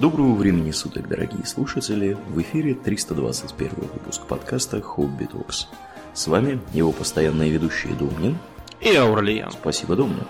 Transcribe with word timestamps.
Доброго 0.00 0.34
времени 0.34 0.70
суток, 0.70 1.08
дорогие 1.08 1.44
слушатели! 1.44 2.16
В 2.28 2.40
эфире 2.40 2.74
321 2.74 3.70
выпуск 3.76 4.22
подкаста 4.26 4.80
«Хобби 4.80 5.24
Токс». 5.24 5.68
С 6.14 6.26
вами 6.28 6.60
его 6.72 6.92
постоянные 6.92 7.50
ведущие 7.50 7.92
Домнин 7.94 8.38
и 8.80 8.94
Аурлиен. 8.94 9.50
Спасибо, 9.50 9.94
Домнин. 9.94 10.26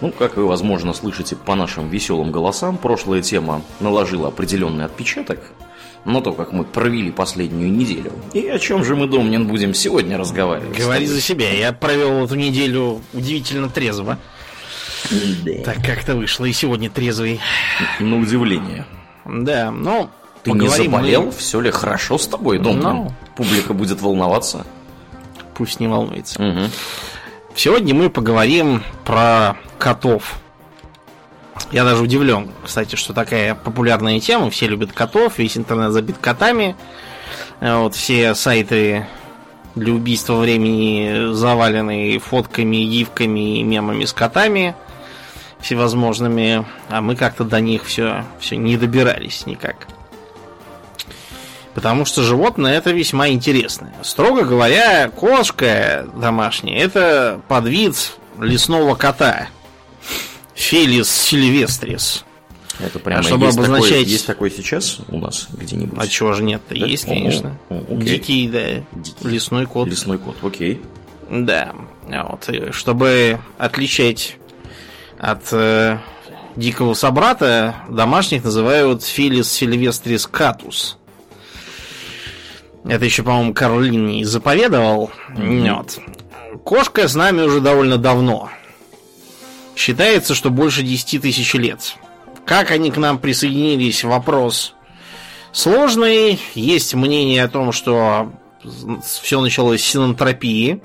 Ну, 0.00 0.12
как 0.12 0.36
вы, 0.36 0.46
возможно, 0.46 0.92
слышите 0.92 1.36
по 1.36 1.54
нашим 1.54 1.88
веселым 1.88 2.30
голосам, 2.30 2.76
прошлая 2.76 3.22
тема 3.22 3.62
наложила 3.80 4.28
определенный 4.28 4.84
отпечаток 4.84 5.40
на 6.04 6.20
то, 6.20 6.32
как 6.32 6.52
мы 6.52 6.64
провели 6.64 7.10
последнюю 7.10 7.72
неделю. 7.72 8.12
И 8.34 8.46
о 8.46 8.58
чем 8.58 8.84
же 8.84 8.94
мы, 8.94 9.06
Домнин, 9.06 9.46
будем 9.46 9.74
сегодня 9.74 10.18
разговаривать? 10.18 10.76
Говори 10.76 11.06
за 11.06 11.20
себя. 11.20 11.50
Я 11.50 11.72
провел 11.72 12.24
эту 12.24 12.34
неделю 12.34 13.00
удивительно 13.14 13.70
трезво. 13.70 14.18
Да. 15.10 15.52
Так 15.64 15.84
как-то 15.84 16.14
вышло, 16.14 16.44
и 16.44 16.52
сегодня 16.52 16.90
трезвый. 16.90 17.40
На 18.00 18.18
удивление. 18.18 18.84
Да, 19.28 19.70
ну, 19.70 20.08
Ты 20.42 20.52
не 20.52 20.68
заболел? 20.68 21.26
Мы... 21.26 21.32
Все 21.32 21.60
ли 21.60 21.70
хорошо 21.70 22.16
с 22.16 22.26
тобой, 22.26 22.58
Дом? 22.58 22.80
Ну, 22.80 23.12
Публика 23.36 23.74
будет 23.74 24.00
волноваться. 24.00 24.66
Пусть 25.54 25.80
не 25.80 25.86
волнуется. 25.86 26.42
Угу. 26.42 26.70
Сегодня 27.54 27.94
мы 27.94 28.08
поговорим 28.08 28.82
про 29.04 29.56
котов. 29.78 30.38
Я 31.72 31.84
даже 31.84 32.02
удивлен, 32.02 32.50
кстати, 32.64 32.96
что 32.96 33.12
такая 33.12 33.54
популярная 33.54 34.18
тема. 34.20 34.48
Все 34.48 34.66
любят 34.66 34.92
котов, 34.92 35.38
весь 35.38 35.58
интернет 35.58 35.92
забит 35.92 36.16
котами. 36.18 36.76
Вот 37.60 37.94
все 37.94 38.34
сайты 38.34 39.06
для 39.74 39.92
убийства 39.92 40.36
времени 40.36 41.34
завалены 41.34 42.18
фотками, 42.18 42.76
гифками 42.76 43.58
и 43.58 43.62
мемами 43.62 44.04
с 44.04 44.12
котами 44.12 44.74
всевозможными, 45.60 46.64
а 46.88 47.00
мы 47.00 47.16
как-то 47.16 47.44
до 47.44 47.60
них 47.60 47.84
все, 47.84 48.24
все 48.40 48.56
не 48.56 48.76
добирались 48.76 49.46
никак. 49.46 49.88
Потому 51.74 52.04
что 52.04 52.22
животное 52.22 52.76
это 52.76 52.90
весьма 52.90 53.28
интересное. 53.28 53.94
Строго 54.02 54.44
говоря, 54.44 55.08
кошка 55.10 56.08
домашняя 56.16 56.78
это 56.78 57.40
подвид 57.48 58.12
лесного 58.40 58.94
кота. 58.94 59.48
Фелис 60.54 61.08
сильвестрис. 61.08 62.24
Это 62.80 62.98
прямо 62.98 63.20
а 63.20 63.22
чтобы 63.22 63.46
есть, 63.46 63.58
обозначать... 63.58 63.90
такой, 63.90 64.04
есть 64.04 64.26
такой 64.26 64.50
сейчас 64.50 64.98
у 65.08 65.18
нас 65.18 65.48
где-нибудь? 65.52 65.98
А 65.98 66.06
чего 66.06 66.32
же 66.32 66.44
нет? 66.44 66.62
Да? 66.68 66.74
Есть, 66.74 67.04
конечно. 67.06 67.56
О, 67.68 67.84
о, 67.88 67.96
Дикий, 67.96 68.48
да. 68.48 68.84
Дикий. 68.92 69.28
Лесной 69.28 69.66
кот. 69.66 69.88
Лесной 69.88 70.18
кот, 70.18 70.36
окей. 70.42 70.80
Да. 71.30 71.74
Вот. 72.06 72.48
Чтобы 72.72 73.40
отличать 73.58 74.36
от 75.18 75.52
э, 75.52 75.98
дикого 76.56 76.94
собрата 76.94 77.76
домашних 77.88 78.44
называют 78.44 79.02
Филис 79.02 79.50
сильвестрис 79.50 80.26
катус. 80.26 80.96
Это 82.84 83.04
еще, 83.04 83.22
по-моему, 83.22 83.52
Каролин 83.52 84.24
заповедовал. 84.24 85.10
Вот. 85.36 85.98
Кошка 86.64 87.08
с 87.08 87.14
нами 87.14 87.42
уже 87.42 87.60
довольно 87.60 87.98
давно. 87.98 88.50
Считается, 89.76 90.34
что 90.34 90.50
больше 90.50 90.82
10 90.82 91.22
тысяч 91.22 91.54
лет. 91.54 91.96
Как 92.46 92.70
они 92.70 92.90
к 92.90 92.96
нам 92.96 93.18
присоединились, 93.18 94.04
вопрос 94.04 94.74
сложный. 95.52 96.40
Есть 96.54 96.94
мнение 96.94 97.44
о 97.44 97.48
том, 97.48 97.72
что 97.72 98.32
все 99.04 99.40
началось 99.40 99.82
с 99.82 99.86
синантропии. 99.86 100.80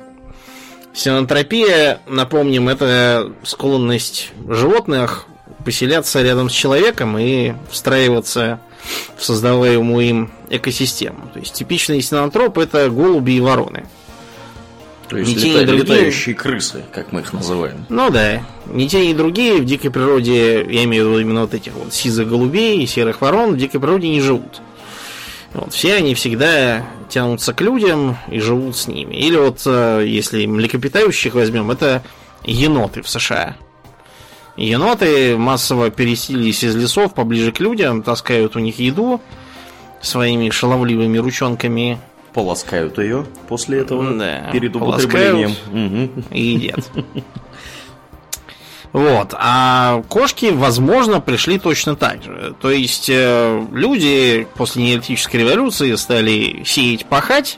Синантропия, 0.94 2.00
напомним, 2.08 2.70
это 2.70 3.32
склонность 3.44 4.32
животных 4.48 5.26
поселяться 5.66 6.22
рядом 6.22 6.50
с 6.50 6.54
человеком 6.54 7.18
и 7.18 7.54
встраиваться 7.72 8.60
в 9.18 9.24
создаваемую 9.24 10.06
им 10.06 10.32
экосистему. 10.50 11.30
То 11.34 11.40
есть 11.40 11.54
типичный 11.54 12.02
синантроп 12.02 12.58
это 12.58 12.90
голуби 12.90 13.32
и 13.32 13.40
вороны. 13.40 13.86
То 15.08 15.18
есть 15.18 15.36
ни 15.36 15.36
лета, 15.36 15.60
те, 15.60 15.64
ни 15.64 15.66
другие... 15.66 15.84
летающие 15.84 16.36
крысы, 16.36 16.84
как 16.92 17.12
мы 17.12 17.22
их 17.22 17.34
называем. 17.34 17.86
Ну 17.90 18.10
да. 18.10 18.44
Ни 18.68 18.88
те, 18.88 19.06
ни 19.06 19.14
другие 19.14 19.58
в 19.62 19.66
дикой 19.66 19.92
природе, 19.92 20.64
я 20.64 20.84
имею 20.84 21.06
в 21.06 21.10
виду 21.10 21.20
именно 21.20 21.42
вот 21.42 21.54
этих 21.54 21.74
вот 21.74 21.94
сизых 21.94 22.28
голубей 22.30 22.84
и 22.84 22.88
серых 22.88 23.22
ворон, 23.22 23.54
в 23.54 23.58
дикой 23.58 23.80
природе 23.80 24.10
не 24.10 24.22
живут. 24.22 24.62
Вот, 25.54 25.74
все 25.74 25.96
они 25.96 26.16
всегда 26.16 26.84
тянутся 27.10 27.54
к 27.54 27.62
людям 27.62 28.18
и 28.28 28.40
живут 28.40 28.76
с 28.76 28.88
ними. 28.88 29.16
Или 29.16 29.38
вот, 29.38 29.62
э, 29.66 30.04
если 30.08 30.46
млекопитающих 30.46 31.36
возьмем, 31.36 31.70
это 31.70 32.04
еноты 32.44 33.02
в 33.02 33.10
США. 33.10 33.56
Еноты 34.58 35.38
массово 35.38 35.90
переселились 35.90 36.64
из 36.64 36.76
лесов 36.76 37.14
поближе 37.14 37.52
к 37.52 37.60
людям, 37.60 38.04
таскают 38.04 38.56
у 38.56 38.60
них 38.60 38.80
еду 38.80 39.22
своими 40.02 40.50
шаловливыми 40.50 41.18
ручонками. 41.18 42.00
Полоскают 42.34 42.98
ее 42.98 43.26
после 43.48 43.80
этого 43.80 44.12
да, 44.12 44.50
перед 44.52 44.76
употреблением. 44.76 46.26
И 46.32 46.42
едят. 46.42 46.90
Вот. 48.94 49.34
А 49.34 50.04
кошки, 50.08 50.52
возможно, 50.54 51.20
пришли 51.20 51.58
точно 51.58 51.96
так 51.96 52.24
же. 52.24 52.56
То 52.62 52.70
есть 52.70 53.10
э, 53.10 53.66
люди 53.72 54.48
после 54.54 54.84
неолитической 54.84 55.40
революции 55.40 55.96
стали 55.96 56.64
сеять, 56.64 57.08
пахать, 57.08 57.58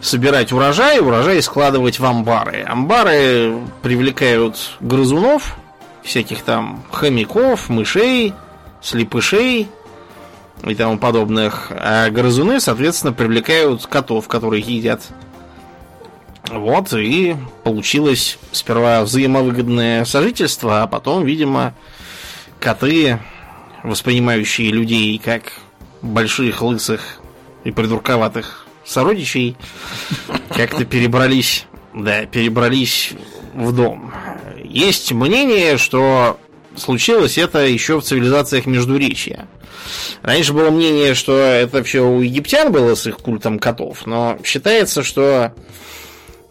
собирать 0.00 0.52
урожай, 0.52 0.98
урожай 0.98 1.40
складывать 1.42 2.00
в 2.00 2.04
амбары. 2.04 2.64
Амбары 2.68 3.56
привлекают 3.82 4.56
грызунов, 4.80 5.56
всяких 6.02 6.42
там 6.42 6.82
хомяков, 6.90 7.68
мышей, 7.68 8.34
слепышей 8.80 9.68
и 10.64 10.74
тому 10.74 10.98
подобных. 10.98 11.68
А 11.70 12.10
грызуны, 12.10 12.58
соответственно, 12.58 13.12
привлекают 13.12 13.86
котов, 13.86 14.26
которые 14.26 14.60
едят 14.60 15.02
вот, 16.50 16.92
и 16.92 17.36
получилось 17.64 18.38
сперва 18.50 19.02
взаимовыгодное 19.02 20.04
сожительство, 20.04 20.82
а 20.82 20.86
потом, 20.86 21.24
видимо, 21.24 21.74
коты, 22.60 23.18
воспринимающие 23.82 24.70
людей 24.70 25.20
как 25.22 25.52
больших, 26.02 26.62
лысых 26.62 27.20
и 27.64 27.70
придурковатых 27.70 28.66
сородичей, 28.84 29.56
как-то 30.48 30.84
перебрались, 30.84 31.66
да, 31.94 32.26
перебрались 32.26 33.12
в 33.54 33.72
дом. 33.74 34.12
Есть 34.64 35.12
мнение, 35.12 35.76
что 35.78 36.38
случилось 36.76 37.38
это 37.38 37.64
еще 37.66 38.00
в 38.00 38.04
цивилизациях 38.04 38.66
Междуречья. 38.66 39.46
Раньше 40.22 40.52
было 40.52 40.70
мнение, 40.70 41.14
что 41.14 41.36
это 41.36 41.82
все 41.82 42.00
у 42.00 42.20
египтян 42.20 42.72
было 42.72 42.94
с 42.94 43.06
их 43.06 43.18
культом 43.18 43.58
котов, 43.58 44.06
но 44.06 44.38
считается, 44.44 45.02
что 45.02 45.52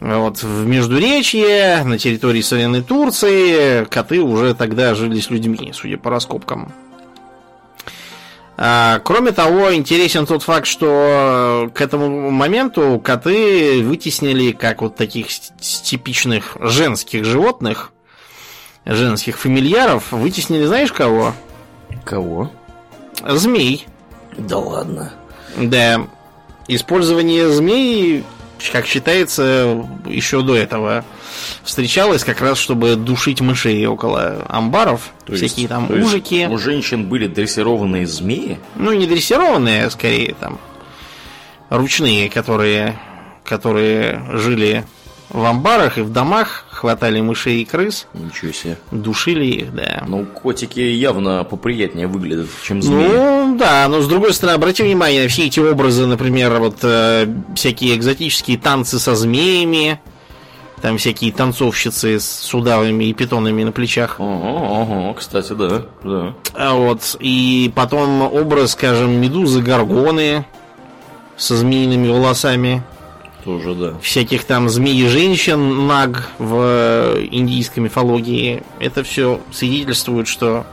вот, 0.02 0.42
в 0.42 0.66
Междуречье, 0.66 1.84
на 1.86 2.00
территории 2.00 2.42
современной 2.42 2.82
Турции, 2.82 3.86
коты 3.86 4.20
уже 4.20 4.56
тогда 4.56 4.96
жили 4.96 5.20
с 5.20 5.30
людьми, 5.30 5.72
судя 5.76 5.98
по 5.98 6.10
раскопкам. 6.10 6.74
А, 8.58 9.00
кроме 9.04 9.32
того, 9.32 9.74
интересен 9.76 10.26
тот 10.26 10.42
факт, 10.42 10.66
что 10.66 11.70
к 11.76 11.82
этому 11.82 12.32
моменту 12.32 13.00
коты 13.04 13.84
вытеснили, 13.84 14.52
как 14.54 14.82
вот 14.82 14.96
таких 14.96 15.28
типичных 15.30 16.58
женских 16.60 17.24
животных, 17.24 17.92
женских 18.86 19.38
фамильяров, 19.38 20.12
вытеснили, 20.12 20.66
знаешь 20.66 20.92
кого? 20.92 21.34
Кого? 22.04 22.52
Змей. 23.28 23.86
Да 24.36 24.58
ладно. 24.58 25.14
Да. 25.58 26.08
Использование 26.68 27.50
змей 27.50 28.24
как 28.70 28.86
считается, 28.86 29.86
еще 30.06 30.42
до 30.42 30.56
этого 30.56 31.04
встречалась 31.64 32.24
как 32.24 32.42
раз, 32.42 32.60
чтобы 32.60 32.96
душить 32.96 33.42
мышей 33.42 33.86
около 33.86 34.46
амбаров. 34.48 35.12
То 35.26 35.34
всякие 35.36 35.64
есть, 35.64 35.70
там 35.70 35.88
то 35.88 35.94
ужики. 35.94 36.40
Есть 36.40 36.52
у 36.52 36.58
женщин 36.58 37.08
были 37.08 37.28
дрессированные 37.28 38.06
змеи? 38.06 38.60
Ну, 38.76 38.94
не 38.94 39.08
дрессированные, 39.08 39.86
а 39.86 39.90
скорее 39.90 40.36
там 40.40 40.60
ручные, 41.70 42.30
которые, 42.30 43.00
которые 43.44 44.22
жили 44.34 44.86
в 45.32 45.46
амбарах 45.46 45.98
и 45.98 46.02
в 46.02 46.12
домах, 46.12 46.66
хватали 46.70 47.22
мышей 47.22 47.62
и 47.62 47.66
крыс. 47.66 48.08
Ничего 48.14 48.52
себе. 48.52 48.78
Душили 48.92 49.46
их, 49.46 49.74
да. 49.74 50.04
Ну, 50.08 50.26
котики 50.26 50.80
явно 50.80 51.44
поприятнее 51.44 52.08
выглядят, 52.08 52.48
чем 52.64 52.82
змеи. 52.82 53.08
Ну, 53.08 53.58
да, 53.58 53.88
но 53.88 54.02
с 54.02 54.08
другой 54.08 54.34
стороны, 54.34 54.56
обрати 54.56 54.84
внимание, 54.84 55.28
все 55.28 55.46
эти 55.46 55.60
образы, 55.60 56.06
например, 56.06 56.60
вот 56.60 56.80
э, 56.84 57.28
всякие 57.56 57.96
экзотические 57.96 58.58
танцы 58.58 59.00
со 59.00 59.16
змеями, 59.16 60.00
там 60.82 60.98
всякие 60.98 61.32
танцовщицы 61.32 62.20
с 62.20 62.54
удавами 62.54 63.06
и 63.06 63.14
питонами 63.14 63.64
на 63.64 63.72
плечах. 63.72 64.16
Ага, 64.20 64.82
ага, 64.82 65.14
кстати, 65.14 65.54
да, 65.54 65.84
да. 66.04 66.34
А 66.54 66.74
вот, 66.74 67.16
и 67.20 67.72
потом 67.76 68.22
образ, 68.22 68.72
скажем, 68.72 69.12
медузы 69.22 69.62
Гаргоны 69.62 70.46
со 71.38 71.56
змеиными 71.56 72.10
волосами. 72.10 72.84
Тоже, 73.44 73.74
да. 73.74 73.94
Всяких 74.02 74.44
там 74.44 74.70
змеи 74.70 75.08
женщин, 75.08 75.88
наг 75.88 76.30
в 76.38 77.18
индийской 77.32 77.84
мифологии. 77.84 78.64
Это 78.80 79.04
все 79.04 79.42
свидетельствует, 79.52 80.28
что 80.28 80.66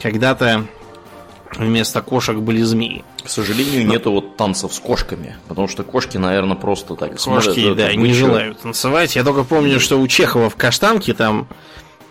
когда-то 0.00 0.66
вместо 1.56 2.02
кошек 2.02 2.36
были 2.36 2.62
змеи. 2.62 3.04
К 3.22 3.28
сожалению, 3.28 3.86
Но... 3.86 3.92
нету 3.92 4.10
вот 4.10 4.36
танцев 4.36 4.74
с 4.74 4.80
кошками, 4.80 5.36
потому 5.46 5.68
что 5.68 5.84
кошки, 5.84 6.16
наверное, 6.16 6.56
просто 6.56 6.96
так 6.96 7.12
Кошки, 7.12 7.22
смотрят, 7.22 7.76
да, 7.76 7.94
не 7.94 8.12
желают 8.12 8.60
танцевать. 8.60 9.14
Я 9.14 9.22
только 9.22 9.44
помню, 9.44 9.78
что 9.78 10.00
у 10.00 10.08
Чехова 10.08 10.50
в 10.50 10.56
Каштанке 10.56 11.14
там 11.14 11.46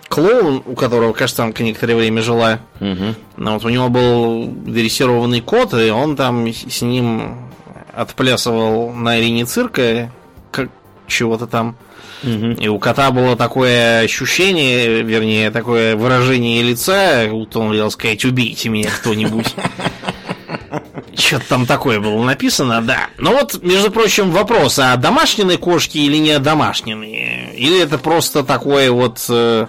клоун, 0.07 0.61
у 0.65 0.75
которого 0.75 1.13
каштанка 1.13 1.63
некоторое 1.63 1.95
время 1.95 2.21
жила. 2.21 2.59
Угу. 2.79 3.15
Но 3.37 3.53
вот 3.53 3.65
у 3.65 3.69
него 3.69 3.89
был 3.89 4.45
дрессированный 4.47 5.41
кот, 5.41 5.73
и 5.73 5.89
он 5.89 6.15
там 6.15 6.47
с 6.47 6.81
ним 6.81 7.51
отплясывал 7.93 8.91
на 8.93 9.11
арене 9.11 9.45
цирка 9.45 10.11
как 10.51 10.69
чего-то 11.07 11.47
там. 11.47 11.75
Угу. 12.23 12.61
И 12.61 12.67
у 12.67 12.77
кота 12.77 13.11
было 13.11 13.35
такое 13.35 14.01
ощущение, 14.01 15.01
вернее, 15.01 15.49
такое 15.49 15.95
выражение 15.95 16.61
лица, 16.61 17.27
будто 17.29 17.59
он 17.59 17.69
хотел 17.69 17.89
сказать, 17.89 18.23
убейте 18.25 18.69
меня 18.69 18.89
кто-нибудь. 18.91 19.55
Что-то 21.15 21.49
там 21.49 21.65
такое 21.65 21.99
было 21.99 22.23
написано, 22.23 22.81
да. 22.81 23.07
Но 23.17 23.31
вот, 23.31 23.61
между 23.63 23.91
прочим, 23.91 24.31
вопрос, 24.31 24.79
а 24.79 24.95
домашние 24.97 25.57
кошки 25.57 25.97
или 25.97 26.17
не 26.17 26.37
домашние? 26.39 27.53
Или 27.55 27.81
это 27.81 27.97
просто 27.97 28.43
такое 28.43 28.91
вот 28.91 29.25
э, 29.29 29.67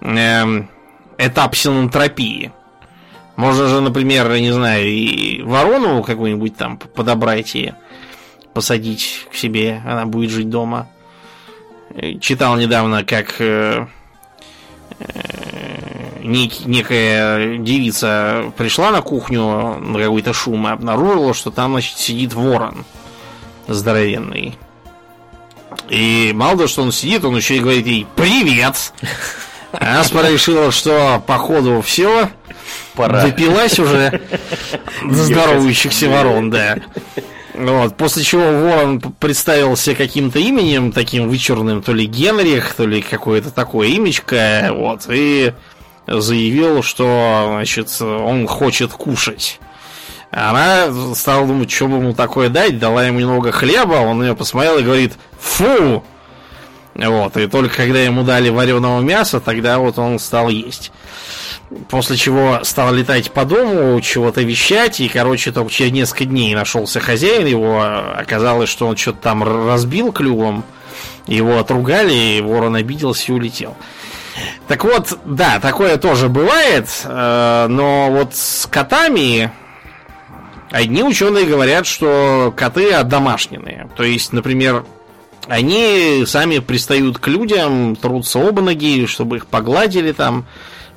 э, 0.00 0.62
этап 1.18 1.56
синантропии? 1.56 2.52
Можно 3.38 3.68
же, 3.68 3.80
например, 3.80 4.36
не 4.40 4.50
знаю, 4.50 4.88
и 4.88 5.42
ворону 5.42 6.02
какую-нибудь 6.02 6.56
там 6.56 6.76
подобрать 6.76 7.54
и 7.54 7.72
посадить 8.52 9.28
к 9.30 9.36
себе, 9.36 9.80
она 9.86 10.06
будет 10.06 10.30
жить 10.30 10.50
дома. 10.50 10.88
Читал 12.20 12.56
недавно, 12.56 13.04
как 13.04 13.36
э, 13.40 13.86
э, 14.98 16.20
нек, 16.24 16.66
некая 16.66 17.58
девица 17.58 18.52
пришла 18.56 18.90
на 18.90 19.02
кухню 19.02 19.78
на 19.78 20.00
какой-то 20.00 20.32
шум 20.32 20.66
и 20.66 20.72
обнаружила, 20.72 21.32
что 21.32 21.52
там, 21.52 21.70
значит, 21.70 21.96
сидит 21.96 22.34
ворон 22.34 22.84
здоровенный. 23.68 24.58
И 25.88 26.32
мало 26.34 26.56
того, 26.56 26.66
что 26.66 26.82
он 26.82 26.90
сидит, 26.90 27.24
он 27.24 27.36
еще 27.36 27.56
и 27.56 27.60
говорит 27.60 27.86
ей 27.86 28.04
«Привет!» 28.16 28.92
Она 29.70 30.02
решила, 30.28 30.72
что 30.72 31.22
походу 31.24 31.82
все, 31.82 32.30
Пора. 32.94 33.22
допилась 33.22 33.78
уже 33.78 34.20
до 35.04 35.14
здоровающихся 35.14 36.08
ворон, 36.08 36.50
да. 36.50 36.78
Вот, 37.54 37.96
после 37.96 38.22
чего 38.22 38.42
Ворон 38.42 39.00
представился 39.00 39.96
каким-то 39.96 40.38
именем, 40.38 40.92
таким 40.92 41.28
вычурным, 41.28 41.82
то 41.82 41.92
ли 41.92 42.06
Генрих, 42.06 42.72
то 42.74 42.86
ли 42.86 43.02
какое-то 43.02 43.50
такое 43.50 43.88
имечко, 43.96 44.68
вот, 44.70 45.06
и 45.08 45.52
заявил, 46.06 46.84
что, 46.84 47.46
значит, 47.48 48.00
он 48.00 48.46
хочет 48.46 48.92
кушать. 48.92 49.58
Она 50.30 50.92
стала 51.14 51.46
думать, 51.46 51.70
что 51.70 51.88
бы 51.88 51.96
ему 51.96 52.14
такое 52.14 52.48
дать, 52.48 52.78
дала 52.78 53.04
ему 53.04 53.18
немного 53.18 53.50
хлеба, 53.50 53.94
он 53.94 54.22
ее 54.22 54.36
посмотрел 54.36 54.78
и 54.78 54.82
говорит 54.82 55.14
«Фу!» 55.40 56.04
Вот, 56.98 57.36
и 57.36 57.46
только 57.46 57.76
когда 57.76 58.00
ему 58.00 58.24
дали 58.24 58.48
вареного 58.48 59.00
мяса, 59.00 59.38
тогда 59.38 59.78
вот 59.78 59.98
он 59.98 60.18
стал 60.18 60.48
есть. 60.48 60.90
После 61.88 62.16
чего 62.16 62.60
стал 62.64 62.92
летать 62.92 63.30
по 63.30 63.44
дому, 63.44 64.00
чего-то 64.00 64.42
вещать, 64.42 64.98
и, 64.98 65.08
короче, 65.08 65.52
только 65.52 65.70
через 65.70 65.92
несколько 65.92 66.24
дней 66.24 66.54
нашелся 66.54 66.98
хозяин 66.98 67.46
его. 67.46 67.84
Оказалось, 68.16 68.68
что 68.68 68.88
он 68.88 68.96
что-то 68.96 69.18
там 69.18 69.44
разбил 69.44 70.10
клювом, 70.10 70.64
его 71.28 71.58
отругали, 71.58 72.12
и 72.12 72.40
ворон 72.40 72.74
обиделся 72.74 73.30
и 73.30 73.34
улетел. 73.34 73.76
Так 74.66 74.84
вот, 74.84 75.18
да, 75.24 75.60
такое 75.60 75.98
тоже 75.98 76.28
бывает, 76.28 76.88
э, 77.04 77.66
но 77.68 78.08
вот 78.10 78.34
с 78.34 78.66
котами 78.66 79.52
одни 80.70 81.02
ученые 81.02 81.44
говорят, 81.44 81.86
что 81.86 82.52
коты 82.56 82.92
одомашненные. 82.92 83.88
То 83.96 84.04
есть, 84.04 84.32
например, 84.32 84.84
они 85.48 86.24
сами 86.26 86.58
пристают 86.58 87.18
к 87.18 87.26
людям, 87.28 87.96
трутся 87.96 88.38
оба 88.38 88.60
ноги, 88.60 89.06
чтобы 89.06 89.36
их 89.36 89.46
погладили 89.46 90.12
там, 90.12 90.46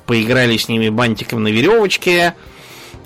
поиграли 0.06 0.56
с 0.56 0.68
ними 0.68 0.90
бантиком 0.90 1.42
на 1.42 1.48
веревочке, 1.48 2.34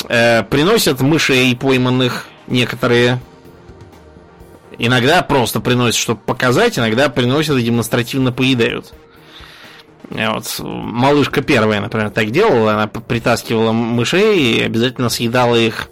э, 0.09 0.43
приносят 0.43 1.01
мышей 1.01 1.55
пойманных 1.57 2.27
некоторые. 2.49 3.21
Иногда 4.79 5.23
просто 5.23 5.61
приносят, 5.61 6.01
чтобы 6.01 6.21
показать, 6.21 6.79
иногда 6.79 7.09
приносят 7.09 7.57
и 7.57 7.63
демонстративно 7.63 8.33
поедают. 8.33 8.93
Вот. 10.11 10.61
Малышка 10.61 11.43
первая, 11.43 11.81
например, 11.81 12.11
так 12.11 12.31
делала. 12.31 12.75
Она 12.75 12.87
притаскивала 12.89 13.73
мышей 13.73 14.59
и 14.59 14.63
обязательно 14.63 15.09
съедала 15.09 15.57
их 15.57 15.89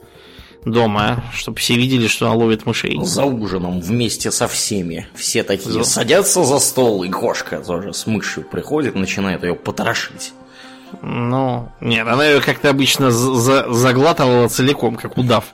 дома, 0.64 1.24
чтобы 1.32 1.58
все 1.58 1.76
видели, 1.76 2.06
что 2.06 2.26
она 2.26 2.34
ловит 2.34 2.66
мышей. 2.66 2.98
За 3.02 3.24
ужином 3.24 3.80
вместе 3.80 4.30
со 4.30 4.48
всеми. 4.48 5.06
Все 5.14 5.42
такие 5.42 5.72
за... 5.72 5.84
садятся 5.84 6.44
за 6.44 6.58
стол, 6.58 7.04
и 7.04 7.08
кошка 7.08 7.60
тоже 7.60 7.92
с 7.92 8.06
мышью 8.06 8.44
приходит, 8.44 8.94
начинает 8.94 9.42
ее 9.42 9.54
потрошить. 9.54 10.32
Ну, 11.02 11.68
нет, 11.80 12.06
она 12.06 12.26
ее 12.26 12.40
как-то 12.40 12.70
обычно 12.70 13.10
за 13.10 13.72
заглатывала 13.72 14.48
целиком, 14.48 14.96
как 14.96 15.16
удав. 15.16 15.44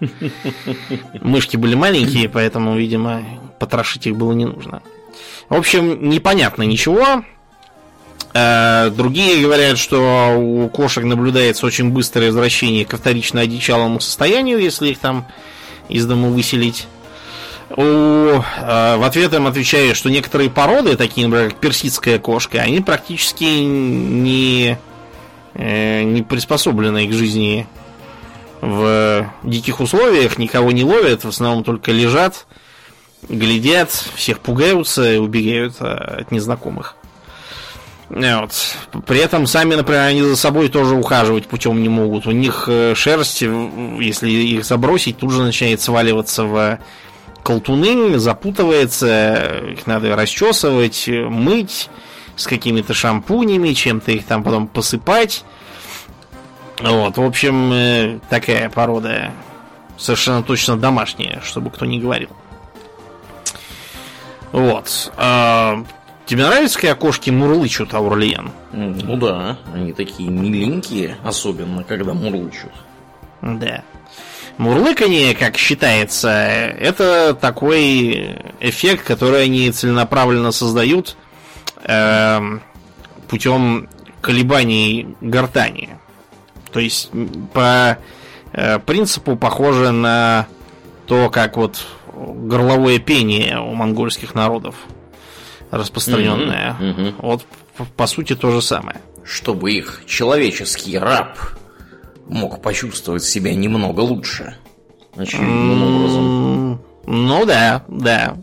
Мышки 1.21 1.57
были 1.57 1.75
маленькие, 1.75 2.29
поэтому, 2.29 2.77
видимо, 2.77 3.23
потрошить 3.59 4.07
их 4.07 4.17
было 4.17 4.33
не 4.33 4.45
нужно. 4.45 4.83
В 5.49 5.55
общем, 5.55 6.09
непонятно 6.09 6.63
ничего. 6.63 7.25
Э, 8.33 8.91
другие 8.91 9.43
говорят, 9.43 9.79
что 9.79 10.37
у 10.39 10.69
кошек 10.69 11.05
наблюдается 11.05 11.67
очень 11.67 11.91
быстрое 11.91 12.29
возвращение 12.29 12.85
к 12.85 12.97
вторично 12.97 13.41
одичалому 13.41 14.01
состоянию, 14.01 14.59
если 14.59 14.89
их 14.89 14.99
там 14.99 15.27
из 15.89 16.07
дома 16.07 16.29
выселить. 16.29 16.87
У, 17.71 17.83
э, 17.83 18.41
в 18.97 19.05
ответ 19.05 19.33
им 19.35 19.47
отвечаю, 19.47 19.95
что 19.95 20.11
некоторые 20.11 20.51
породы, 20.51 20.97
такие, 20.97 21.27
например, 21.27 21.51
как 21.51 21.61
персидская 21.61 22.19
кошка, 22.19 22.59
они 22.59 22.81
практически 22.81 23.45
не 23.45 24.79
Э, 25.55 26.03
не 26.03 26.23
приспособленные 26.23 27.09
к 27.09 27.13
жизни 27.13 27.67
в 28.61 29.31
диких 29.43 29.81
условиях, 29.81 30.39
никого 30.39 30.71
не 30.71 30.85
ловят, 30.85 31.25
в 31.25 31.29
основном 31.29 31.65
только 31.65 31.93
лежат, 31.93 32.47
глядят, 33.29 33.91
всех 34.15 34.39
пугаются 34.41 35.13
и 35.13 35.19
убегают 35.19 35.81
от 35.81 36.31
незнакомых. 36.31 36.97
Вот. 38.11 38.53
При 39.07 39.21
этом 39.21 39.47
сами, 39.47 39.77
например, 39.77 40.03
они 40.03 40.23
за 40.23 40.37
собой 40.37 40.69
тоже 40.69 40.97
ухаживать 40.97 41.47
путем 41.47 41.81
не 41.81 41.89
могут. 41.89 42.27
У 42.27 42.33
них 42.33 42.65
э, 42.67 42.95
шерсть, 42.97 43.43
если 43.43 44.29
их 44.29 44.65
забросить, 44.65 45.19
тут 45.19 45.31
же 45.31 45.43
начинает 45.43 45.81
сваливаться 45.81 46.45
в 46.45 46.81
колтуны, 47.45 48.19
запутывается, 48.19 49.63
их 49.73 49.87
надо 49.87 50.17
расчесывать, 50.17 51.09
мыть 51.09 51.89
с 52.35 52.49
какими-то 52.49 52.95
шампунями, 52.95 53.75
чем-то 53.75 54.11
их 54.11 54.27
там 54.27 54.43
потом 54.43 54.67
посыпать. 54.67 55.45
Вот, 56.81 57.17
в 57.17 57.23
общем, 57.23 57.73
э, 57.73 58.19
такая 58.29 58.71
порода 58.71 59.31
совершенно 59.97 60.43
точно 60.43 60.77
домашняя, 60.77 61.41
чтобы 61.45 61.71
кто 61.71 61.87
не 61.87 62.01
говорил. 62.01 62.31
Вот. 64.51 65.13
Тебе 66.31 66.47
нравится, 66.47 66.79
как 66.81 67.01
кошки 67.01 67.31
мурлычут, 67.31 67.93
Аурлиен? 67.93 68.53
Ну 68.73 69.17
да, 69.17 69.59
они 69.75 69.93
такие 69.93 70.31
миленькие, 70.31 71.17
особенно 71.25 71.83
когда 71.83 72.15
мурлычут. 72.15 72.71
Да. 73.43 73.83
Мурлыканье, 74.57 75.35
как 75.35 75.57
считается, 75.57 76.29
это 76.29 77.35
такой 77.35 78.37
эффект, 78.61 79.05
который 79.05 79.43
они 79.43 79.73
целенаправленно 79.73 80.53
создают– 80.53 81.17
э, 81.83 82.41
путем 83.27 83.89
колебаний 84.21 85.17
гортани. 85.21 85.99
То 86.73 86.79
есть 86.79 87.11
по 87.53 87.99
э, 88.53 88.79
принципу 88.79 89.35
похоже 89.35 89.91
на 89.91 90.47
то, 91.07 91.29
как 91.29 91.57
вот 91.57 91.85
горловое 92.15 93.01
пение 93.01 93.59
у 93.59 93.75
монгольских 93.75 94.37
народов 94.37 94.77
распространенное. 95.71 96.77
Mm-hmm, 96.79 96.97
mm-hmm. 96.97 97.15
Вот 97.19 97.45
по 97.97 98.07
сути 98.07 98.35
то 98.35 98.51
же 98.51 98.63
самое. 98.63 99.01
Чтобы 99.25 99.73
их 99.73 100.03
человеческий 100.07 100.99
раб 100.99 101.39
мог 102.27 102.63
почувствовать 102.63 103.25
себя 103.25 103.55
немного 103.55 104.01
лучше. 104.01 104.57
Очевидным 105.17 105.83
mm-hmm. 105.83 105.97
образом. 105.97 106.81
Ну 107.07 107.47
да, 107.47 107.85
да. 107.89 108.37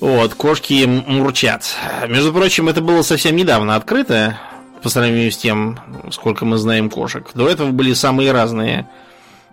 Вот, 0.00 0.34
кошки 0.34 0.84
мурчат. 0.84 1.64
Между 2.08 2.32
прочим, 2.32 2.68
это 2.68 2.80
было 2.80 3.02
совсем 3.02 3.34
недавно 3.34 3.76
открыто, 3.76 4.38
по 4.82 4.90
сравнению 4.90 5.32
с 5.32 5.36
тем, 5.36 5.78
сколько 6.10 6.44
мы 6.44 6.58
знаем 6.58 6.90
кошек. 6.90 7.28
До 7.34 7.48
этого 7.48 7.70
были 7.70 7.92
самые 7.92 8.32
разные 8.32 8.88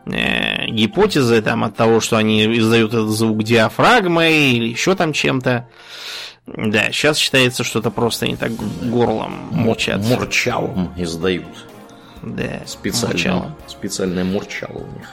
э, 0.05 0.67
гипотезы, 0.67 1.41
там, 1.41 1.63
от 1.63 1.75
того, 1.75 1.99
что 1.99 2.17
они 2.17 2.45
издают 2.57 2.93
этот 2.93 3.09
звук 3.09 3.43
диафрагмой 3.43 4.51
или 4.53 4.69
еще 4.69 4.95
там 4.95 5.13
чем-то. 5.13 5.67
Да, 6.45 6.91
сейчас 6.91 7.17
считается, 7.17 7.63
что 7.63 7.79
это 7.79 7.89
просто 7.89 8.25
они 8.25 8.35
так 8.35 8.51
горлом 8.81 9.33
мурчат. 9.51 10.01
Мурчалом 10.01 10.93
издают. 10.97 11.45
Да, 12.21 12.61
Специально, 12.65 13.13
мурчало. 13.13 13.55
специальное 13.67 14.23
мурчало 14.23 14.79
у 14.79 14.97
них. 14.97 15.07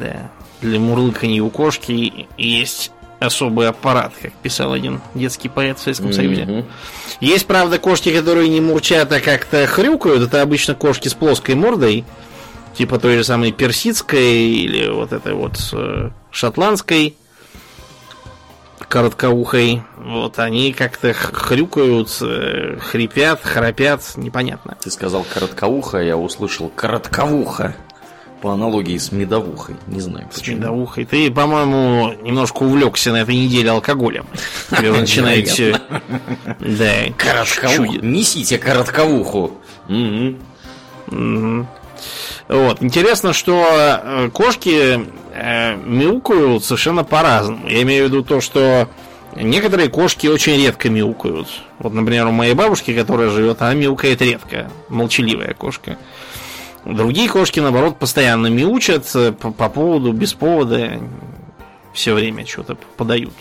Да. 0.00 0.30
Для 0.60 0.80
мурлыканья 0.80 1.42
у 1.42 1.50
кошки 1.50 2.28
есть 2.38 2.92
особый 3.18 3.68
аппарат, 3.68 4.12
как 4.20 4.32
писал 4.34 4.72
один 4.72 5.00
детский 5.14 5.48
поэт 5.48 5.78
в 5.78 5.82
Советском 5.82 6.12
Союзе. 6.12 6.44
Мгм. 6.44 6.64
Есть, 7.20 7.46
правда, 7.46 7.78
кошки, 7.78 8.14
которые 8.16 8.48
не 8.48 8.60
мурчат, 8.60 9.10
а 9.12 9.20
как-то 9.20 9.66
хрюкают. 9.66 10.22
Это 10.22 10.42
обычно 10.42 10.74
кошки 10.74 11.08
с 11.08 11.14
плоской 11.14 11.54
мордой. 11.54 12.04
Типа 12.76 12.98
той 12.98 13.16
же 13.16 13.24
самой 13.24 13.52
персидской 13.52 14.32
или 14.34 14.88
вот 14.88 15.12
этой 15.12 15.32
вот 15.34 15.56
э, 15.72 16.10
шотландской 16.30 17.16
короткоухой. 18.88 19.82
Вот 19.98 20.38
они 20.38 20.72
как-то 20.72 21.12
хрюкают, 21.12 22.10
э, 22.20 22.76
хрипят, 22.80 23.40
храпят, 23.42 24.02
непонятно. 24.16 24.76
Ты 24.80 24.90
сказал 24.90 25.24
короткоухо, 25.32 25.98
а 25.98 26.02
я 26.02 26.16
услышал 26.16 26.68
коротковуха. 26.68 27.74
По 28.42 28.52
аналогии 28.52 28.98
с 28.98 29.12
медовухой. 29.12 29.76
Не 29.86 29.98
знаю 30.00 30.28
С 30.30 30.36
почему. 30.40 30.58
медовухой. 30.58 31.06
Ты, 31.06 31.30
по-моему, 31.30 32.12
немножко 32.22 32.64
увлекся 32.64 33.10
на 33.10 33.22
этой 33.22 33.34
неделе 33.34 33.70
алкоголем. 33.70 34.26
Тебе 34.70 34.92
начинает 34.92 35.48
все... 35.48 35.80
Да, 36.60 36.92
Коротковуху. 37.16 37.94
Несите 38.04 38.58
коротковуху. 38.58 39.52
Мгм. 39.88 40.38
Вот. 42.48 42.82
Интересно, 42.82 43.32
что 43.32 43.64
э, 43.68 44.30
кошки 44.32 45.00
э, 45.34 45.76
мяукают 45.76 46.64
совершенно 46.64 47.04
по-разному. 47.04 47.68
Я 47.68 47.82
имею 47.82 48.04
в 48.04 48.08
виду 48.08 48.22
то, 48.22 48.40
что 48.40 48.88
некоторые 49.34 49.88
кошки 49.88 50.26
очень 50.26 50.56
редко 50.56 50.88
мяукают. 50.88 51.48
Вот, 51.78 51.92
например, 51.92 52.26
у 52.26 52.32
моей 52.32 52.54
бабушки, 52.54 52.94
которая 52.94 53.30
живет, 53.30 53.60
она 53.62 53.74
мяукает 53.74 54.22
редко. 54.22 54.70
Молчаливая 54.88 55.54
кошка. 55.54 55.98
Другие 56.84 57.28
кошки, 57.28 57.58
наоборот, 57.58 57.98
постоянно 57.98 58.46
мяучат 58.46 59.10
э, 59.14 59.32
по, 59.32 59.50
по 59.50 59.68
поводу, 59.68 60.12
без 60.12 60.34
повода. 60.34 61.00
Все 61.92 62.12
время 62.12 62.46
что-то 62.46 62.76
подают. 62.96 63.32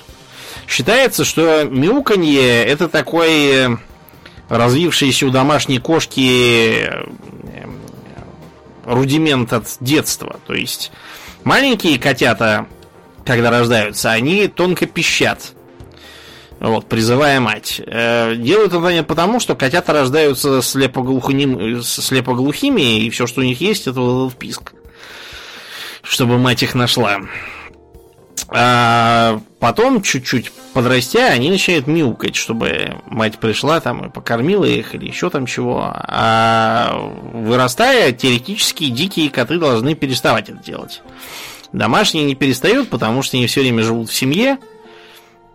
Считается, 0.67 1.25
что 1.25 1.63
мяуканье 1.65 2.63
это 2.63 2.88
такой 2.88 3.77
развившийся 4.50 5.27
у 5.27 5.29
домашней 5.29 5.79
кошки 5.79 6.89
рудимент 8.86 9.51
от 9.54 9.77
детства. 9.82 10.39
То 10.48 10.54
есть 10.54 10.92
маленькие 11.44 12.00
котята, 12.00 12.68
когда 13.25 13.50
рождаются, 13.51 14.12
они 14.12 14.48
тонко 14.48 14.86
пищат. 14.86 15.54
Вот, 16.60 16.88
призывая 16.88 17.39
мать. 17.42 17.82
Э, 17.86 18.34
Делают 18.36 18.74
это 18.74 18.88
они 18.88 19.01
потому, 19.04 19.39
что 19.42 19.56
котята 19.56 19.92
рождаются 19.92 20.62
слепоглухоним- 20.62 21.82
слепоглухими, 21.84 23.01
и 23.01 23.10
все, 23.10 23.27
что 23.27 23.42
у 23.42 23.44
них 23.44 23.60
есть, 23.60 23.88
это 23.88 24.00
вот 24.00 24.27
этот 24.27 24.39
писк. 24.39 24.74
Чтобы 26.01 26.38
мать 26.38 26.63
их 26.63 26.74
нашла. 26.74 27.20
А 28.50 29.39
потом, 29.60 30.01
чуть-чуть 30.01 30.51
подрастя, 30.74 31.27
они 31.27 31.50
начинают 31.50 31.88
мяукать, 31.88 32.36
чтобы 32.36 32.96
мать 33.08 33.39
пришла 33.39 33.80
там 33.80 34.06
и 34.06 34.10
покормила 34.10 34.65
их 34.65 34.94
или 34.94 35.08
еще 35.08 35.30
там 35.30 35.46
чего. 35.46 35.84
А 35.86 37.12
вырастая, 37.34 38.12
теоретически 38.12 38.89
дикие 38.89 39.30
коты 39.30 39.58
должны 39.58 39.96
переставать 39.96 40.50
это 40.50 40.63
делать. 40.63 41.01
Домашние 41.72 42.25
не 42.25 42.36
перестают, 42.36 42.89
потому 42.89 43.22
что 43.22 43.38
они 43.38 43.48
все 43.48 43.62
время 43.62 43.84
живут 43.84 44.10
в 44.10 44.15
семье 44.15 44.60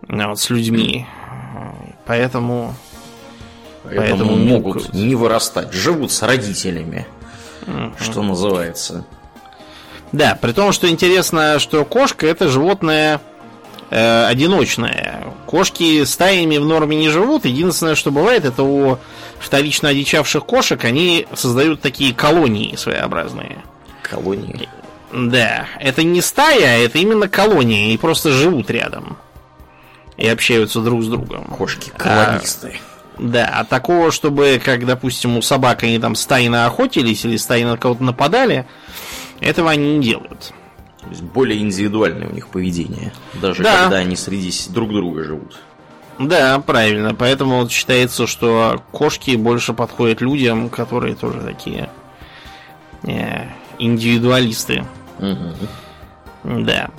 а, 0.07 0.29
вот, 0.29 0.39
с 0.39 0.49
людьми. 0.49 1.05
Поэтому 2.05 2.75
Поэтому, 3.83 4.05
Поэтому 4.09 4.35
могут 4.35 4.75
мяукают. 4.75 4.93
не 4.93 5.15
вырастать. 5.15 5.73
Живут 5.73 6.11
с 6.11 6.21
родителями. 6.21 7.07
Что 7.99 8.21
называется. 8.21 9.05
Да, 10.11 10.37
при 10.39 10.51
том, 10.51 10.71
что 10.71 10.89
интересно, 10.89 11.59
что 11.59 11.85
кошка 11.85 12.27
это 12.27 12.49
животное 12.49 13.21
э, 13.89 14.25
одиночное. 14.25 15.23
Кошки 15.45 16.03
стаями 16.03 16.57
в 16.57 16.65
норме 16.65 16.97
не 16.97 17.09
живут. 17.09 17.45
Единственное, 17.45 17.95
что 17.95 18.11
бывает, 18.11 18.45
это 18.45 18.63
у 18.63 18.97
вторично 19.39 19.89
одичавших 19.89 20.45
кошек 20.45 20.83
они 20.83 21.27
создают 21.33 21.81
такие 21.81 22.13
колонии 22.13 22.75
своеобразные. 22.75 23.59
Колонии. 24.01 24.67
Да, 25.13 25.65
это 25.79 26.03
не 26.03 26.21
стая, 26.21 26.85
это 26.85 26.97
именно 26.97 27.27
колония. 27.27 27.85
Они 27.85 27.97
просто 27.97 28.31
живут 28.31 28.69
рядом. 28.69 29.17
И 30.17 30.27
общаются 30.27 30.81
друг 30.81 31.03
с 31.03 31.07
другом. 31.07 31.45
Кошки-колонисты. 31.45 32.79
Да, 33.17 33.47
а 33.53 33.65
такого, 33.65 34.11
чтобы, 34.11 34.61
как, 34.63 34.85
допустим, 34.85 35.37
у 35.37 35.41
собак 35.41 35.83
они 35.83 35.99
там 35.99 36.15
стайно 36.15 36.65
охотились 36.65 37.25
или 37.25 37.37
стайно 37.37 37.71
на 37.71 37.77
кого-то 37.77 38.03
нападали, 38.03 38.65
этого 39.41 39.71
они 39.71 39.97
не 39.97 40.03
делают. 40.03 40.53
То 41.01 41.09
есть 41.09 41.21
более 41.23 41.59
индивидуальное 41.59 42.27
у 42.27 42.31
них 42.31 42.47
поведение. 42.47 43.11
Даже 43.41 43.63
Да. 43.63 43.83
когда 43.83 43.97
они 43.97 44.15
среди 44.15 44.51
друг 44.69 44.91
друга 44.91 45.23
живут. 45.23 45.59
Да, 46.19 46.59
правильно. 46.59 47.15
Поэтому 47.15 47.61
вот 47.61 47.71
считается, 47.71 48.27
что 48.27 48.83
кошки 48.91 49.35
больше 49.35 49.73
подходят 49.73 50.21
людям, 50.21 50.69
которые 50.69 51.15
тоже 51.15 51.39
такие 51.39 51.89
э, 53.03 53.47
индивидуалисты. 53.79 54.85
Мгм. 55.19 55.55
Да. 56.43 56.89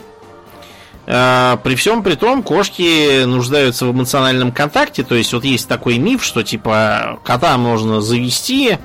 А, 1.06 1.56
при 1.58 1.75
всем 1.75 2.02
при 2.02 2.14
том, 2.14 2.42
кошки 2.42 3.25
нуждаются 3.25 3.87
в 3.87 3.92
эмоциональном 3.92 4.52
контакте. 4.52 5.02
То 5.04 5.14
есть, 5.14 5.32
вот 5.32 5.44
есть 5.44 5.68
такой 5.68 5.99
миф, 5.99 6.25
что 6.25 6.42
типа 6.42 7.20
кота 7.25 7.56
можно 7.58 8.00
завести, 8.00 8.78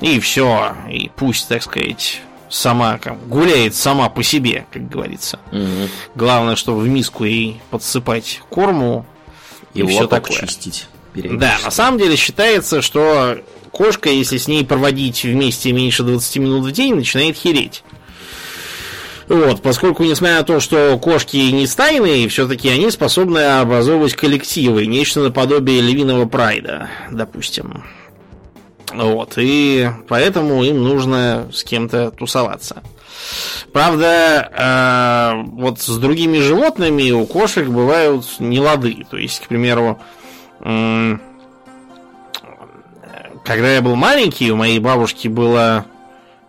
и 0.00 0.20
все. 0.20 0.74
И 0.90 1.10
пусть, 1.14 1.48
так 1.48 1.62
сказать, 1.62 2.20
сама 2.50 2.98
как, 2.98 3.26
гуляет 3.28 3.74
сама 3.74 4.08
по 4.10 4.22
себе, 4.22 4.66
как 4.72 4.88
говорится. 4.88 5.38
Мгм. 5.52 5.88
Главное, 6.14 6.56
чтобы 6.56 6.80
в 6.82 6.88
миску 6.88 7.24
ей 7.24 7.60
подсыпать 7.70 8.42
корму 8.50 9.06
и, 9.72 9.80
И 9.80 9.86
все 9.86 10.06
такое. 10.06 10.40
чистить. 10.40 10.86
Да, 11.14 11.58
на 11.64 11.70
самом 11.70 11.98
деле 11.98 12.16
считается, 12.16 12.82
что 12.82 13.38
кошка, 13.72 14.10
если 14.10 14.36
с 14.36 14.46
ней 14.48 14.64
проводить 14.64 15.24
вместе 15.24 15.72
меньше 15.72 16.02
20 16.02 16.36
минут 16.36 16.66
в 16.66 16.72
день, 16.72 16.94
начинает 16.94 17.36
хереть. 17.36 17.82
Вот, 19.28 19.62
поскольку, 19.62 20.02
несмотря 20.02 20.38
на 20.38 20.42
то, 20.42 20.58
что 20.58 20.98
кошки 20.98 21.36
не 21.36 21.68
стайные, 21.68 22.28
все-таки 22.28 22.68
они 22.68 22.90
способны 22.90 23.38
образовывать 23.60 24.14
коллективы, 24.14 24.86
нечто 24.86 25.20
наподобие 25.20 25.80
львиного 25.80 26.26
прайда, 26.26 26.90
допустим. 27.12 27.84
Вот, 28.92 29.34
и 29.36 29.88
поэтому 30.08 30.64
им 30.64 30.82
нужно 30.82 31.48
с 31.52 31.62
кем-то 31.64 32.10
тусоваться. 32.10 32.82
Правда, 33.72 34.50
э, 34.52 35.42
вот 35.52 35.80
с 35.80 35.96
другими 35.98 36.38
животными 36.38 37.10
у 37.12 37.24
кошек 37.26 37.66
бывают 37.68 38.24
нелады. 38.38 39.06
То 39.08 39.16
есть, 39.16 39.40
к 39.40 39.48
примеру, 39.48 39.98
м, 40.60 41.20
когда 43.44 43.72
я 43.74 43.80
был 43.80 43.94
маленький, 43.94 44.50
у 44.50 44.56
моей 44.56 44.80
бабушки 44.80 45.28
была, 45.28 45.84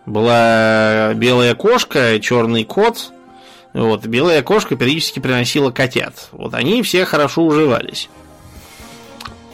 была 0.06 1.14
белая 1.14 1.54
кошка, 1.54 2.18
черный 2.20 2.64
кот. 2.64 3.12
Вот, 3.72 4.04
белая 4.06 4.42
кошка 4.42 4.76
периодически 4.76 5.18
приносила 5.18 5.70
котят. 5.70 6.28
Вот 6.32 6.54
они 6.54 6.82
все 6.82 7.04
хорошо 7.04 7.42
уживались. 7.42 8.10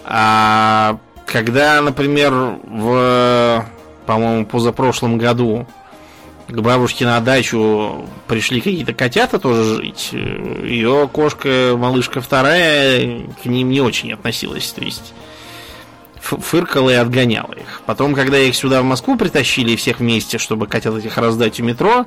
А 0.04 0.98
когда, 1.28 1.80
например, 1.82 2.32
в, 2.32 3.66
по-моему, 4.06 4.46
позапрошлом 4.46 5.18
году 5.18 5.66
к 6.48 6.60
бабушке 6.60 7.04
на 7.04 7.20
дачу 7.20 8.06
пришли 8.26 8.62
какие-то 8.62 8.94
котята 8.94 9.38
тоже 9.38 9.76
жить, 9.76 10.10
ее 10.12 11.08
кошка, 11.12 11.74
малышка 11.76 12.22
вторая, 12.22 13.20
к 13.42 13.44
ним 13.44 13.68
не 13.68 13.82
очень 13.82 14.12
относилась. 14.14 14.72
То 14.72 14.82
есть 14.82 15.12
фыркала 16.20 16.90
и 16.90 16.94
отгоняла 16.94 17.52
их. 17.52 17.82
Потом, 17.84 18.14
когда 18.14 18.38
их 18.38 18.54
сюда 18.54 18.80
в 18.80 18.84
Москву 18.84 19.16
притащили 19.16 19.76
всех 19.76 20.00
вместе, 20.00 20.38
чтобы 20.38 20.66
котят 20.66 20.96
этих 20.96 21.18
раздать 21.18 21.60
у 21.60 21.64
метро, 21.64 22.06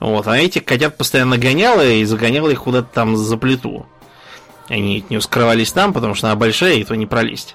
вот, 0.00 0.26
а 0.26 0.36
этих 0.36 0.64
котят 0.64 0.96
постоянно 0.96 1.38
гоняла 1.38 1.84
и 1.84 2.04
загоняла 2.04 2.48
их 2.48 2.62
куда-то 2.62 2.88
там 2.92 3.16
за 3.16 3.36
плиту. 3.36 3.86
Они 4.68 4.98
от 4.98 5.10
нее 5.10 5.20
скрывались 5.20 5.70
там, 5.70 5.92
потому 5.92 6.14
что 6.14 6.26
она 6.26 6.36
большая, 6.36 6.74
и 6.74 6.84
то 6.84 6.96
не 6.96 7.06
пролезть. 7.06 7.54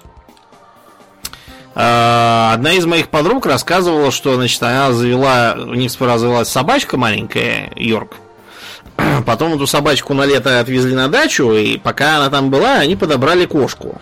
А, 1.74 2.52
Одна 2.52 2.72
из 2.72 2.84
моих 2.84 3.08
подруг 3.08 3.46
рассказывала, 3.46 4.10
что, 4.10 4.34
значит, 4.34 4.62
она 4.62 4.92
завела, 4.92 5.56
у 5.56 5.74
них 5.74 5.90
сперва 5.90 6.18
завелась 6.18 6.48
собачка 6.48 6.96
маленькая, 6.96 7.72
Йорк. 7.76 8.16
Потом 9.26 9.54
эту 9.54 9.66
собачку 9.66 10.12
на 10.14 10.26
лето 10.26 10.60
отвезли 10.60 10.94
на 10.94 11.08
дачу, 11.08 11.52
и 11.52 11.78
пока 11.78 12.16
она 12.18 12.28
там 12.28 12.50
была, 12.50 12.74
они 12.74 12.96
подобрали 12.96 13.46
кошку. 13.46 14.00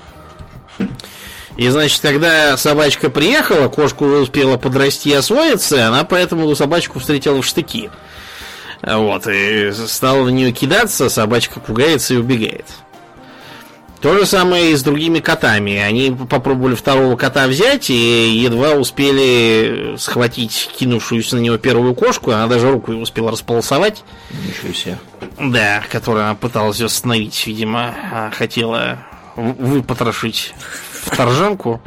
И, 1.57 1.69
значит, 1.69 2.01
когда 2.01 2.57
собачка 2.57 3.11
приехала, 3.11 3.69
кошка 3.69 4.03
уже 4.05 4.17
успела 4.23 4.57
подрасти 4.57 5.11
и 5.11 5.15
освоиться, 5.15 5.87
она 5.87 6.05
поэтому 6.05 6.47
эту 6.47 6.57
собачку 6.57 6.99
встретила 6.99 7.43
в 7.43 7.47
штыки. 7.47 7.91
Вот, 8.83 9.27
и 9.27 9.71
стала 9.73 10.25
на 10.25 10.31
нее 10.31 10.53
кидаться, 10.53 11.11
собачка 11.11 11.61
пугается 11.61 12.15
и 12.15 12.17
убегает. 12.17 12.65
То 14.01 14.19
же 14.19 14.25
самое 14.25 14.73
и 14.73 14.77
с 14.77 14.83
другими 14.83 15.21
котами. 15.21 15.77
Они 15.77 16.11
попробовали 16.11 16.75
второго 16.75 17.17
кота 17.17 17.47
взять 17.47 17.91
и 17.91 18.39
едва 18.43 18.73
успели 18.73 19.97
схватить 19.99 20.71
кинувшуюся 20.79 21.37
на 21.37 21.41
него 21.41 21.59
первую 21.59 21.95
кошку. 21.95 22.31
Она 22.31 22.47
даже 22.47 22.71
руку 22.71 22.93
успела 22.93 23.31
располосовать. 23.31 24.03
Ничего 24.31 24.73
себе. 24.73 24.99
Да, 25.39 25.83
которую 25.91 26.25
она 26.25 26.35
пыталась 26.35 26.81
остановить, 26.81 27.47
видимо, 27.47 27.95
а 28.11 28.31
хотела 28.31 29.07
выпотрошить 29.37 30.55
в 31.03 31.15
торжанку. 31.15 31.81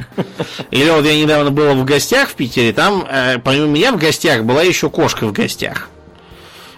Или 0.70 0.90
вот 0.90 1.04
я 1.04 1.18
недавно 1.18 1.50
был 1.50 1.74
в 1.74 1.84
гостях 1.84 2.30
в 2.30 2.34
Питере, 2.34 2.72
там, 2.72 3.06
э, 3.08 3.38
помимо 3.38 3.66
меня 3.66 3.92
в 3.92 3.96
гостях, 3.96 4.44
была 4.44 4.62
еще 4.62 4.90
кошка 4.90 5.26
в 5.26 5.32
гостях. 5.32 5.88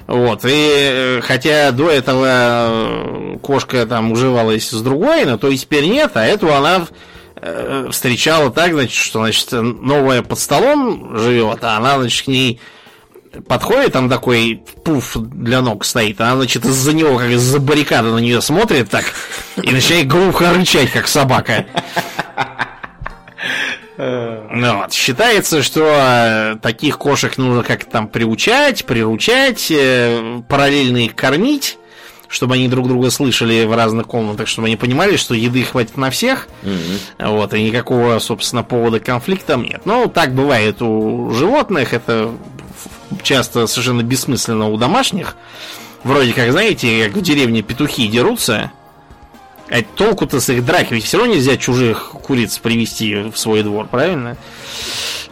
Вот, 0.07 0.45
и 0.45 0.49
э, 0.49 1.21
хотя 1.21 1.73
до 1.73 1.91
этого 1.91 2.27
э, 2.29 3.37
кошка 3.43 3.87
там 3.87 4.13
уживалась 4.13 4.71
с 4.71 4.81
другой, 4.81 5.25
но 5.25 5.37
то 5.37 5.49
и 5.49 5.57
теперь 5.57 5.87
нет, 5.87 6.13
а 6.15 6.25
эту 6.25 6.55
она 6.55 6.87
э, 7.35 7.89
встречала 7.91 8.53
так, 8.53 8.73
значит, 8.73 8.93
что, 8.93 9.21
значит, 9.21 9.51
новая 9.51 10.23
под 10.23 10.39
столом 10.39 11.19
живет, 11.19 11.59
а 11.63 11.77
она, 11.77 11.99
значит, 11.99 12.25
к 12.25 12.29
ней 12.29 12.61
подходит, 13.49 13.95
там 13.95 14.09
такой 14.09 14.63
пуф 14.85 15.17
для 15.17 15.61
ног 15.61 15.85
стоит, 15.85 16.21
она, 16.21 16.37
значит, 16.37 16.65
из-за 16.65 16.93
него, 16.93 17.19
как 17.19 17.31
из-за 17.31 17.59
баррикады 17.59 18.11
на 18.11 18.19
нее 18.19 18.41
смотрит 18.41 18.89
так 18.89 19.07
и 19.61 19.71
начинает 19.73 20.07
глухо 20.07 20.53
рычать, 20.53 20.93
как 20.93 21.09
собака. 21.09 21.67
Ну, 23.99 24.79
вот. 24.79 24.93
Считается, 24.93 25.63
что 25.63 25.85
э, 25.89 26.57
таких 26.61 26.99
кошек 26.99 27.37
нужно 27.39 27.63
как-то 27.63 27.91
там 27.91 28.09
приучать, 28.09 28.85
приручать, 28.85 29.71
э, 29.71 30.43
параллельно 30.49 30.99
их 30.99 31.15
кормить, 31.15 31.79
чтобы 32.29 32.55
они 32.55 32.69
друг 32.69 32.89
друга 32.89 33.11
слышали 33.11 33.65
в 33.65 33.75
разных 33.75 34.07
комнатах, 34.07 34.49
чтобы 34.49 34.67
они 34.67 34.77
понимали, 34.77 35.17
что 35.17 35.35
еды 35.35 35.63
хватит 35.63 35.97
на 35.97 36.11
всех. 36.11 36.49
Mm-hmm. 36.63 37.31
Вот, 37.31 37.55
и 37.55 37.63
никакого, 37.63 38.19
собственно, 38.19 38.63
повода 38.63 39.01
конфликтам 39.01 39.63
нет. 39.63 39.83
Ну, 39.85 40.09
так 40.09 40.35
бывает 40.35 40.83
у 40.83 41.31
животных, 41.31 41.95
это 41.95 42.33
часто 43.23 43.67
совершенно 43.67 44.03
бессмысленно 44.03 44.69
у 44.69 44.77
домашних. 44.77 45.37
Вроде 46.05 46.33
как, 46.33 46.53
знаете, 46.53 47.07
как 47.07 47.17
в 47.17 47.23
деревне 47.23 47.63
петухи 47.63 48.07
дерутся, 48.07 48.71
а 49.69 49.83
толку-то 49.83 50.41
с 50.41 50.49
их 50.49 50.65
драки, 50.65 50.95
ведь 50.95 51.05
все 51.05 51.19
равно 51.19 51.35
нельзя 51.35 51.57
чужих 51.57 52.11
куриц 52.23 52.59
привести 52.59 53.15
в 53.15 53.37
свой 53.37 53.63
двор, 53.63 53.87
правильно? 53.87 54.37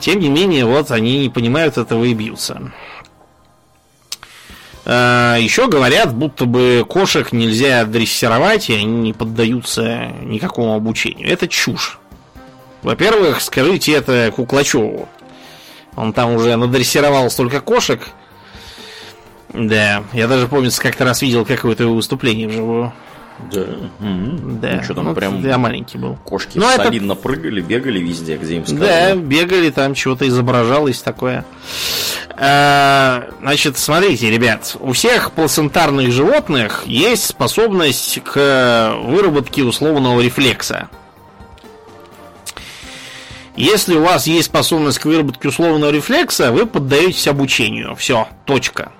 Тем 0.00 0.18
не 0.18 0.28
менее, 0.28 0.64
вот 0.64 0.90
они 0.90 1.18
не 1.18 1.28
понимают 1.28 1.78
этого 1.78 2.04
и 2.04 2.14
бьются. 2.14 2.72
А, 4.86 5.36
еще 5.36 5.68
говорят, 5.68 6.14
будто 6.14 6.44
бы 6.44 6.84
кошек 6.88 7.32
нельзя 7.32 7.84
дрессировать, 7.84 8.68
и 8.70 8.74
они 8.74 8.84
не 8.84 9.12
поддаются 9.12 10.12
никакому 10.22 10.74
обучению. 10.74 11.30
Это 11.30 11.48
чушь. 11.48 11.98
Во-первых, 12.82 13.40
скажите 13.40 13.92
это 13.92 14.30
Куклачеву. 14.34 15.08
Он 15.96 16.12
там 16.12 16.34
уже 16.34 16.56
надрессировал 16.56 17.30
столько 17.30 17.60
кошек. 17.60 18.02
Да, 19.54 20.02
я 20.12 20.26
даже 20.26 20.48
помню, 20.48 20.70
как-то 20.76 21.04
раз 21.04 21.22
видел 21.22 21.44
какое-то 21.44 21.86
выступление 21.86 22.48
вживую. 22.48 22.92
Да. 23.50 23.60
Mm-hmm. 24.00 24.60
Да. 24.60 24.72
Ну, 24.76 24.82
что 24.82 24.94
там 24.94 25.04
ну, 25.06 25.14
прям. 25.14 25.44
Я 25.44 25.58
маленький 25.58 25.98
был. 25.98 26.16
Кошки 26.24 26.58
ну, 26.58 26.66
солидно 26.76 27.12
это... 27.12 27.22
прыгали, 27.22 27.60
бегали 27.60 27.98
везде, 27.98 28.36
где 28.36 28.56
им 28.56 28.66
сказали. 28.66 28.86
Да, 28.86 29.14
бегали, 29.16 29.70
там 29.70 29.94
чего-то 29.94 30.26
изображалось 30.28 31.00
такое. 31.02 31.44
А, 32.36 33.28
значит, 33.40 33.78
смотрите, 33.78 34.30
ребят, 34.30 34.76
у 34.80 34.92
всех 34.92 35.32
плацентарных 35.32 36.10
животных 36.10 36.84
есть 36.86 37.26
способность 37.26 38.20
к 38.24 38.96
выработке 39.04 39.62
условного 39.62 40.20
рефлекса. 40.20 40.88
Если 43.56 43.94
у 43.94 44.02
вас 44.02 44.26
есть 44.26 44.46
способность 44.46 44.98
к 44.98 45.04
выработке 45.04 45.48
условного 45.48 45.90
рефлекса, 45.90 46.50
вы 46.50 46.66
поддаетесь 46.66 47.28
обучению. 47.28 47.94
Все, 47.94 48.26
точка. 48.46 48.90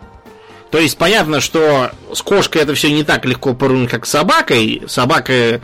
То 0.75 0.81
есть 0.81 0.99
понятно, 0.99 1.41
что 1.41 1.93
с 2.13 2.21
кошкой 2.21 2.63
это 2.63 2.75
все 2.75 2.91
не 2.91 3.05
так 3.05 3.25
легко 3.27 3.55
порунуть, 3.55 3.89
как 3.91 4.07
с 4.07 4.11
собакой. 4.11 4.83
Собака 4.89 5.61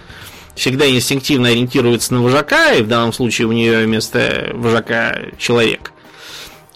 всегда 0.54 0.88
инстинктивно 0.88 1.48
ориентируется 1.48 2.14
на 2.14 2.22
вожака, 2.22 2.74
и 2.74 2.82
в 2.82 2.86
данном 2.86 3.12
случае 3.12 3.48
у 3.48 3.52
нее 3.52 3.86
вместо 3.86 4.52
вожака 4.54 5.18
человек. 5.36 5.90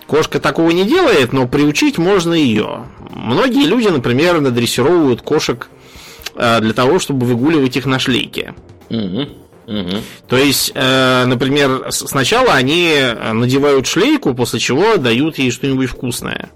Кошка 0.09 0.41
такого 0.41 0.73
не 0.73 0.85
делает, 0.85 1.33
но 1.33 1.47
приучить 1.47 1.97
можно 1.97 2.35
ее. 2.35 2.87
Многие 3.09 3.69
люди, 3.69 3.87
например, 3.87 4.41
надрессировывают 4.41 5.23
кошек 5.23 5.69
а, 6.35 6.59
для 6.59 6.73
того, 6.73 6.99
чтобы 6.99 7.27
выгуливать 7.27 7.77
их 7.77 7.87
на 7.87 8.01
шлейке. 8.01 8.57
Угу. 8.91 9.29
Угу. 9.69 9.97
То 10.27 10.37
есть, 10.37 10.73
э, 10.75 11.25
например, 11.25 11.87
сначала 11.91 12.55
они 12.55 12.97
надевают 13.33 13.87
шлейку, 13.87 14.35
после 14.35 14.59
чего 14.59 14.97
дают 14.97 15.39
ей 15.39 15.53
что-нибудь 15.53 15.89
вкусное 15.89 16.51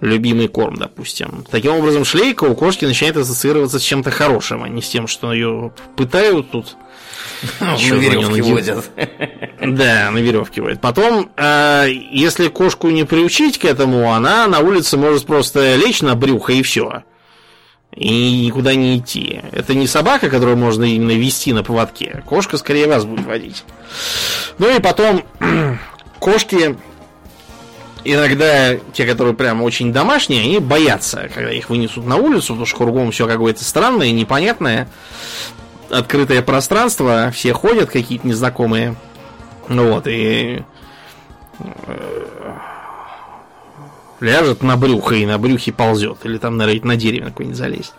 любимый 0.00 0.48
корм, 0.48 0.76
допустим. 0.76 1.44
Таким 1.50 1.72
образом, 1.72 2.04
шлейка 2.04 2.44
у 2.44 2.54
кошки 2.54 2.84
начинает 2.84 3.16
ассоциироваться 3.16 3.78
с 3.78 3.82
чем-то 3.82 4.10
хорошим, 4.10 4.62
а 4.62 4.68
не 4.68 4.82
с 4.82 4.88
тем, 4.88 5.06
что 5.06 5.32
ее 5.32 5.72
пытают 5.96 6.50
тут. 6.50 6.76
На 7.60 7.76
веревке 7.76 8.42
водят. 8.42 8.90
Да, 9.60 10.10
на 10.12 10.18
веревке 10.18 10.62
водят. 10.62 10.80
Потом, 10.80 11.30
э, 11.36 11.88
если 12.12 12.46
кошку 12.46 12.90
не 12.90 13.04
приучить 13.04 13.58
к 13.58 13.64
этому, 13.64 14.12
она 14.12 14.46
на 14.46 14.60
улице 14.60 14.96
может 14.96 15.26
просто 15.26 15.74
лечь 15.74 16.00
на 16.00 16.14
брюхо 16.14 16.52
и 16.52 16.62
все. 16.62 17.02
И 17.94 18.46
никуда 18.46 18.74
не 18.76 18.98
идти. 18.98 19.40
Это 19.50 19.74
не 19.74 19.88
собака, 19.88 20.30
которую 20.30 20.56
можно 20.56 20.84
именно 20.84 21.10
вести 21.10 21.52
на 21.52 21.64
поводке. 21.64 22.22
Кошка 22.24 22.56
скорее 22.56 22.86
вас 22.86 23.04
будет 23.04 23.26
водить. 23.26 23.64
Ну 24.58 24.74
и 24.74 24.80
потом 24.80 25.24
кошки 26.20 26.76
иногда 28.04 28.76
те, 28.92 29.06
которые 29.06 29.34
прям 29.34 29.62
очень 29.62 29.92
домашние, 29.92 30.42
они 30.42 30.58
боятся, 30.58 31.28
когда 31.34 31.52
их 31.52 31.70
вынесут 31.70 32.06
на 32.06 32.16
улицу, 32.16 32.48
потому 32.48 32.66
что 32.66 32.76
кругом 32.76 33.10
все 33.10 33.26
какое-то 33.26 33.64
странное, 33.64 34.10
непонятное. 34.12 34.88
Открытое 35.90 36.42
пространство, 36.42 37.30
все 37.32 37.52
ходят 37.52 37.90
какие-то 37.90 38.26
незнакомые. 38.26 38.94
Вот, 39.68 40.06
и 40.06 40.62
э, 41.58 42.56
ляжет 44.20 44.62
на 44.62 44.76
брюхо 44.76 45.14
и 45.14 45.26
на 45.26 45.38
брюхе 45.38 45.72
ползет. 45.72 46.18
Или 46.24 46.38
там, 46.38 46.56
наверное, 46.56 46.88
на 46.88 46.96
дерево 46.96 47.26
какое-нибудь 47.26 47.58
залезть. 47.58 47.94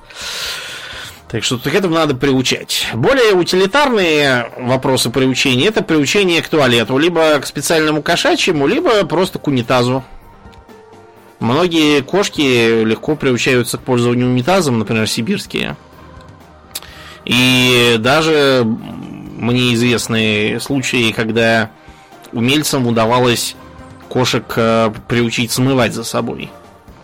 Так 1.29 1.43
что 1.43 1.59
к 1.59 1.67
этому 1.67 1.93
надо 1.93 2.15
приучать. 2.15 2.87
Более 2.95 3.33
утилитарные 3.33 4.49
вопросы 4.57 5.11
приучения 5.11 5.67
это 5.67 5.83
приучение 5.83 6.41
к 6.41 6.49
туалету, 6.49 6.97
либо 6.97 7.39
к 7.39 7.45
специальному 7.45 8.01
кошачьему, 8.01 8.65
либо 8.65 9.05
просто 9.05 9.37
к 9.37 9.47
унитазу. 9.47 10.03
Многие 11.39 12.01
кошки 12.01 12.83
легко 12.83 13.15
приучаются 13.15 13.77
к 13.77 13.81
пользованию 13.81 14.27
унитазом, 14.27 14.79
например, 14.79 15.07
сибирские. 15.07 15.77
И 17.25 17.97
даже 17.99 18.65
мне 18.65 19.75
известны 19.75 20.57
случаи, 20.59 21.11
когда 21.11 21.69
умельцам 22.33 22.87
удавалось 22.87 23.55
кошек 24.09 24.51
э, 24.55 24.91
приучить 25.07 25.51
смывать 25.51 25.93
за 25.93 26.03
собой. 26.03 26.49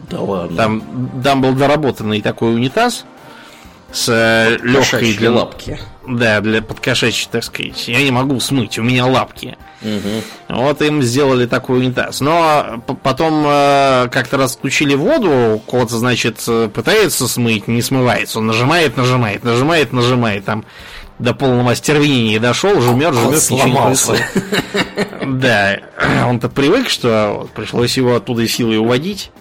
Да 0.09 0.19
ладно. 0.19 0.57
Там, 0.57 1.21
там 1.23 1.41
был 1.41 1.53
доработанный 1.53 2.21
такой 2.21 2.55
унитаз, 2.55 3.05
с 3.91 4.09
э, 4.09 4.57
легкой 4.63 5.13
для 5.13 5.31
лапки. 5.31 5.79
Да, 6.07 6.41
для 6.41 6.61
подкошачьей, 6.61 7.29
так 7.31 7.43
сказать. 7.43 7.87
Я 7.87 8.03
не 8.03 8.11
могу 8.11 8.39
смыть, 8.39 8.77
у 8.77 8.83
меня 8.83 9.05
лапки. 9.05 9.57
Угу. 9.81 10.57
Вот 10.59 10.81
им 10.81 11.01
сделали 11.01 11.45
такой 11.45 11.79
унитаз. 11.79 12.21
Но 12.21 12.83
потом 13.03 13.43
э, 13.47 14.07
как-то 14.11 14.37
раз 14.37 14.55
включили 14.55 14.95
воду, 14.95 15.61
кот, 15.65 15.89
значит, 15.89 16.37
пытается 16.73 17.27
смыть, 17.27 17.67
не 17.67 17.81
смывается. 17.81 18.39
Он 18.39 18.47
нажимает, 18.47 18.97
нажимает, 18.97 19.43
нажимает, 19.43 19.93
нажимает. 19.93 20.45
Там 20.45 20.65
до 21.19 21.33
полного 21.33 21.71
остервенения 21.71 22.39
дошел, 22.39 22.79
жмет, 22.81 23.13
жмет, 23.13 23.65
не 23.65 23.73
происходит. 23.73 24.25
Да, 25.25 25.79
он-то 26.27 26.49
привык, 26.49 26.89
что 26.89 27.49
пришлось 27.55 27.97
его 27.97 28.15
оттуда 28.15 28.47
силой 28.47 28.77
уводить. 28.77 29.31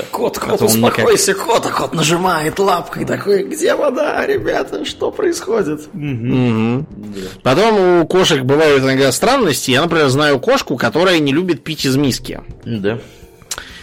Да, 0.00 0.06
кот, 0.10 0.38
кот, 0.38 0.62
успокойся, 0.62 1.32
никак... 1.32 1.46
кот, 1.46 1.66
а 1.66 1.70
кот 1.70 1.94
нажимает 1.94 2.58
лапкой 2.58 3.04
такой, 3.04 3.44
где 3.44 3.74
вода, 3.74 4.26
ребята, 4.26 4.84
что 4.84 5.10
происходит? 5.10 5.88
Угу. 5.92 6.86
Да. 6.90 7.20
Потом 7.42 8.00
у 8.00 8.06
кошек 8.06 8.42
бывают 8.42 8.82
иногда 8.82 9.12
странности. 9.12 9.70
Я, 9.70 9.82
например, 9.82 10.08
знаю 10.08 10.38
кошку, 10.38 10.76
которая 10.76 11.18
не 11.18 11.32
любит 11.32 11.62
пить 11.62 11.84
из 11.84 11.96
миски. 11.96 12.40
Да. 12.64 12.98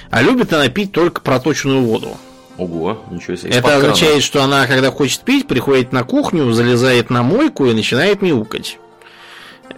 А 0.09 0.21
любит 0.21 0.53
она 0.53 0.69
пить 0.69 0.91
только 0.91 1.21
проточную 1.21 1.81
воду. 1.81 2.17
Ого, 2.57 3.03
ничего 3.11 3.35
себе. 3.35 3.51
Это 3.51 3.75
означает, 3.77 4.23
что 4.23 4.41
она, 4.41 4.65
когда 4.65 4.89
хочет 4.89 5.21
пить, 5.21 5.47
приходит 5.47 5.91
на 5.91 6.03
кухню, 6.03 6.51
залезает 6.53 7.09
на 7.09 7.21
мойку 7.21 7.65
и 7.67 7.73
начинает 7.73 8.21
мяукать. 8.21 8.79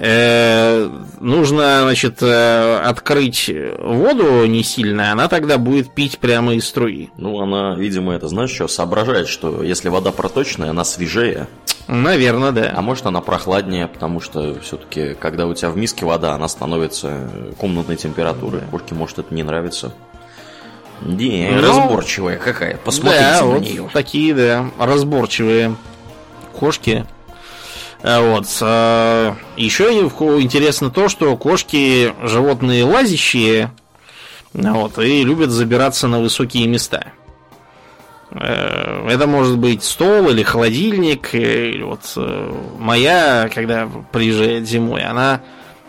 Э, 0.02 0.90
нужно, 1.20 1.82
значит, 1.82 2.24
э, 2.24 2.80
открыть 2.80 3.52
воду 3.80 4.46
не 4.46 4.64
сильно, 4.64 5.12
она 5.12 5.28
тогда 5.28 5.58
будет 5.58 5.94
пить 5.94 6.20
прямо 6.20 6.56
из 6.56 6.66
струи. 6.70 7.10
Ну, 7.18 7.42
она, 7.42 7.76
видимо, 7.76 8.14
это, 8.14 8.30
знаешь, 8.30 8.52
что, 8.52 8.70
соображает, 8.70 9.28
что 9.28 9.62
если 9.62 9.90
вода 9.90 10.12
проточная, 10.14 10.70
она 10.70 10.86
свежее. 10.86 11.48
Наверное, 11.88 12.54
да. 12.54 12.74
А 12.74 12.82
может, 12.82 13.08
она 13.08 13.20
прохладнее, 13.20 13.88
потому 13.88 14.22
что 14.22 14.58
все-таки, 14.62 15.16
когда 15.16 15.48
у 15.48 15.54
тебя 15.54 15.70
в 15.70 15.76
миске 15.76 16.06
вода, 16.06 16.34
она 16.34 16.48
становится 16.48 17.30
комнатной 17.58 17.98
температуры. 17.98 18.62
Кошке, 18.72 18.96
может, 18.96 19.20
это 19.20 19.34
не 19.34 19.44
нравится. 19.44 19.92
Не, 21.02 21.50
ну, 21.52 21.62
разборчивая 21.62 22.38
какая. 22.38 22.78
Посмотрите 22.78 23.20
да, 23.20 23.42
на 23.42 23.48
вот 23.48 23.62
нее. 23.62 23.90
Такие, 23.92 24.34
да, 24.34 24.66
разборчивые 24.80 25.76
кошки. 26.54 27.06
А 28.02 28.22
вот. 28.22 28.46
А, 28.62 29.36
еще 29.58 29.84
интересно 29.92 30.90
то, 30.90 31.10
что 31.10 31.36
кошки 31.38 32.14
животные 32.24 32.84
лазящие, 32.84 33.72
вот, 34.54 34.98
и 35.00 35.24
любят 35.24 35.52
забираться 35.52 36.08
на 36.08 36.20
высокие 36.20 36.68
места. 36.68 37.14
Э, 38.32 39.08
это 39.10 39.28
может 39.28 39.58
быть 39.58 39.84
стол 39.84 40.30
или 40.30 40.44
холодильник. 40.44 41.34
Или 41.34 41.84
вот 41.84 42.02
э, 42.16 42.54
моя, 42.78 43.50
когда 43.54 43.90
приезжает 44.12 44.68
зимой, 44.68 45.04
она 45.04 45.42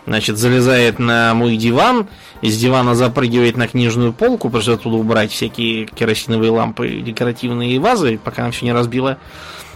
значит, 0.05 0.37
залезает 0.37 0.99
на 0.99 1.33
мой 1.33 1.57
диван, 1.57 2.07
из 2.41 2.57
дивана 2.57 2.95
запрыгивает 2.95 3.55
на 3.57 3.67
книжную 3.67 4.13
полку, 4.13 4.49
что 4.59 4.73
оттуда 4.73 4.97
убрать 4.97 5.31
всякие 5.31 5.85
керосиновые 5.85 6.51
лампы, 6.51 7.01
декоративные 7.01 7.79
вазы, 7.79 8.19
пока 8.23 8.43
она 8.43 8.51
все 8.51 8.65
не 8.65 8.73
разбила. 8.73 9.17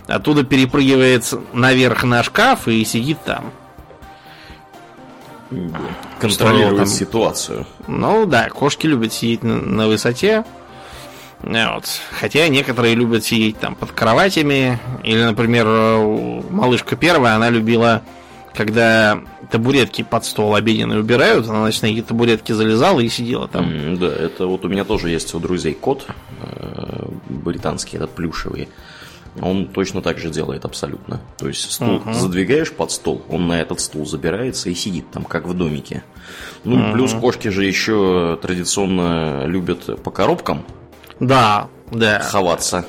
Оттуда 0.08 0.44
перепрыгивает 0.44 1.34
наверх 1.54 2.04
на 2.04 2.24
шкаф 2.24 2.68
и 2.68 2.84
сидит 2.86 3.18
там. 3.26 3.52
Контролирует 6.20 6.78
там... 6.78 6.86
ситуацию. 6.86 7.66
Ну 7.88 8.26
да, 8.26 8.50
кошки 8.50 8.88
любят 8.88 9.14
сидеть 9.14 9.44
на, 9.44 9.56
на 9.56 9.88
высоте. 9.88 10.44
Вот. 11.42 11.86
Хотя 12.20 12.48
некоторые 12.48 12.96
любят 12.96 13.24
сидеть 13.24 13.60
там 13.60 13.76
под 13.76 13.92
кроватями. 13.92 14.80
Или, 15.04 15.24
например, 15.24 15.66
малышка 16.50 16.96
первая, 16.96 17.36
она 17.36 17.50
любила, 17.50 18.02
когда 18.54 19.20
табуретки 19.52 20.02
под 20.02 20.26
стол 20.26 20.56
обеденный 20.56 21.00
убирают, 21.00 21.48
она, 21.48 21.62
значит, 21.62 21.84
на 21.84 21.88
эти 21.88 22.02
табуретки 22.02 22.52
залезала 22.52 23.00
и 23.00 23.10
сидела 23.10 23.48
там. 23.48 23.70
Mm, 23.70 23.98
да, 23.98 24.08
это 24.08 24.48
вот 24.48 24.66
у 24.66 24.70
меня 24.70 24.84
тоже 24.84 25.10
есть 25.10 25.34
у 25.36 25.40
друзей 25.40 25.74
кот 25.74 26.08
э, 26.42 27.06
британский, 27.30 27.98
этот 27.98 28.12
плюшевый. 28.12 28.70
Он 29.42 29.68
точно 29.68 30.02
так 30.02 30.18
же 30.18 30.30
делает 30.30 30.66
абсолютно. 30.66 31.20
То 31.38 31.48
есть 31.48 31.72
стул 31.72 31.98
uh-huh. 31.98 32.14
задвигаешь 32.14 32.72
под 32.72 32.92
стол, 32.92 33.22
он 33.30 33.48
на 33.48 33.60
этот 33.62 33.80
стул 33.80 34.06
забирается 34.06 34.70
и 34.70 34.76
сидит 34.76 35.12
там, 35.12 35.26
как 35.26 35.48
в 35.48 35.54
домике. 35.54 36.04
Ну, 36.64 36.78
uh-huh. 36.78 36.94
плюс 36.94 37.14
кошки 37.14 37.50
же 37.50 37.66
еще 37.66 38.40
традиционно 38.42 39.46
любят 39.46 40.02
по 40.04 40.12
коробкам. 40.12 40.66
Да, 41.20 41.68
да. 41.92 42.20
Ховаться. 42.20 42.86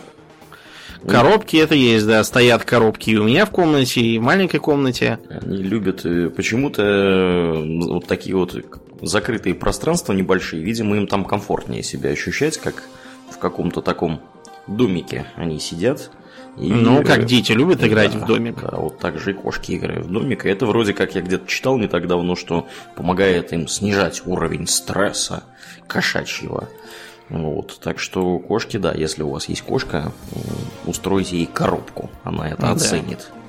Коробки 1.07 1.57
это 1.57 1.75
есть, 1.75 2.07
да, 2.07 2.25
стоят 2.25 2.65
коробки 2.65 3.11
и 3.11 3.17
у 3.17 3.25
меня 3.25 3.47
в 3.47 3.51
комнате, 3.51 4.01
и 4.01 4.19
в 4.19 4.23
маленькой 4.23 4.59
комнате. 4.59 5.21
Они 5.29 5.59
любят 5.59 6.05
э, 6.05 6.31
почему-то 6.31 7.63
вот 7.65 8.07
такие 8.07 8.35
вот 8.35 8.57
закрытые 9.03 9.55
пространства 9.55 10.13
небольшие, 10.13 10.63
видимо, 10.63 10.97
им 10.97 11.07
там 11.07 11.25
комфортнее 11.25 11.83
себя 11.83 12.11
ощущать, 12.11 12.59
как 12.59 12.83
в 13.31 13.39
каком-то 13.39 13.83
таком 13.83 14.21
домике 14.67 15.27
они 15.37 15.61
сидят. 15.61 16.11
И 16.57 16.73
ну, 16.73 17.03
как 17.05 17.27
дети 17.27 17.53
любят 17.53 17.85
играть 17.85 18.13
да, 18.13 18.19
в 18.19 18.27
домик. 18.27 18.61
Да, 18.61 18.77
вот 18.79 18.99
так 18.99 19.19
же 19.19 19.33
и 19.33 19.35
кошки 19.35 19.77
играют 19.77 20.07
в 20.07 20.11
домик. 20.11 20.47
И 20.47 20.49
это 20.49 20.67
вроде 20.67 20.95
как 20.95 21.15
я 21.15 21.21
где-то 21.21 21.47
читал 21.47 21.77
не 21.79 21.87
так 21.87 22.07
давно, 22.07 22.35
что 22.35 22.67
помогает 22.95 23.53
им 23.53 23.69
снижать 23.69 24.23
уровень 24.25 24.67
стресса 24.67 25.45
кошачьего. 25.87 26.69
Вот, 27.29 27.79
так 27.83 27.99
что 27.99 28.39
кошки, 28.39 28.77
да, 28.77 28.93
если 28.93 29.23
у 29.23 29.31
вас 29.31 29.49
есть 29.49 29.63
кошка, 29.63 30.13
устройте 30.87 31.39
ей 31.39 31.47
коробку, 31.47 32.09
она 32.23 32.49
это 32.49 32.67
ну, 32.67 32.73
оценит. 32.73 33.31
Да 33.31 33.46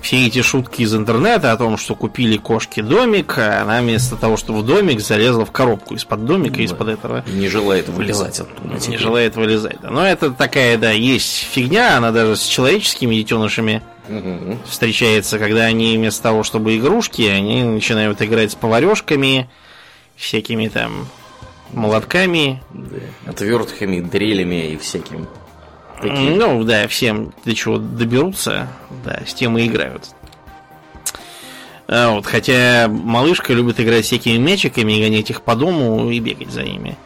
все 0.00 0.26
эти 0.26 0.42
шутки 0.42 0.82
из 0.82 0.94
интернета 0.94 1.52
о 1.52 1.56
том, 1.56 1.76
что 1.76 1.94
купили 1.94 2.36
кошки 2.36 2.80
домик, 2.80 3.38
а 3.38 3.62
она 3.62 3.80
вместо 3.80 4.16
того, 4.16 4.36
чтобы 4.36 4.60
в 4.60 4.66
домик, 4.66 5.00
залезла 5.00 5.44
в 5.44 5.50
коробку 5.50 5.94
из-под 5.94 6.24
домика, 6.24 6.56
да. 6.56 6.62
из-под 6.62 6.88
этого. 6.88 7.24
Не 7.26 7.48
желает 7.48 7.88
вылезать 7.88 8.40
оттуда. 8.40 8.74
Не 8.74 8.80
теперь. 8.80 8.98
желает 8.98 9.36
вылезать. 9.36 9.78
Да. 9.82 9.90
Но 9.90 10.06
это 10.06 10.30
такая, 10.30 10.78
да, 10.78 10.90
есть 10.90 11.46
фигня, 11.50 11.96
она 11.96 12.12
даже 12.12 12.36
с 12.36 12.44
человеческими 12.44 13.16
детенышами 13.16 13.82
угу. 14.08 14.58
встречается, 14.66 15.38
когда 15.38 15.64
они 15.64 15.96
вместо 15.96 16.22
того, 16.22 16.42
чтобы 16.42 16.76
игрушки, 16.76 17.22
они 17.22 17.64
начинают 17.64 18.22
играть 18.22 18.52
с 18.52 18.54
поварешками, 18.54 19.48
всякими 20.16 20.68
там 20.68 21.08
молотками. 21.72 22.62
Да. 22.70 23.30
Отвертками, 23.30 24.00
дрелями 24.00 24.72
и 24.72 24.76
всяким 24.76 25.28
Такие. 26.00 26.34
Ну, 26.36 26.62
да, 26.64 26.86
всем 26.88 27.32
до 27.44 27.54
чего 27.54 27.78
доберутся, 27.78 28.68
да, 29.04 29.20
с 29.26 29.34
тем 29.34 29.58
и 29.58 29.66
играют. 29.66 30.04
А 31.88 32.10
вот, 32.10 32.26
хотя 32.26 32.86
малышка 32.88 33.54
любит 33.54 33.80
играть 33.80 34.04
всякими 34.04 34.36
мячиками, 34.36 35.02
гонять 35.02 35.30
их 35.30 35.42
по 35.42 35.56
дому 35.56 36.10
и 36.10 36.20
бегать 36.20 36.50
за 36.50 36.62
ними. 36.62 36.96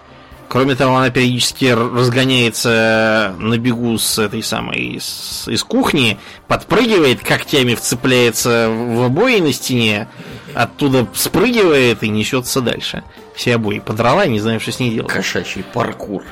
Кроме 0.48 0.74
того, 0.74 0.96
она 0.96 1.08
периодически 1.08 1.66
разгоняется 1.66 3.34
на 3.38 3.56
бегу 3.56 3.96
с 3.96 4.18
этой 4.18 4.42
самой 4.42 4.96
из, 4.96 5.48
из 5.48 5.64
кухни, 5.64 6.18
подпрыгивает, 6.46 7.22
когтями 7.22 7.74
вцепляется 7.74 8.68
в 8.68 9.02
обои 9.02 9.38
на 9.38 9.54
стене, 9.54 10.08
оттуда 10.52 11.06
спрыгивает 11.14 12.02
и 12.02 12.10
несется 12.10 12.60
дальше. 12.60 13.02
Все 13.34 13.54
обои 13.54 13.78
подрала, 13.78 14.26
не 14.26 14.40
знаю, 14.40 14.60
что 14.60 14.72
с 14.72 14.78
ней 14.78 14.90
делать. 14.90 15.10
Кошачий 15.10 15.62
паркур. 15.62 16.22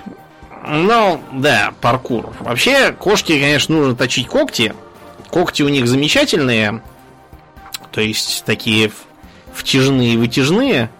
Ну, 0.72 1.20
да, 1.32 1.74
паркур. 1.80 2.32
Вообще, 2.38 2.92
кошки, 2.92 3.32
конечно, 3.32 3.74
нужно 3.74 3.96
точить 3.96 4.28
когти. 4.28 4.72
Когти 5.28 5.62
у 5.62 5.68
них 5.68 5.88
замечательные. 5.88 6.80
То 7.90 8.00
есть, 8.00 8.44
такие 8.44 8.92
втяжные 9.52 10.14
и 10.14 10.16
вытяжные. 10.16 10.90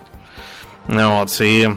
Вот, 0.89 1.41
и 1.41 1.71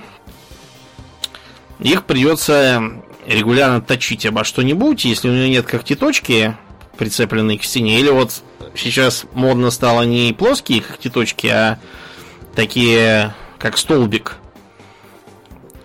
их 1.80 2.06
придется 2.06 2.82
регулярно 3.28 3.80
точить 3.80 4.26
обо 4.26 4.44
что-нибудь, 4.44 5.06
если 5.06 5.30
у 5.30 5.32
нее 5.32 5.50
нет 5.50 5.68
когтеточки, 5.68 6.58
прицепленной 6.98 7.60
к 7.60 7.64
стене, 7.64 8.00
или 8.00 8.10
вот 8.10 8.42
сейчас 8.76 9.26
модно 9.34 9.70
стало 9.70 10.02
не 10.02 10.34
плоские 10.34 10.82
когтеточки, 10.82 11.48
а 11.48 11.80
такие, 12.56 13.36
как 13.60 13.78
столбик, 13.78 14.38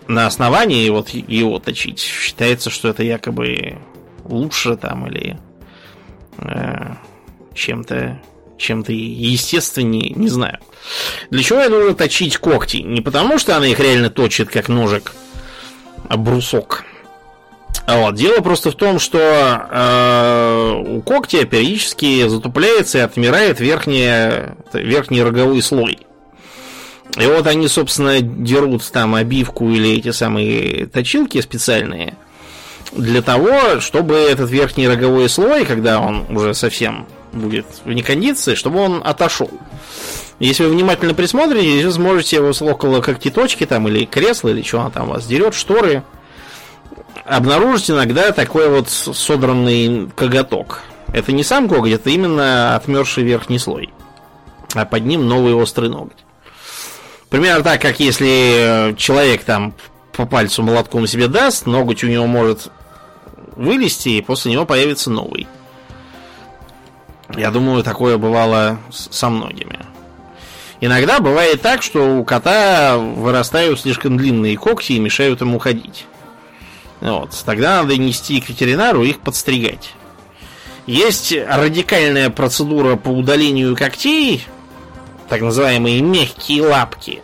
на 0.08 0.26
основании 0.26 0.88
вот 0.88 1.10
его 1.10 1.58
точить. 1.58 2.00
Считается, 2.00 2.70
что 2.70 2.88
это 2.88 3.02
якобы 3.02 3.78
лучше 4.24 4.76
там 4.76 5.06
или 5.06 5.38
э, 6.38 6.94
чем-то 7.54 8.20
чем-то 8.56 8.92
естественнее, 8.92 10.10
не 10.10 10.28
знаю. 10.28 10.58
Для 11.30 11.44
чего 11.44 11.60
я 11.60 11.68
нужно 11.68 11.94
точить 11.94 12.38
когти? 12.38 12.78
Не 12.78 13.00
потому, 13.00 13.38
что 13.38 13.56
она 13.56 13.68
их 13.68 13.78
реально 13.78 14.10
точит, 14.10 14.48
как 14.48 14.68
ножик, 14.68 15.12
а 16.08 16.16
брусок. 16.16 16.84
А 17.86 17.98
вот. 17.98 18.16
Дело 18.16 18.40
просто 18.40 18.70
в 18.70 18.74
том, 18.74 18.98
что 18.98 19.18
э, 19.70 20.82
у 20.88 21.00
когтя 21.02 21.44
периодически 21.44 22.26
затупляется 22.26 22.98
и 22.98 23.02
отмирает 23.02 23.60
верхний, 23.60 24.10
верхний 24.72 25.22
роговой 25.22 25.62
слой. 25.62 26.07
И 27.16 27.26
вот 27.26 27.46
они, 27.46 27.68
собственно, 27.68 28.20
дерут 28.20 28.88
там 28.92 29.14
обивку 29.14 29.68
или 29.70 29.96
эти 29.96 30.10
самые 30.10 30.86
точилки 30.86 31.40
специальные 31.40 32.14
для 32.92 33.22
того, 33.22 33.80
чтобы 33.80 34.14
этот 34.14 34.50
верхний 34.50 34.88
роговой 34.88 35.28
слой, 35.28 35.64
когда 35.64 36.00
он 36.00 36.24
уже 36.34 36.54
совсем 36.54 37.06
будет 37.32 37.66
в 37.84 37.92
некондиции, 37.92 38.54
чтобы 38.54 38.80
он 38.80 39.02
отошел. 39.04 39.50
Если 40.38 40.64
вы 40.64 40.70
внимательно 40.70 41.14
присмотритесь, 41.14 41.84
вы 41.84 41.92
сможете 41.92 42.36
его 42.36 42.52
около 42.60 43.00
когтеточки 43.00 43.66
там 43.66 43.88
или 43.88 44.04
кресла, 44.04 44.50
или 44.50 44.62
что 44.62 44.80
она 44.80 44.90
там 44.90 45.08
вас 45.08 45.26
дерет, 45.26 45.54
шторы, 45.54 46.04
обнаружить 47.24 47.90
иногда 47.90 48.30
такой 48.32 48.68
вот 48.68 48.88
содранный 48.88 50.08
коготок. 50.14 50.82
Это 51.12 51.32
не 51.32 51.42
сам 51.42 51.68
коготь, 51.68 51.92
это 51.92 52.10
именно 52.10 52.76
отмерший 52.76 53.24
верхний 53.24 53.58
слой. 53.58 53.90
А 54.74 54.84
под 54.84 55.04
ним 55.04 55.26
новый 55.26 55.54
острый 55.54 55.88
ноготь. 55.88 56.24
Примерно 57.30 57.62
так, 57.62 57.80
как 57.82 58.00
если 58.00 58.90
э, 58.90 58.94
человек 58.96 59.44
там 59.44 59.74
по 60.12 60.26
пальцу 60.26 60.62
молотком 60.62 61.06
себе 61.06 61.28
даст, 61.28 61.66
ноготь 61.66 62.02
у 62.02 62.08
него 62.08 62.26
может 62.26 62.70
вылезти, 63.54 64.10
и 64.10 64.22
после 64.22 64.52
него 64.52 64.64
появится 64.64 65.10
новый. 65.10 65.46
Я 67.36 67.50
думаю, 67.50 67.82
такое 67.82 68.16
бывало 68.16 68.78
со 68.90 69.28
многими. 69.28 69.78
Иногда 70.80 71.20
бывает 71.20 71.60
так, 71.60 71.82
что 71.82 72.18
у 72.18 72.24
кота 72.24 72.96
вырастают 72.96 73.80
слишком 73.80 74.16
длинные 74.16 74.56
когти 74.56 74.92
и 74.92 74.98
мешают 74.98 75.40
ему 75.40 75.58
ходить. 75.58 76.06
Вот. 77.00 77.30
Тогда 77.44 77.82
надо 77.82 77.96
нести 77.96 78.40
к 78.40 78.48
ветеринару 78.48 79.02
их 79.02 79.18
подстригать. 79.18 79.92
Есть 80.86 81.32
радикальная 81.32 82.30
процедура 82.30 82.96
по 82.96 83.08
удалению 83.08 83.76
когтей, 83.76 84.46
так 85.28 85.40
называемые 85.40 86.00
мягкие 86.02 86.62
лапки. 86.62 87.22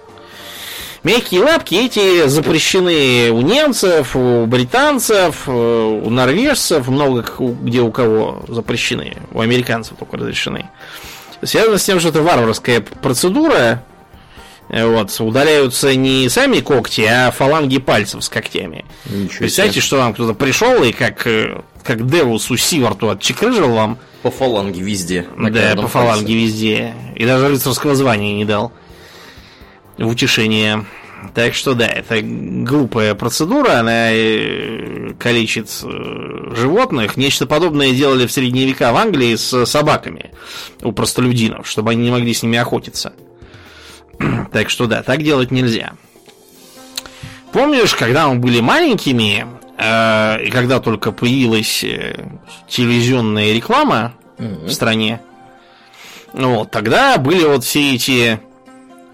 Мягкие 1.02 1.42
лапки 1.42 1.74
эти 1.74 2.26
запрещены 2.28 3.30
у 3.30 3.42
немцев, 3.42 4.16
у 4.16 4.46
британцев, 4.46 5.46
у 5.46 6.08
норвежцев, 6.08 6.88
много 6.88 7.26
где 7.38 7.82
у 7.82 7.92
кого 7.92 8.42
запрещены, 8.48 9.18
у 9.32 9.40
американцев 9.40 9.98
только 9.98 10.16
разрешены. 10.16 10.70
Связано 11.42 11.76
с 11.76 11.84
тем, 11.84 12.00
что 12.00 12.08
это 12.08 12.22
варварская 12.22 12.80
процедура, 12.80 13.84
вот, 14.70 15.14
удаляются 15.20 15.94
не 15.94 16.28
сами 16.30 16.60
когти, 16.60 17.02
а 17.02 17.30
фаланги 17.30 17.78
пальцев 17.78 18.24
с 18.24 18.30
когтями. 18.30 18.86
Ничего 19.04 19.40
Представьте, 19.40 19.74
себе. 19.74 19.82
что 19.82 19.96
вам 19.98 20.14
кто-то 20.14 20.32
пришел 20.32 20.82
и 20.82 20.92
как, 20.92 21.26
э, 21.26 21.60
как 21.82 22.08
Девусу 22.08 22.56
Сиварту 22.56 23.10
отчекрыжил 23.10 23.74
вам. 23.74 23.98
По 24.24 24.30
фаланге 24.30 24.80
везде. 24.80 25.26
Да, 25.36 25.76
по 25.76 25.86
фаланге 25.86 26.22
пальце. 26.22 26.32
везде. 26.32 26.94
И 27.14 27.26
даже 27.26 27.46
рыцарского 27.48 27.94
звания 27.94 28.32
не 28.32 28.46
дал. 28.46 28.72
В 29.98 30.08
утешение. 30.08 30.86
Так 31.34 31.52
что 31.54 31.74
да, 31.74 31.86
это 31.86 32.22
глупая 32.22 33.14
процедура, 33.14 33.80
она 33.80 34.12
э, 34.12 35.12
калечит 35.18 35.68
э, 35.82 36.54
животных. 36.56 37.18
Нечто 37.18 37.46
подобное 37.46 37.92
делали 37.92 38.26
в 38.26 38.32
средние 38.32 38.66
века 38.66 38.94
в 38.94 38.96
Англии 38.96 39.36
с 39.36 39.66
собаками 39.66 40.30
у 40.82 40.92
простолюдинов, 40.92 41.68
чтобы 41.68 41.90
они 41.90 42.04
не 42.04 42.10
могли 42.10 42.32
с 42.32 42.42
ними 42.42 42.56
охотиться. 42.56 43.12
Так 44.52 44.70
что 44.70 44.86
да, 44.86 45.02
так 45.02 45.22
делать 45.22 45.50
нельзя. 45.50 45.92
Помнишь, 47.52 47.94
когда 47.94 48.28
мы 48.28 48.36
были 48.36 48.60
маленькими, 48.60 49.46
и 49.84 50.50
когда 50.50 50.80
только 50.80 51.12
появилась 51.12 51.84
э, 51.84 52.14
телевизионная 52.68 53.52
реклама 53.52 54.12
mm-hmm. 54.38 54.66
в 54.66 54.72
стране, 54.72 55.20
вот, 56.32 56.70
тогда 56.70 57.18
были 57.18 57.44
вот 57.44 57.64
все 57.64 57.94
эти 57.94 58.40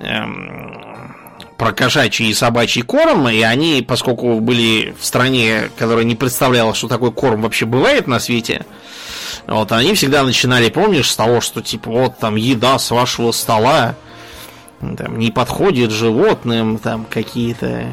эм, 0.01 1.15
про 1.59 1.73
кошачий 1.73 2.31
и 2.31 2.35
собачий 2.35 2.83
корм, 2.83 3.29
и 3.29 3.43
они, 3.43 3.85
поскольку 3.87 4.41
были 4.41 4.95
в 4.99 5.05
стране, 5.05 5.71
которая 5.77 6.05
не 6.05 6.17
представляла, 6.17 6.75
что 6.75 6.89
такой 6.89 7.13
корм 7.13 7.43
вообще 7.43 7.67
бывает 7.67 8.07
на 8.07 8.19
свете, 8.19 8.65
вот, 9.47 9.73
они 9.73 9.95
всегда 9.95 10.23
начинали, 10.23 10.71
помнишь, 10.71 11.11
с 11.11 11.17
того, 11.17 11.41
что 11.41 11.61
типа 11.61 11.91
вот 11.91 12.19
там 12.19 12.37
еда 12.37 12.79
с 12.79 12.91
вашего 12.91 13.33
стола, 13.33 13.95
там, 14.81 15.19
не 15.19 15.31
подходит 15.31 15.91
животным, 15.91 16.79
там 16.79 17.05
какие-то 17.05 17.87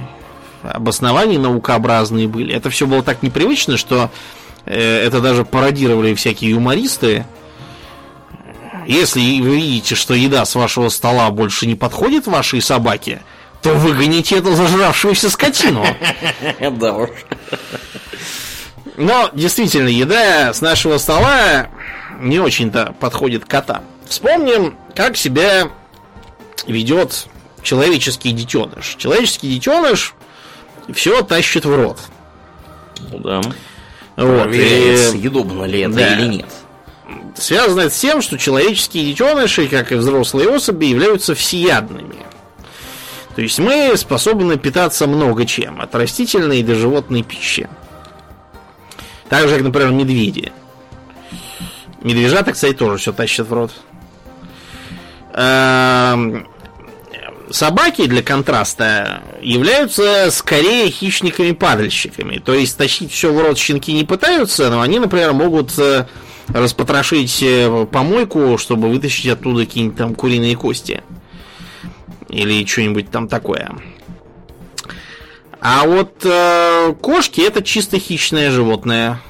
обоснования 0.71 1.39
наукообразные 1.39 2.27
были. 2.27 2.53
Это 2.53 2.69
все 2.69 2.87
было 2.87 3.03
так 3.03 3.23
непривычно, 3.23 3.77
что 3.77 4.09
э, 4.65 5.05
это 5.05 5.21
даже 5.21 5.45
пародировали 5.45 6.13
всякие 6.13 6.51
юмористы. 6.51 7.25
Если 8.85 9.41
вы 9.41 9.57
видите, 9.57 9.95
что 9.95 10.13
еда 10.13 10.45
с 10.45 10.55
вашего 10.55 10.89
стола 10.89 11.29
больше 11.29 11.67
не 11.67 11.75
подходит 11.75 12.27
вашей 12.27 12.61
собаке, 12.61 13.21
то 13.61 13.73
выгоните 13.73 14.37
эту 14.37 14.55
зажравшуюся 14.55 15.29
скотину. 15.29 15.85
Да 16.71 16.93
уж. 16.93 17.09
Но 18.95 19.29
действительно, 19.33 19.89
еда 19.89 20.53
с 20.53 20.61
нашего 20.61 20.97
стола 20.97 21.67
не 22.19 22.39
очень-то 22.39 22.95
подходит 22.99 23.45
котам. 23.45 23.83
Вспомним, 24.07 24.75
как 24.95 25.17
себя 25.17 25.69
ведет 26.65 27.27
человеческий 27.61 28.31
детеныш. 28.31 28.95
Человеческий 28.97 29.53
детеныш 29.53 30.15
все 30.93 31.21
тащит 31.21 31.65
в 31.65 31.75
рот. 31.75 31.99
Ну 33.11 33.19
да. 33.19 33.41
Вот, 34.15 34.49
и... 34.51 34.97
съедобно 34.97 35.65
ли 35.65 35.81
это 35.81 35.93
да. 35.95 36.15
или 36.15 36.27
нет. 36.27 36.49
Связано 37.35 37.81
это 37.81 37.93
с 37.93 37.99
тем, 37.99 38.21
что 38.21 38.37
человеческие 38.37 39.05
детеныши, 39.05 39.67
как 39.67 39.91
и 39.91 39.95
взрослые 39.95 40.49
особи, 40.49 40.85
являются 40.85 41.35
всеядными. 41.35 42.25
То 43.35 43.41
есть 43.43 43.59
мы 43.59 43.95
способны 43.95 44.57
питаться 44.57 45.05
много 45.05 45.45
чем, 45.45 45.79
от 45.79 45.93
растительной 45.93 46.63
до 46.63 46.73
животной 46.73 47.21
пищи. 47.21 47.69
Так 49.29 49.47
же, 49.47 49.55
как, 49.55 49.63
например, 49.63 49.91
медведи. 49.91 50.51
Медвежата, 52.01 52.53
кстати, 52.53 52.73
тоже 52.73 52.97
все 52.97 53.13
тащат 53.13 53.47
в 53.47 53.53
рот. 53.53 53.71
Собаки 57.49 58.05
для 58.07 58.21
контраста 58.21 59.23
являются 59.41 60.29
скорее 60.31 60.89
хищниками-падальщиками. 60.89 62.39
То 62.39 62.53
есть 62.53 62.77
тащить 62.77 63.11
все 63.11 63.31
в 63.31 63.41
рот 63.41 63.57
щенки 63.57 63.93
не 63.93 64.03
пытаются, 64.03 64.69
но 64.69 64.81
они, 64.81 64.99
например, 64.99 65.33
могут 65.33 65.77
э, 65.79 66.07
распотрошить 66.49 67.41
э, 67.41 67.87
помойку, 67.89 68.57
чтобы 68.57 68.89
вытащить 68.89 69.27
оттуда 69.27 69.65
какие-нибудь 69.65 69.97
там 69.97 70.15
куриные 70.15 70.55
кости. 70.57 71.03
Или 72.29 72.65
что-нибудь 72.65 73.09
там 73.11 73.29
такое. 73.29 73.71
А 75.61 75.85
вот 75.85 76.23
э, 76.23 76.93
кошки 77.01 77.41
это 77.41 77.63
чисто 77.63 77.97
хищное 77.97 78.51
животное. 78.51 79.21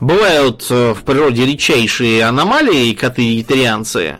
Бывают 0.00 0.66
э, 0.70 0.94
в 0.94 1.02
природе 1.02 1.44
редчайшие 1.44 2.24
аномалии, 2.24 2.94
коты-вегетарианцы. 2.94 4.18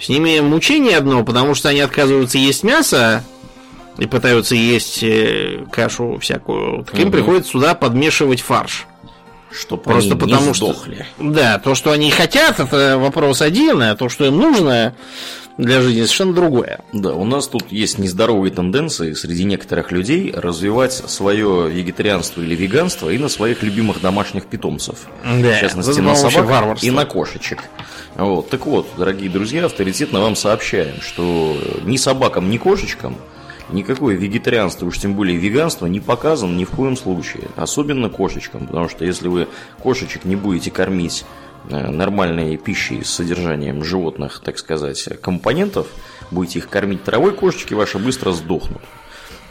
С 0.00 0.08
ними 0.08 0.40
мучение 0.40 0.96
одно, 0.96 1.22
потому 1.24 1.54
что 1.54 1.68
они 1.68 1.80
отказываются 1.80 2.38
есть 2.38 2.64
мясо 2.64 3.22
и 3.98 4.06
пытаются 4.06 4.54
есть 4.54 5.02
э, 5.02 5.66
кашу 5.70 6.18
всякую. 6.20 6.84
Так 6.84 6.98
им 6.98 7.08
угу. 7.08 7.12
приходится 7.12 7.52
сюда 7.52 7.74
подмешивать 7.74 8.40
фарш. 8.40 8.86
Что 9.52 9.76
Просто 9.76 10.12
они 10.12 10.20
потому 10.20 10.48
не 10.48 10.54
сдохли. 10.54 11.06
что. 11.14 11.24
Да, 11.30 11.58
то, 11.58 11.74
что 11.74 11.90
они 11.90 12.10
хотят, 12.10 12.60
это 12.60 12.98
вопрос 12.98 13.42
один, 13.42 13.82
а 13.82 13.96
то, 13.96 14.08
что 14.08 14.24
им 14.24 14.36
нужно, 14.36 14.94
для 15.58 15.80
жизни 15.82 16.02
совершенно 16.02 16.32
другое. 16.32 16.80
Да, 16.92 17.12
у 17.14 17.24
нас 17.24 17.48
тут 17.48 17.70
есть 17.70 17.98
нездоровые 17.98 18.52
тенденции 18.52 19.12
среди 19.12 19.44
некоторых 19.44 19.92
людей 19.92 20.32
развивать 20.34 20.92
свое 20.92 21.68
вегетарианство 21.68 22.40
или 22.40 22.54
веганство 22.54 23.10
и 23.10 23.18
на 23.18 23.28
своих 23.28 23.62
любимых 23.62 24.00
домашних 24.00 24.46
питомцев. 24.46 25.06
Да, 25.24 25.56
в 25.56 25.60
частности, 25.60 26.00
на 26.00 26.14
собак 26.14 26.82
и 26.82 26.90
на 26.90 27.04
кошечек. 27.04 27.64
Вот. 28.16 28.48
Так 28.50 28.66
вот, 28.66 28.88
дорогие 28.96 29.30
друзья, 29.30 29.66
авторитетно 29.66 30.20
вам 30.20 30.36
сообщаем, 30.36 31.00
что 31.00 31.56
ни 31.84 31.96
собакам, 31.96 32.50
ни 32.50 32.56
кошечкам 32.56 33.16
никакое 33.72 34.16
вегетарианство, 34.16 34.86
уж 34.86 34.98
тем 34.98 35.14
более 35.14 35.36
веганство, 35.36 35.86
не 35.86 36.00
показано 36.00 36.54
ни 36.56 36.64
в 36.64 36.70
коем 36.70 36.96
случае. 36.96 37.48
Особенно 37.56 38.08
кошечкам, 38.08 38.66
потому 38.66 38.88
что 38.88 39.04
если 39.04 39.28
вы 39.28 39.48
кошечек 39.82 40.24
не 40.24 40.36
будете 40.36 40.70
кормить 40.70 41.24
Э, 41.68 41.90
нормальной 41.90 42.56
пищей 42.56 43.04
с 43.04 43.10
содержанием 43.10 43.84
животных, 43.84 44.40
так 44.42 44.58
сказать, 44.58 45.08
компонентов, 45.20 45.86
будете 46.30 46.60
их 46.60 46.68
кормить 46.68 47.04
травой, 47.04 47.32
кошечки 47.32 47.74
ваши 47.74 47.98
быстро 47.98 48.32
сдохнут. 48.32 48.82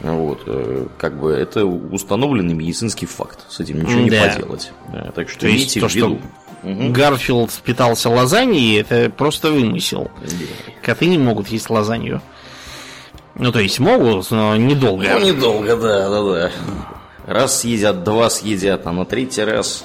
Вот, 0.00 0.42
э, 0.46 0.86
как 0.98 1.20
бы 1.20 1.30
это 1.30 1.64
установленный 1.64 2.54
медицинский 2.54 3.06
факт. 3.06 3.46
С 3.48 3.60
этим 3.60 3.82
ничего 3.82 4.00
не 4.00 4.10
поделать. 4.10 4.72
Да, 4.92 5.12
так 5.14 5.28
что 5.28 5.40
то 5.40 5.50
имейте 5.50 5.80
то, 5.80 5.88
в 5.88 5.94
виду. 5.94 6.20
Что 6.62 6.68
угу. 6.68 6.92
Гарфилд 6.92 7.52
питался 7.64 8.10
лазаньей, 8.10 8.80
это 8.80 9.08
просто 9.10 9.52
вымысел. 9.52 10.10
Да. 10.20 10.72
Коты 10.82 11.06
не 11.06 11.18
могут 11.18 11.48
есть 11.48 11.70
лазанью. 11.70 12.22
Ну, 13.34 13.52
то 13.52 13.60
есть 13.60 13.78
могут, 13.78 14.30
но 14.30 14.56
недолго. 14.56 15.06
Ну, 15.08 15.18
недолго, 15.18 15.76
да, 15.76 16.08
да, 16.08 16.22
да. 16.22 16.50
Раз 17.26 17.60
съедят, 17.60 18.02
два 18.02 18.28
съедят, 18.28 18.86
а 18.86 18.92
на 18.92 19.04
третий 19.04 19.44
раз 19.44 19.84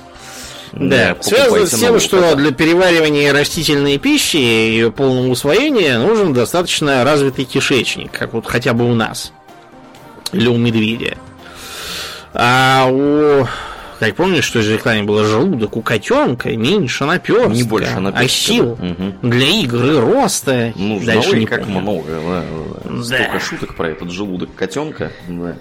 да, 0.76 1.16
связано 1.22 1.66
с 1.66 1.80
тем, 1.80 2.00
что 2.00 2.36
для 2.36 2.52
переваривания 2.52 3.32
растительной 3.32 3.98
пищи 3.98 4.38
и 4.38 4.72
ее 4.72 4.92
полного 4.92 5.28
усвоения 5.28 5.98
нужен 5.98 6.34
достаточно 6.34 7.04
развитый 7.04 7.46
кишечник, 7.46 8.12
как 8.12 8.34
вот 8.34 8.46
хотя 8.46 8.74
бы 8.74 8.90
у 8.90 8.94
нас. 8.94 9.32
Или 10.34 10.48
у 10.48 10.58
медведя. 10.58 11.18
А 12.34 12.90
у 12.92 13.48
как 14.00 14.16
помнишь, 14.16 14.44
что 14.44 14.60
из 14.60 14.70
рекламе 14.70 15.04
было 15.04 15.26
желудок 15.26 15.78
у 15.78 15.82
котенка 15.82 16.50
меньше 16.56 17.06
наперстка, 17.06 17.50
не 17.50 17.64
больше 17.64 18.00
наперстка, 18.00 18.26
а 18.26 18.28
сил 18.28 18.72
угу. 18.74 19.28
для 19.28 19.48
игры 19.48 20.00
роста. 20.00 20.74
Нужно 20.76 21.14
Дальше 21.14 21.38
не 21.38 21.46
как 21.46 21.64
помню. 21.64 21.80
много, 21.80 22.22
да, 22.26 22.44
да. 22.90 23.04
Столько 23.04 23.40
шуток 23.40 23.76
про 23.76 23.90
этот 23.90 24.12
желудок 24.12 24.54
котенка. 24.56 25.12
Да. 25.28 25.56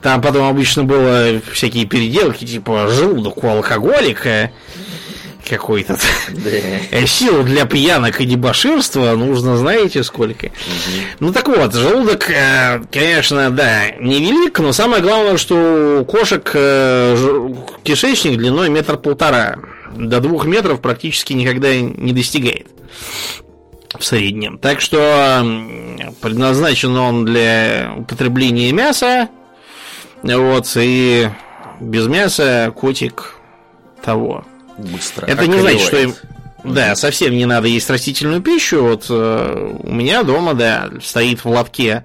Там 0.00 0.20
потом 0.20 0.48
обычно 0.48 0.84
было 0.84 1.40
всякие 1.52 1.86
переделки, 1.86 2.44
типа 2.44 2.88
желудок 2.88 3.42
у 3.42 3.48
алкоголика 3.48 4.50
какой-то. 5.48 5.98
Да. 6.28 7.06
Сил 7.06 7.42
для 7.42 7.66
пьянок 7.66 8.20
и 8.20 8.24
дебоширства 8.24 9.14
нужно, 9.16 9.56
знаете, 9.56 10.02
сколько. 10.02 10.46
Угу. 10.46 10.52
Ну 11.20 11.32
так 11.32 11.48
вот, 11.48 11.74
желудок, 11.74 12.30
э, 12.30 12.82
конечно, 12.90 13.50
да, 13.50 13.90
невелик, 14.00 14.58
но 14.60 14.72
самое 14.72 15.02
главное, 15.02 15.36
что 15.36 16.00
у 16.00 16.04
кошек 16.04 16.50
э, 16.54 17.54
кишечник 17.82 18.38
длиной 18.38 18.68
метр 18.68 18.96
полтора. 18.96 19.56
До 19.94 20.20
двух 20.20 20.46
метров 20.46 20.80
практически 20.80 21.34
никогда 21.34 21.74
не 21.74 22.12
достигает 22.12 22.68
в 23.98 24.04
среднем. 24.04 24.58
Так 24.58 24.80
что 24.80 25.44
предназначен 26.22 26.96
он 26.96 27.26
для 27.26 27.92
употребления 27.98 28.72
мяса, 28.72 29.28
вот, 30.22 30.66
и 30.76 31.28
без 31.80 32.06
мяса 32.06 32.72
котик 32.74 33.34
того. 34.02 34.44
Быстро. 34.82 35.26
Это 35.26 35.46
не 35.46 35.58
значит, 35.58 35.80
что 35.80 35.98
им... 35.98 36.14
Да, 36.64 36.94
совсем 36.94 37.32
не 37.32 37.44
надо 37.44 37.66
есть 37.66 37.90
растительную 37.90 38.40
пищу. 38.40 38.82
Вот 38.82 39.06
э, 39.08 39.76
у 39.82 39.92
меня 39.92 40.22
дома, 40.22 40.54
да, 40.54 40.90
стоит 41.02 41.44
в 41.44 41.48
лотке 41.48 42.04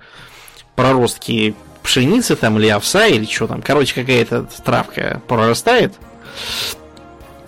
проростки 0.76 1.56
пшеницы 1.84 2.36
там 2.36 2.58
или 2.58 2.68
овса 2.68 3.06
или 3.06 3.26
что 3.26 3.48
там. 3.48 3.62
Короче, 3.62 3.94
какая-то 3.94 4.48
травка 4.66 5.22
прорастает. 5.28 5.94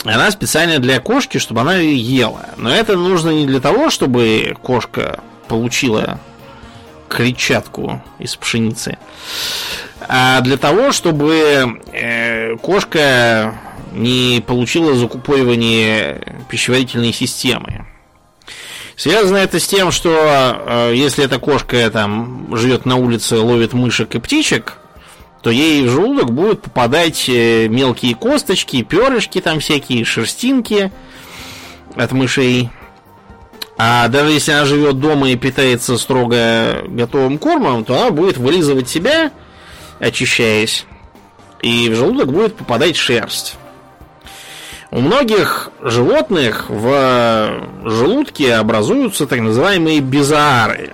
Она 0.06 0.32
специально 0.32 0.80
для 0.80 1.00
кошки, 1.00 1.40
чтобы 1.40 1.62
она 1.62 1.78
ее 1.78 2.00
ела. 2.00 2.46
Но 2.58 2.74
это 2.74 2.96
нужно 2.96 3.32
не 3.32 3.46
для 3.46 3.60
того, 3.60 3.90
чтобы 3.90 4.56
кошка 4.62 5.20
получила 5.48 6.20
клетчатку 7.10 8.02
из 8.20 8.36
пшеницы, 8.36 8.98
а 10.08 10.42
для 10.42 10.58
того, 10.58 10.92
чтобы 10.92 11.82
э, 11.92 12.56
кошка 12.58 13.56
не 13.92 14.44
получила 14.46 14.96
закупоривание 14.96 16.22
пищеварительной 16.50 17.14
системы. 17.14 17.86
Связано 18.96 19.38
это 19.38 19.60
с 19.60 19.68
тем, 19.68 19.92
что 19.92 20.10
э, 20.12 20.94
если 20.94 21.24
эта 21.24 21.40
кошка 21.40 21.90
там 21.90 22.54
живет 22.58 22.86
на 22.86 22.98
улице, 22.98 23.38
ловит 23.38 23.72
мышек 23.72 24.14
и 24.16 24.20
птичек, 24.20 24.78
то 25.42 25.50
ей 25.50 25.88
в 25.88 25.90
желудок 25.90 26.32
будут 26.32 26.64
попадать 26.64 27.30
э, 27.30 27.70
мелкие 27.70 28.14
косточки, 28.14 28.84
перышки 28.84 29.40
там 29.40 29.62
всякие, 29.62 30.04
шерстинки 30.04 30.92
от 31.96 32.12
мышей. 32.12 32.70
А 33.78 34.10
даже 34.10 34.32
если 34.32 34.52
она 34.52 34.66
живет 34.66 35.00
дома 35.00 35.30
и 35.30 35.38
питается 35.38 35.98
строго 35.98 36.84
готовым 36.88 37.38
кормом, 37.38 37.86
то 37.86 37.96
она 37.96 38.12
будет 38.12 38.36
вылизывать 38.36 38.90
себя, 38.90 39.32
очищаясь, 40.00 40.86
и 41.62 41.90
в 41.90 41.96
желудок 41.96 42.34
будет 42.34 42.58
попадать 42.58 42.98
шерсть. 42.98 43.56
У 44.92 45.02
многих 45.02 45.70
животных 45.82 46.66
в 46.70 47.64
желудке 47.84 48.56
образуются 48.56 49.28
так 49.28 49.40
называемые 49.40 50.00
безаары. 50.00 50.94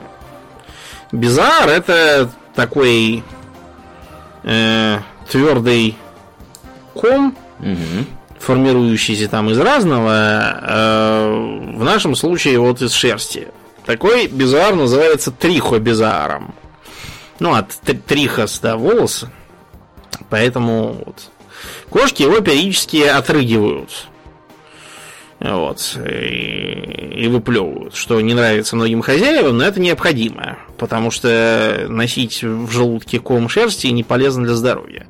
Безаар 1.13 1.69
это 1.69 2.29
такой 2.55 3.23
э, 4.43 4.99
твердый 5.29 5.97
ком, 6.93 7.37
угу. 7.59 8.05
формирующийся 8.39 9.29
там 9.29 9.49
из 9.49 9.59
разного, 9.59 10.59
э, 10.61 11.71
в 11.77 11.83
нашем 11.83 12.15
случае 12.15 12.59
вот 12.59 12.81
из 12.81 12.91
шерсти. 12.91 13.47
Такой 13.85 14.27
безаар 14.27 14.75
называется 14.75 15.31
трихобезааром. 15.31 16.53
Ну, 17.39 17.53
от 17.53 17.69
трихос, 18.07 18.59
да, 18.59 18.75
волосы. 18.75 19.29
Поэтому 20.29 21.01
вот. 21.05 21.29
Кошки 21.89 22.23
его 22.23 22.39
периодически 22.39 23.03
отрыгивают. 23.03 24.07
Вот. 25.39 25.97
И, 26.09 27.23
и 27.23 27.27
выплевывают, 27.27 27.95
что 27.95 28.19
не 28.21 28.33
нравится 28.33 28.75
многим 28.75 29.01
хозяевам, 29.01 29.57
но 29.57 29.65
это 29.65 29.79
необходимо, 29.79 30.57
потому 30.77 31.11
что 31.11 31.85
носить 31.89 32.41
в 32.41 32.71
желудке 32.71 33.19
ком 33.19 33.49
шерсти 33.49 33.87
не 33.87 34.03
полезно 34.03 34.45
для 34.45 34.55
здоровья. 34.55 35.07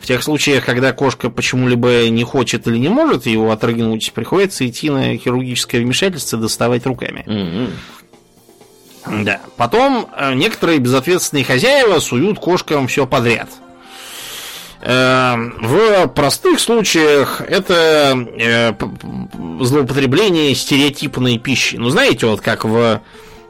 В 0.00 0.06
тех 0.06 0.22
случаях, 0.22 0.64
когда 0.64 0.92
кошка 0.92 1.30
почему-либо 1.30 2.08
не 2.08 2.24
хочет 2.24 2.66
или 2.66 2.78
не 2.78 2.88
может 2.88 3.26
его 3.26 3.50
отрыгнуть, 3.50 4.12
приходится 4.12 4.66
идти 4.66 4.90
на 4.90 5.16
хирургическое 5.16 5.82
вмешательство 5.82 6.38
и 6.38 6.40
доставать 6.40 6.86
руками. 6.86 7.24
Mm-hmm. 7.26 9.24
Да. 9.24 9.40
Потом 9.56 10.08
э, 10.16 10.34
некоторые 10.34 10.78
безответственные 10.78 11.44
хозяева 11.44 12.00
суют 12.00 12.38
кошкам 12.38 12.86
все 12.88 13.06
подряд– 13.06 13.48
в 14.82 16.06
простых 16.14 16.58
случаях 16.58 17.42
это 17.42 18.16
э, 18.38 18.72
злоупотребление 19.60 20.54
стереотипной 20.54 21.38
пищи. 21.38 21.76
Ну, 21.76 21.90
знаете, 21.90 22.26
вот 22.26 22.40
как 22.40 22.64
в 22.64 23.02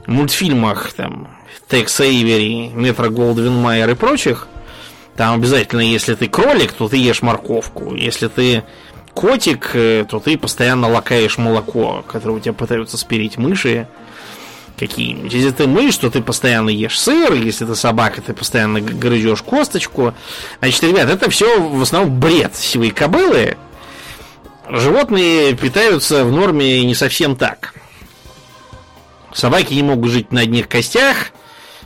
мультфильмах 0.06 0.92
там 0.92 1.28
Текс 1.68 2.00
Эйвери, 2.00 2.70
Метро 2.74 3.10
Голдвин 3.10 3.54
Майер 3.54 3.90
и 3.90 3.94
прочих, 3.94 4.48
там 5.16 5.36
обязательно, 5.36 5.80
если 5.80 6.14
ты 6.14 6.28
кролик, 6.28 6.72
то 6.72 6.88
ты 6.88 6.96
ешь 6.96 7.22
морковку. 7.22 7.94
Если 7.94 8.26
ты 8.26 8.64
котик, 9.14 9.70
э, 9.74 10.04
то 10.08 10.18
ты 10.18 10.36
постоянно 10.36 10.88
лакаешь 10.88 11.38
молоко, 11.38 12.04
которое 12.08 12.34
у 12.34 12.40
тебя 12.40 12.54
пытаются 12.54 12.96
спирить 12.96 13.38
мыши 13.38 13.86
какие-нибудь. 14.80 15.32
Если 15.32 15.50
ты 15.50 15.66
мышь, 15.66 15.96
то 15.96 16.10
ты 16.10 16.22
постоянно 16.22 16.70
ешь 16.70 16.98
сыр, 16.98 17.34
если 17.34 17.66
ты 17.66 17.74
собака, 17.74 18.22
ты 18.22 18.32
постоянно 18.32 18.80
грызешь 18.80 19.42
косточку. 19.42 20.14
Значит, 20.60 20.82
ребят, 20.82 21.08
это 21.08 21.30
все 21.30 21.60
в 21.60 21.82
основном 21.82 22.18
бред 22.18 22.56
сивые 22.56 22.90
кобылы. 22.90 23.56
Животные 24.68 25.54
питаются 25.54 26.24
в 26.24 26.32
норме 26.32 26.84
не 26.84 26.94
совсем 26.94 27.36
так. 27.36 27.74
Собаки 29.32 29.74
не 29.74 29.82
могут 29.82 30.10
жить 30.10 30.32
на 30.32 30.40
одних 30.40 30.68
костях. 30.68 31.32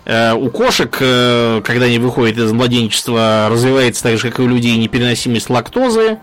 Э, 0.05 0.33
у 0.35 0.49
кошек, 0.51 0.97
э, 1.01 1.63
когда 1.65 1.87
они 1.87 1.99
выходят 1.99 2.39
из 2.39 2.53
младенчества, 2.53 3.49
развивается 3.51 4.03
так 4.03 4.19
же, 4.19 4.31
как 4.31 4.39
и 4.39 4.43
у 4.43 4.47
людей, 4.47 4.77
непереносимость 4.77 5.51
лактозы. 5.51 6.19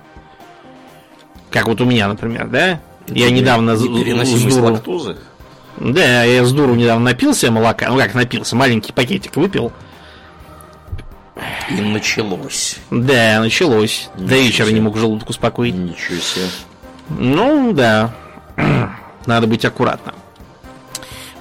Как 1.49 1.67
вот 1.67 1.81
у 1.81 1.85
меня, 1.85 2.07
например, 2.07 2.47
да? 2.47 2.79
Я 3.07 3.29
недавно... 3.29 3.71
Непереносимость 3.71 4.57
лактозы? 4.57 5.17
Да, 5.83 6.23
я 6.23 6.45
с 6.45 6.53
дуру 6.53 6.75
недавно 6.75 7.05
напился 7.05 7.49
молока. 7.49 7.89
Ну 7.89 7.97
как 7.97 8.13
напился, 8.13 8.55
маленький 8.55 8.93
пакетик 8.93 9.35
выпил. 9.35 9.71
И 11.71 11.81
началось. 11.81 12.77
Да, 12.91 13.39
началось. 13.39 14.09
Ничего 14.15 14.29
До 14.29 14.35
вечера 14.35 14.65
себе. 14.67 14.75
не 14.75 14.81
мог 14.81 14.97
желудок 14.97 15.29
успокоить. 15.29 15.73
Ничего 15.73 16.19
себе. 16.19 16.45
Ну, 17.09 17.73
да. 17.73 18.13
Надо 19.25 19.47
быть 19.47 19.65
аккуратным. 19.65 20.13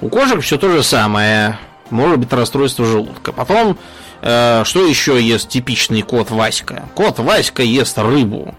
У 0.01 0.09
кошек 0.09 0.41
все 0.41 0.57
то 0.57 0.71
же 0.71 0.81
самое. 0.81 1.59
Может 1.91 2.17
быть 2.17 2.33
расстройство 2.33 2.83
желудка. 2.83 3.33
Потом, 3.33 3.77
э, 4.23 4.63
что 4.65 4.83
еще 4.87 5.21
ест 5.21 5.49
типичный 5.49 6.01
кот 6.01 6.31
Васька? 6.31 6.85
Кот 6.95 7.19
Васька 7.19 7.61
ест 7.61 7.99
рыбу. 7.99 8.55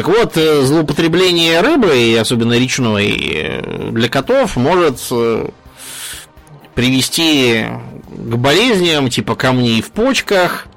Так 0.00 0.08
вот, 0.08 0.34
э, 0.38 0.62
злоупотребление 0.62 1.60
рыбы, 1.60 2.16
особенно 2.18 2.54
речной, 2.58 3.10
э, 3.10 3.90
для 3.90 4.08
котов 4.08 4.56
может 4.56 4.98
э, 5.10 5.50
привести 6.74 7.66
к 8.08 8.36
болезням 8.36 9.10
типа 9.10 9.34
камней 9.34 9.82
в 9.82 9.90
почках 9.90 10.68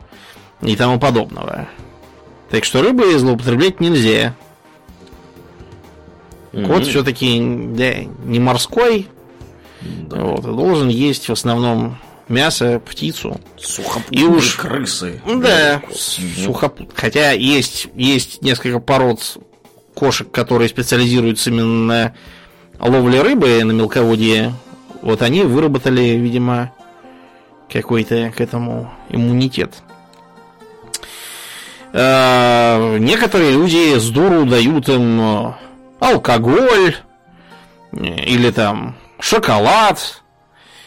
и 0.62 0.76
тому 0.76 1.00
подобного. 1.00 1.70
Так 2.50 2.66
что 2.66 2.82
рыбой 2.82 3.18
злоупотреблять 3.18 3.80
нельзя. 3.80 4.36
Mm-hmm. 6.52 6.68
Кот 6.68 6.86
все-таки 6.86 7.40
да, 7.78 7.94
не 8.26 8.42
морской. 8.42 9.08
Да. 9.82 10.18
Вот, 10.18 10.42
должен 10.42 10.90
есть 10.90 11.30
в 11.30 11.32
основном 11.32 11.98
мясо, 12.28 12.80
птицу. 12.80 13.40
Сухопутные 13.58 14.22
и 14.22 14.26
уж... 14.26 14.56
крысы. 14.56 15.22
Да, 15.26 15.82
сухопут. 15.94 16.92
Хотя 16.96 17.32
есть, 17.32 17.88
есть 17.96 18.42
несколько 18.42 18.80
пород 18.80 19.38
кошек, 19.94 20.30
которые 20.32 20.70
специализируются 20.70 21.50
именно 21.50 22.14
на 22.80 22.88
ловле 22.88 23.22
рыбы 23.22 23.64
на 23.64 23.72
мелководье. 23.72 24.54
Вот 25.02 25.22
они 25.22 25.44
выработали, 25.44 26.02
видимо, 26.02 26.74
какой-то 27.72 28.32
к 28.36 28.42
этому 28.42 28.92
иммунитет. 29.10 29.74
А, 31.92 32.98
некоторые 32.98 33.52
люди 33.52 34.00
с 34.00 34.10
дуру 34.10 34.46
дают 34.46 34.90
им 34.90 35.56
алкоголь 36.00 36.96
или 37.92 38.50
там 38.52 38.96
шоколад, 39.20 40.23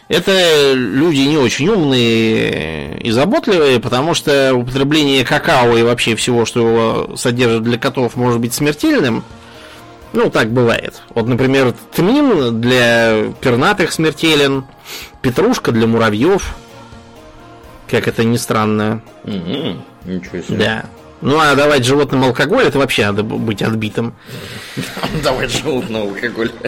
это 0.08 0.72
люди 0.74 1.20
не 1.20 1.36
очень 1.36 1.68
умные 1.68 2.98
и 2.98 3.10
заботливые, 3.10 3.80
потому 3.80 4.14
что 4.14 4.54
употребление 4.54 5.24
какао 5.24 5.76
и 5.76 5.82
вообще 5.82 6.14
всего, 6.14 6.44
что 6.44 6.68
его 6.68 7.16
содержит 7.16 7.64
для 7.64 7.78
котов, 7.78 8.14
может 8.14 8.40
быть 8.40 8.54
смертельным. 8.54 9.24
Ну, 10.12 10.30
так 10.30 10.50
бывает. 10.50 11.02
Вот, 11.14 11.26
например, 11.26 11.74
тмин 11.92 12.60
для 12.60 13.32
пернатых 13.40 13.92
смертелен, 13.92 14.64
петрушка 15.22 15.72
для 15.72 15.86
муравьев. 15.86 16.54
Как 17.90 18.08
это 18.08 18.24
ни 18.24 18.36
странно. 18.36 19.02
Угу, 19.24 19.82
ничего 20.04 20.42
себе. 20.42 20.56
Да. 20.56 20.84
Ну 21.26 21.40
а 21.40 21.56
давать 21.56 21.84
животным 21.84 22.22
алкоголь, 22.22 22.66
это 22.66 22.78
вообще 22.78 23.06
надо 23.06 23.24
быть 23.24 23.60
отбитым. 23.60 24.14
Давать 25.24 25.50
животным 25.50 26.02
алкоголь. 26.02 26.52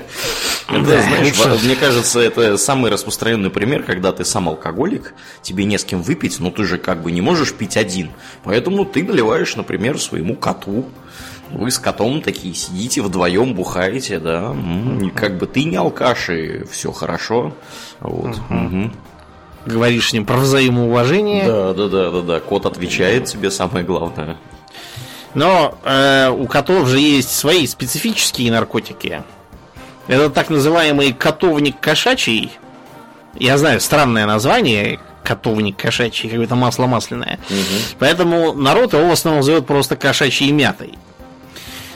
Да, 0.68 1.01
знаешь, 1.01 1.62
мне 1.62 1.76
кажется, 1.76 2.20
это 2.20 2.59
самый 2.59 2.91
распространенный 2.91 3.49
пример, 3.49 3.85
когда 3.85 4.12
ты 4.12 4.26
сам 4.26 4.51
алкоголик, 4.51 5.14
тебе 5.41 5.64
не 5.64 5.78
с 5.78 5.85
кем 5.85 6.03
выпить, 6.03 6.41
но 6.41 6.51
ты 6.51 6.64
же 6.64 6.76
как 6.76 7.03
бы 7.03 7.11
не 7.11 7.22
можешь 7.22 7.55
пить 7.55 7.78
один. 7.78 8.11
Поэтому 8.45 8.85
ты 8.85 9.03
наливаешь, 9.03 9.57
например, 9.57 9.99
своему 9.99 10.35
коту. 10.35 10.87
Вы 11.51 11.70
с 11.70 11.78
котом 11.78 12.20
такие 12.20 12.53
сидите 12.55 13.01
вдвоем, 13.01 13.55
бухаете, 13.55 14.18
да. 14.18 14.55
Как 15.14 15.39
бы 15.39 15.47
ты 15.47 15.64
не 15.64 15.76
алкаш, 15.76 16.28
и 16.28 16.64
все 16.70 16.93
хорошо. 16.93 17.55
Вот. 18.01 18.37
Угу 18.51 18.91
говоришь 19.67 20.11
с 20.11 20.13
ним 20.13 20.25
про 20.25 20.37
взаимоуважение. 20.37 21.47
Да, 21.47 21.75
да, 21.75 21.89
да, 21.89 22.11
да, 22.11 22.21
да. 22.23 22.41
Кот 22.41 22.67
отвечает 22.67 23.27
тебе 23.27 23.51
самое 23.51 23.85
главное. 23.85 24.37
Но 25.35 25.79
э, 25.85 26.31
у 26.31 26.47
котов 26.47 26.89
же 26.89 26.99
есть 26.99 27.31
свои 27.31 27.67
специфические 27.67 28.51
наркотики. 28.51 29.23
Это 30.07 30.31
так 30.31 30.49
называемый 30.49 31.13
котовник 31.13 31.79
кошачий. 31.81 32.53
Я 33.35 33.59
знаю, 33.59 33.81
странное 33.81 34.27
название, 34.27 35.01
котовник 35.23 35.77
кошачий, 35.77 36.31
какое-то 36.31 36.55
масло 36.55 36.87
масляное. 36.87 37.39
Угу. 37.51 37.97
Поэтому 37.99 38.55
народ 38.55 38.95
его 38.95 39.07
в 39.09 39.13
основном 39.13 39.43
зовет 39.43 39.67
просто 39.67 39.97
кошачьей 39.97 40.51
мятой. 40.51 40.95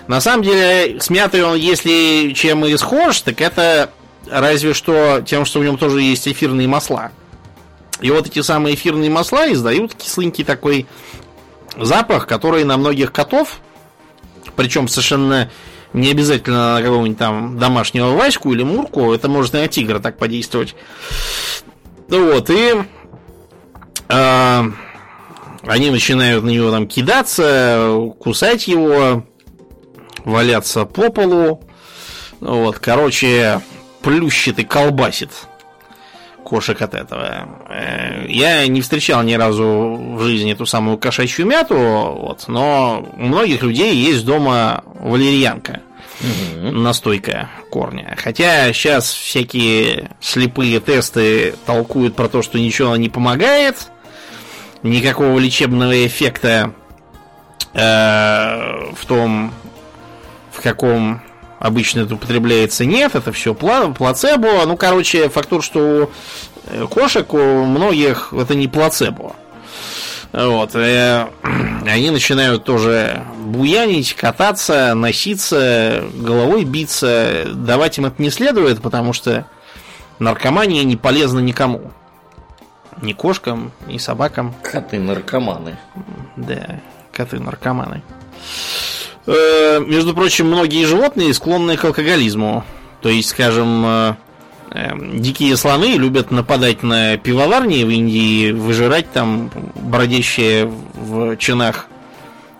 На 0.08 0.20
самом 0.20 0.42
деле, 0.42 1.00
с 1.00 1.08
мятой 1.08 1.42
он, 1.42 1.56
если 1.56 2.32
чем 2.34 2.66
и 2.66 2.76
схож, 2.76 3.22
так 3.22 3.40
это 3.40 3.90
разве 4.30 4.74
что 4.74 5.22
тем, 5.24 5.44
что 5.44 5.60
в 5.60 5.64
нем 5.64 5.78
тоже 5.78 6.02
есть 6.02 6.28
эфирные 6.28 6.68
масла. 6.68 7.12
И 8.02 8.10
вот 8.10 8.26
эти 8.26 8.42
самые 8.42 8.74
эфирные 8.74 9.08
масла 9.10 9.50
издают 9.52 9.94
кисленький 9.94 10.44
такой 10.44 10.86
запах, 11.76 12.26
который 12.26 12.64
на 12.64 12.76
многих 12.76 13.12
котов, 13.12 13.60
причем 14.56 14.88
совершенно 14.88 15.50
не 15.92 16.10
обязательно 16.10 16.74
на 16.74 16.82
какого-нибудь 16.82 17.18
там 17.18 17.58
домашнего 17.58 18.10
Ваську 18.10 18.52
или 18.52 18.64
Мурку, 18.64 19.12
это 19.12 19.28
может 19.28 19.54
и 19.54 19.58
на 19.58 19.68
тигра 19.68 20.00
так 20.00 20.18
подействовать. 20.18 20.74
Вот, 22.08 22.50
и 22.50 22.74
э, 24.08 24.62
они 25.62 25.90
начинают 25.90 26.44
на 26.44 26.50
него 26.50 26.70
там 26.72 26.88
кидаться, 26.88 28.10
кусать 28.18 28.66
его, 28.66 29.24
валяться 30.24 30.86
по 30.86 31.08
полу. 31.10 31.62
Вот, 32.40 32.80
короче, 32.80 33.60
плющит 34.02 34.58
и 34.58 34.64
колбасит 34.64 35.30
кошек 36.52 36.82
от 36.82 36.92
этого. 36.92 37.48
Э, 37.70 38.26
я 38.28 38.66
не 38.66 38.82
встречал 38.82 39.22
ни 39.22 39.32
разу 39.32 39.64
в 40.18 40.22
жизни 40.22 40.52
эту 40.52 40.66
самую 40.66 40.98
кошачью 40.98 41.46
мяту, 41.46 41.74
вот, 41.74 42.44
но 42.46 43.08
у 43.16 43.22
многих 43.22 43.62
людей 43.62 43.96
есть 43.96 44.26
дома 44.26 44.84
валерьянка. 45.00 45.80
Угу. 46.20 46.72
Настойка 46.72 47.48
корня. 47.70 48.14
Хотя 48.22 48.70
сейчас 48.74 49.10
всякие 49.10 50.10
слепые 50.20 50.78
тесты 50.80 51.54
толкуют 51.64 52.14
про 52.14 52.28
то, 52.28 52.42
что 52.42 52.58
ничего 52.58 52.94
не 52.96 53.08
помогает, 53.08 53.90
никакого 54.82 55.38
лечебного 55.38 56.06
эффекта 56.06 56.74
э, 57.72 58.92
в 58.94 59.06
том, 59.06 59.54
в 60.52 60.60
каком 60.60 61.22
обычно 61.62 62.00
это 62.00 62.16
употребляется, 62.16 62.84
нет, 62.84 63.14
это 63.14 63.32
все 63.32 63.54
плацебо. 63.54 64.66
Ну, 64.66 64.76
короче, 64.76 65.28
фактур, 65.28 65.62
что 65.62 65.78
у 65.78 66.10
э, 66.66 66.86
кошек 66.88 67.32
у 67.32 67.64
многих 67.64 68.32
это 68.32 68.54
не 68.56 68.66
плацебо. 68.66 69.36
Вот. 70.32 70.74
И 70.74 70.78
э, 70.78 71.26
они 71.86 72.10
начинают 72.10 72.64
тоже 72.64 73.22
буянить, 73.38 74.14
кататься, 74.14 74.94
носиться, 74.94 76.04
головой 76.14 76.64
биться. 76.64 77.44
Давать 77.54 77.96
им 77.96 78.06
это 78.06 78.20
не 78.20 78.30
следует, 78.30 78.82
потому 78.82 79.12
что 79.12 79.46
наркомания 80.18 80.82
не 80.82 80.96
полезна 80.96 81.38
никому. 81.38 81.92
Ни 83.00 83.12
кошкам, 83.12 83.70
ни 83.86 83.98
собакам. 83.98 84.52
Коты 84.62 84.98
наркоманы. 84.98 85.78
Да, 86.36 86.80
коты 87.12 87.38
наркоманы. 87.38 88.02
Э, 89.26 89.80
между 89.80 90.14
прочим, 90.14 90.46
многие 90.46 90.84
животные 90.84 91.32
склонны 91.34 91.76
к 91.76 91.84
алкоголизму. 91.84 92.64
То 93.00 93.08
есть, 93.08 93.30
скажем, 93.30 93.84
э, 93.84 94.14
э, 94.70 94.90
дикие 95.14 95.56
слоны 95.56 95.96
любят 95.96 96.30
нападать 96.30 96.82
на 96.82 97.16
пивоварни 97.16 97.84
в 97.84 97.90
Индии, 97.90 98.50
выжирать 98.52 99.10
там 99.12 99.50
бродящие 99.74 100.66
в 100.94 101.36
чинах 101.36 101.86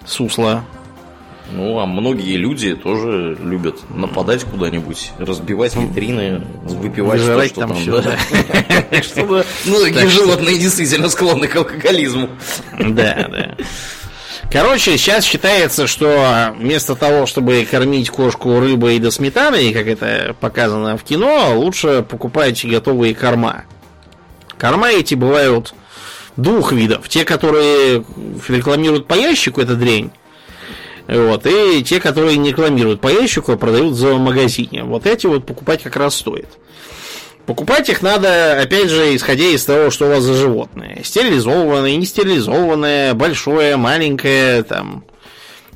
сусла. 0.07 0.65
Ну, 1.55 1.79
а 1.81 1.87
многие 1.87 2.37
люди 2.37 2.75
тоже 2.75 3.37
любят 3.43 3.79
нападать 3.91 4.45
куда-нибудь, 4.45 5.13
разбивать 5.19 5.77
витрины, 5.77 6.43
выпивать 6.63 7.21
Выжирать 7.21 7.51
что, 7.51 7.61
там, 7.61 7.77
что 7.77 8.03
там. 8.03 8.19
Чтобы 9.03 9.45
многие 9.67 10.09
животные 10.09 10.59
действительно 10.59 11.11
склонны 11.11 11.49
к 11.49 11.57
алкоголизму. 11.57 12.31
Да, 12.79 13.29
да. 13.29 13.57
Короче, 14.53 14.99
сейчас 14.99 15.25
считается, 15.25 15.87
что 15.87 16.55
вместо 16.59 16.95
того, 16.95 17.25
чтобы 17.25 17.67
кормить 17.69 18.11
кошку 18.11 18.61
рыбой 18.61 18.99
до 18.99 19.11
сметаны, 19.11 19.73
как 19.73 19.87
это 19.87 20.37
показано 20.39 20.99
в 20.99 21.05
кино, 21.05 21.55
лучше 21.59 22.05
покупать 22.07 22.63
готовые 22.63 23.15
корма. 23.15 23.65
Корма 24.59 24.91
эти 24.91 25.15
бывают 25.15 25.73
двух 26.37 26.73
видов. 26.73 27.09
Те, 27.09 27.25
которые 27.25 28.05
рекламируют 28.47 29.07
по 29.07 29.15
ящику, 29.15 29.63
это 29.63 29.75
дрень. 29.75 30.11
Вот, 31.09 31.47
и 31.47 31.83
те, 31.83 31.99
которые 31.99 32.37
не 32.37 32.51
рекламируют 32.51 33.01
по 33.01 33.09
ящику, 33.09 33.53
а 33.53 33.57
продают 33.57 33.97
в 33.97 34.19
магазине. 34.19 34.85
Вот 34.85 35.07
эти 35.07 35.27
вот 35.27 35.47
покупать 35.47 35.83
как 35.83 35.97
раз 35.97 36.15
стоит. 36.15 36.49
Покупать 37.47 37.89
их 37.89 38.03
надо, 38.03 38.61
опять 38.61 38.89
же, 38.89 39.17
исходя 39.17 39.45
из 39.45 39.65
того, 39.65 39.91
что 39.91 40.07
у 40.07 40.11
вас 40.11 40.23
за 40.23 40.35
животное. 40.35 41.01
Стерилизованное, 41.03 41.97
не 41.97 42.07
стерилизованное, 42.07 43.15
большое, 43.15 43.77
маленькое, 43.77 44.63
там. 44.63 45.05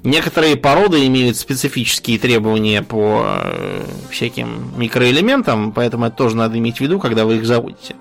Некоторые 0.05 0.57
породы 0.57 1.05
имеют 1.07 1.37
специфические 1.37 2.21
требования 2.21 2.83
по 2.83 3.25
э, 3.27 3.85
всяким 4.11 4.73
микроэлементам, 4.77 5.73
поэтому 5.73 6.07
это 6.07 6.17
тоже 6.17 6.37
надо 6.37 6.57
иметь 6.59 6.77
в 6.77 6.81
виду, 6.81 7.01
когда 7.01 7.25
вы 7.25 7.37
их 7.37 7.47
заводите. 7.47 7.97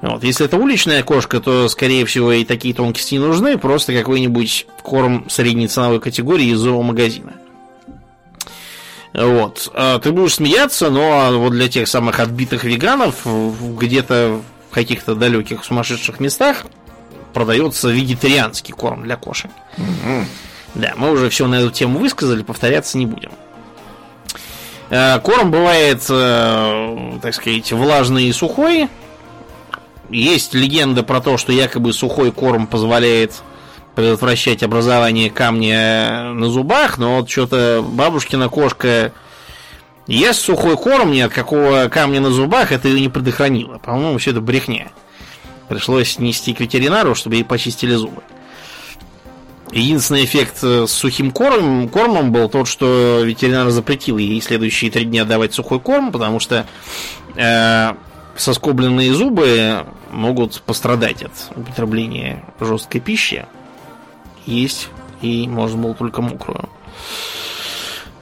Вот. 0.00 0.24
Если 0.24 0.46
это 0.46 0.56
уличная 0.56 1.02
кошка, 1.02 1.40
то, 1.40 1.68
скорее 1.68 2.06
всего, 2.06 2.32
и 2.32 2.46
такие 2.46 2.72
тонкости 2.72 3.16
не 3.16 3.20
нужны, 3.20 3.58
просто 3.58 3.92
какой-нибудь 3.92 4.66
корм 4.82 5.28
средней 5.28 5.68
ценовой 5.68 6.00
категории 6.00 6.46
из 6.46 6.58
зоомагазина. 6.58 7.34
Вот. 9.12 9.70
А 9.74 9.98
ты 9.98 10.12
будешь 10.12 10.34
смеяться, 10.34 10.90
но 10.90 11.32
вот 11.38 11.50
для 11.50 11.68
тех 11.68 11.88
самых 11.88 12.20
отбитых 12.20 12.64
веганов 12.64 13.26
где-то 13.26 14.40
в 14.70 14.74
каких-то 14.74 15.14
далеких 15.14 15.64
сумасшедших 15.64 16.20
местах 16.20 16.64
продается 17.32 17.90
вегетарианский 17.90 18.72
корм 18.72 19.02
для 19.02 19.16
кошек. 19.16 19.50
Угу. 19.76 20.24
Да, 20.76 20.92
мы 20.96 21.10
уже 21.10 21.28
все 21.30 21.46
на 21.46 21.56
эту 21.56 21.70
тему 21.70 21.98
высказали, 21.98 22.42
повторяться 22.42 22.98
не 22.98 23.06
будем. 23.06 23.32
А, 24.90 25.18
корм 25.20 25.50
бывает, 25.50 26.04
э, 26.08 27.18
так 27.22 27.34
сказать, 27.34 27.72
влажный 27.72 28.24
и 28.24 28.32
сухой. 28.32 28.88
Есть 30.08 30.54
легенда 30.54 31.02
про 31.02 31.20
то, 31.20 31.36
что 31.36 31.52
якобы 31.52 31.92
сухой 31.92 32.32
корм 32.32 32.66
позволяет 32.66 33.42
предотвращать 33.94 34.62
образование 34.62 35.30
камня 35.30 36.32
на 36.32 36.46
зубах, 36.46 36.98
но 36.98 37.16
вот 37.16 37.30
что-то 37.30 37.84
бабушкина 37.86 38.48
кошка 38.48 39.12
ест 40.06 40.40
сухой 40.40 40.76
корм, 40.76 41.12
ни 41.12 41.20
от 41.20 41.32
какого 41.32 41.88
камня 41.88 42.20
на 42.20 42.30
зубах 42.30 42.72
это 42.72 42.88
ее 42.88 43.00
не 43.00 43.08
предохранило. 43.08 43.78
По-моему, 43.78 44.18
все 44.18 44.30
это 44.30 44.40
брехня. 44.40 44.88
Пришлось 45.68 46.18
нести 46.18 46.52
к 46.52 46.60
ветеринару, 46.60 47.14
чтобы 47.14 47.36
ей 47.36 47.44
почистили 47.44 47.94
зубы. 47.94 48.22
Единственный 49.72 50.24
эффект 50.24 50.58
с 50.58 50.88
сухим 50.88 51.30
кормом, 51.30 51.88
кормом 51.88 52.32
был 52.32 52.48
тот, 52.48 52.66
что 52.66 53.20
ветеринар 53.22 53.70
запретил 53.70 54.18
ей 54.18 54.40
следующие 54.40 54.90
три 54.90 55.04
дня 55.04 55.24
давать 55.24 55.54
сухой 55.54 55.78
корм, 55.78 56.10
потому 56.10 56.40
что 56.40 56.66
э, 57.36 57.92
соскобленные 58.36 59.14
зубы 59.14 59.86
могут 60.10 60.60
пострадать 60.62 61.22
от 61.22 61.32
употребления 61.54 62.44
жесткой 62.58 63.00
пищи 63.00 63.46
есть, 64.46 64.88
и 65.22 65.46
можно 65.48 65.82
было 65.82 65.94
только 65.94 66.22
мокрую. 66.22 66.68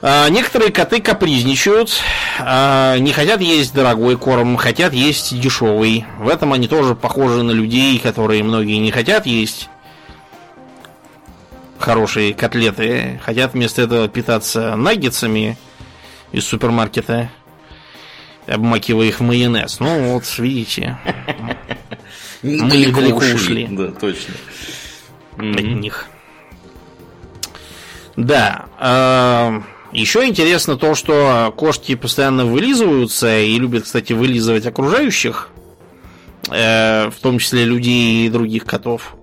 А, 0.01 0.29
некоторые 0.29 0.71
коты 0.71 1.01
капризничают, 1.01 1.91
а, 2.39 2.97
не 2.97 3.11
хотят 3.11 3.41
есть 3.41 3.73
дорогой 3.73 4.17
корм, 4.17 4.55
хотят 4.55 4.93
есть 4.93 5.37
дешевый. 5.39 6.05
В 6.19 6.29
этом 6.29 6.53
они 6.53 6.67
тоже 6.67 6.95
похожи 6.95 7.43
на 7.43 7.51
людей, 7.51 7.99
которые 7.99 8.43
многие 8.43 8.77
не 8.77 8.91
хотят 8.91 9.25
есть 9.25 9.69
хорошие 11.79 12.33
котлеты, 12.33 13.19
хотят 13.23 13.53
вместо 13.53 13.81
этого 13.81 14.07
питаться 14.07 14.75
наггетсами 14.75 15.57
из 16.31 16.45
супермаркета, 16.45 17.29
обмакивая 18.45 19.07
их 19.07 19.19
в 19.19 19.23
майонез. 19.23 19.79
Ну 19.79 20.13
вот, 20.13 20.23
видите, 20.37 20.97
мы 22.43 22.51
недалеко 22.51 23.25
ушли. 23.33 23.67
Да, 23.71 23.87
точно. 23.91 24.33
От 25.39 25.63
них. 25.63 26.07
Да. 28.15 28.65
Э, 28.79 29.61
еще 29.93 30.27
интересно 30.27 30.75
то, 30.75 30.93
что 30.93 31.53
кошки 31.55 31.95
постоянно 31.95 32.45
вылизываются 32.45 33.39
и 33.39 33.57
любят, 33.57 33.85
кстати, 33.85 34.13
вылизывать 34.13 34.65
окружающих, 34.65 35.49
э, 36.49 37.09
в 37.09 37.15
том 37.21 37.39
числе 37.39 37.63
людей 37.63 38.27
и 38.27 38.29
других 38.29 38.65
котов. 38.65 39.15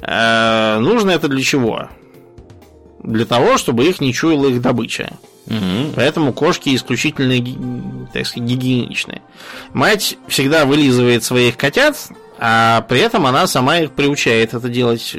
Э, 0.00 0.78
нужно 0.80 1.10
это 1.10 1.28
для 1.28 1.42
чего? 1.42 1.88
Для 3.02 3.24
того, 3.24 3.56
чтобы 3.56 3.86
их 3.86 4.00
не 4.00 4.12
чуяла 4.12 4.48
их 4.48 4.60
добыча. 4.60 5.12
Угу. 5.46 5.92
Поэтому 5.96 6.32
кошки 6.32 6.74
исключительно, 6.74 8.06
так 8.12 8.26
сказать, 8.26 8.48
гигиеничные. 8.48 9.22
Мать 9.72 10.16
всегда 10.28 10.64
вылизывает 10.64 11.24
своих 11.24 11.56
котят, 11.56 11.96
а 12.42 12.80
при 12.88 13.00
этом 13.00 13.26
она 13.26 13.46
сама 13.46 13.80
их 13.80 13.92
приучает 13.92 14.54
это 14.54 14.70
делать 14.70 15.14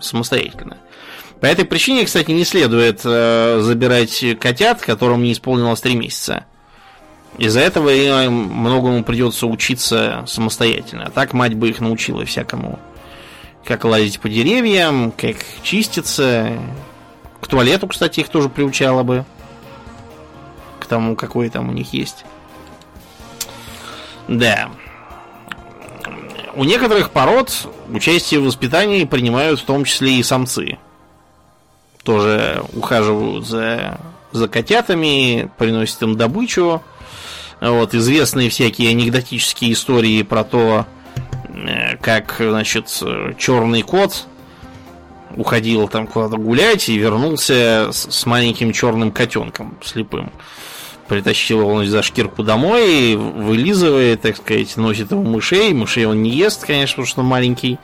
самостоятельно. 0.00 0.76
По 1.40 1.46
этой 1.46 1.64
причине, 1.64 2.04
кстати, 2.04 2.32
не 2.32 2.44
следует 2.44 3.02
э, 3.04 3.60
забирать 3.62 4.24
котят, 4.40 4.80
которым 4.80 5.22
не 5.22 5.32
исполнилось 5.32 5.80
3 5.80 5.94
месяца. 5.94 6.46
Из-за 7.38 7.60
этого 7.60 7.90
им 7.90 8.32
многому 8.32 9.04
придется 9.04 9.46
учиться 9.46 10.24
самостоятельно. 10.26 11.04
А 11.06 11.10
так 11.10 11.32
мать 11.32 11.54
бы 11.54 11.68
их 11.68 11.80
научила 11.80 12.24
всякому. 12.24 12.80
Как 13.64 13.84
лазить 13.84 14.18
по 14.18 14.28
деревьям, 14.28 15.12
как 15.12 15.36
чиститься. 15.62 16.58
К 17.40 17.46
туалету, 17.46 17.86
кстати, 17.86 18.20
их 18.20 18.28
тоже 18.28 18.48
приучала 18.48 19.04
бы. 19.04 19.24
К 20.80 20.86
тому, 20.86 21.14
какой 21.14 21.50
там 21.50 21.68
у 21.68 21.72
них 21.72 21.92
есть. 21.92 22.24
Да. 24.26 24.70
У 26.56 26.64
некоторых 26.64 27.10
пород 27.10 27.68
участие 27.88 28.40
в 28.40 28.44
воспитании 28.44 29.04
принимают 29.04 29.60
в 29.60 29.64
том 29.64 29.84
числе 29.84 30.18
и 30.18 30.22
самцы 30.22 30.78
тоже 32.04 32.62
ухаживают 32.74 33.46
за, 33.46 33.98
за 34.30 34.46
котятами, 34.46 35.50
приносят 35.58 36.02
им 36.02 36.16
добычу. 36.16 36.82
Вот, 37.60 37.94
известные 37.94 38.50
всякие 38.50 38.90
анекдотические 38.90 39.72
истории 39.72 40.22
про 40.22 40.44
то, 40.44 40.86
э, 41.48 41.96
как, 41.96 42.36
значит, 42.38 42.88
черный 43.38 43.82
кот 43.82 44.26
уходил 45.36 45.88
там 45.88 46.06
куда-то 46.06 46.36
гулять 46.36 46.88
и 46.88 46.98
вернулся 46.98 47.88
с, 47.90 48.06
с 48.10 48.26
маленьким 48.26 48.72
черным 48.72 49.10
котенком 49.10 49.78
слепым. 49.82 50.30
Притащил 51.08 51.60
его 51.60 51.84
за 51.84 52.02
шкирку 52.02 52.42
домой, 52.42 53.16
вылизывает, 53.16 54.22
так 54.22 54.36
сказать, 54.36 54.76
носит 54.76 55.10
его 55.10 55.22
мышей. 55.22 55.72
Мышей 55.72 56.06
он 56.06 56.22
не 56.22 56.30
ест, 56.30 56.64
конечно, 56.64 56.94
потому 56.94 57.06
что 57.06 57.22
маленький. 57.22 57.78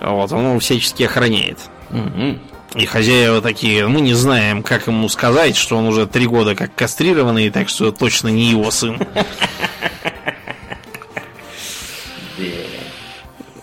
Вот, 0.00 0.30
он 0.32 0.44
его 0.44 0.58
всячески 0.58 1.04
охраняет. 1.04 1.58
Угу. 1.90 2.38
И 2.74 2.84
хозяева 2.84 3.40
такие, 3.40 3.86
мы 3.88 4.02
не 4.02 4.12
знаем, 4.12 4.62
как 4.62 4.86
ему 4.86 5.08
сказать, 5.08 5.56
что 5.56 5.76
он 5.76 5.86
уже 5.86 6.06
три 6.06 6.26
года 6.26 6.54
как 6.54 6.74
кастрированный, 6.74 7.50
так 7.50 7.70
что 7.70 7.92
точно 7.92 8.28
не 8.28 8.50
его 8.50 8.70
сын. 8.70 8.98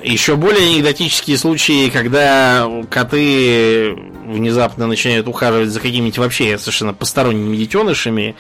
Еще 0.06 0.36
более 0.36 0.70
анекдотические 0.70 1.38
случаи, 1.38 1.90
когда 1.90 2.70
коты 2.92 3.94
внезапно 4.26 4.86
начинают 4.86 5.28
ухаживать 5.28 5.70
за 5.70 5.80
какими-нибудь 5.80 6.20
вообще 6.20 6.58
совершенно 6.60 6.94
посторонними 6.94 7.58
детенышами, 7.58 8.36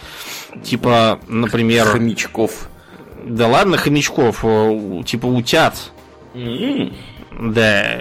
типа, 0.64 1.20
например... 1.28 1.86
Хомячков. 1.86 2.70
Да 3.24 3.48
ладно, 3.48 3.78
хомячков, 3.78 4.46
типа 5.06 5.26
утят. 5.26 5.92
Да, 6.34 8.00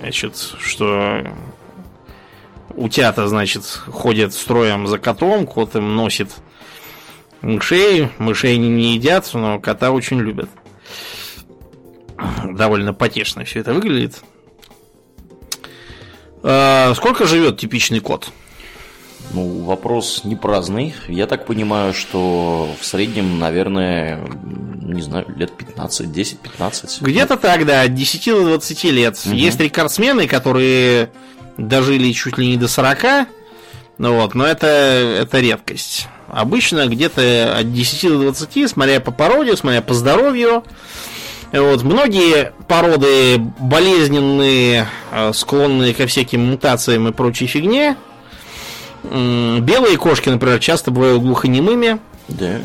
значит, 0.00 0.36
что 0.60 1.26
утята, 2.74 3.26
значит, 3.26 3.64
ходят 3.64 4.34
строем 4.34 4.86
за 4.86 4.98
котом, 4.98 5.46
кот 5.46 5.74
им 5.76 5.96
носит 5.96 6.30
мышей. 7.40 8.10
Мышей 8.18 8.58
не 8.58 8.94
едят, 8.96 9.30
но 9.32 9.58
кота 9.58 9.90
очень 9.90 10.20
любят. 10.20 10.50
Довольно 12.44 12.94
потешно 12.94 13.44
все 13.44 13.60
это 13.60 13.74
выглядит. 13.74 14.22
А, 16.42 16.94
сколько 16.94 17.26
живет 17.26 17.58
типичный 17.58 18.00
кот? 18.00 18.30
Ну, 19.32 19.64
вопрос 19.64 20.22
не 20.24 20.36
праздный. 20.36 20.94
Я 21.08 21.26
так 21.26 21.46
понимаю, 21.46 21.92
что 21.92 22.68
в 22.80 22.84
среднем, 22.84 23.38
наверное, 23.38 24.20
не 24.82 25.02
знаю, 25.02 25.26
лет 25.36 25.52
15, 25.56 26.06
10-15. 26.06 26.98
Где-то 27.00 27.36
так, 27.36 27.66
да, 27.66 27.82
от 27.82 27.94
10 27.94 28.24
до 28.26 28.44
20 28.44 28.84
лет. 28.84 29.20
Угу. 29.26 29.34
Есть 29.34 29.60
рекордсмены, 29.60 30.28
которые 30.28 31.10
дожили 31.56 32.12
чуть 32.12 32.38
ли 32.38 32.46
не 32.46 32.56
до 32.56 32.68
40, 32.68 33.26
ну 33.98 34.14
вот, 34.14 34.34
но 34.34 34.46
это, 34.46 34.66
это 34.66 35.40
редкость. 35.40 36.08
Обычно 36.28 36.86
где-то 36.86 37.56
от 37.58 37.72
10 37.72 38.08
до 38.10 38.18
20, 38.18 38.68
смотря 38.68 39.00
по 39.00 39.10
породе, 39.10 39.56
смотря 39.56 39.80
по 39.80 39.94
здоровью. 39.94 40.64
Вот, 41.52 41.82
многие 41.84 42.52
породы 42.68 43.38
болезненные, 43.58 44.88
а, 45.10 45.32
склонные 45.32 45.94
ко 45.94 46.06
всяким 46.06 46.44
мутациям 46.46 47.08
и 47.08 47.12
прочей 47.12 47.46
фигне. 47.46 47.96
Белые 49.04 49.96
кошки, 49.98 50.28
например, 50.28 50.58
часто 50.58 50.90
бывают 50.90 51.22
глухонемыми. 51.22 51.98
Да. 52.28 52.60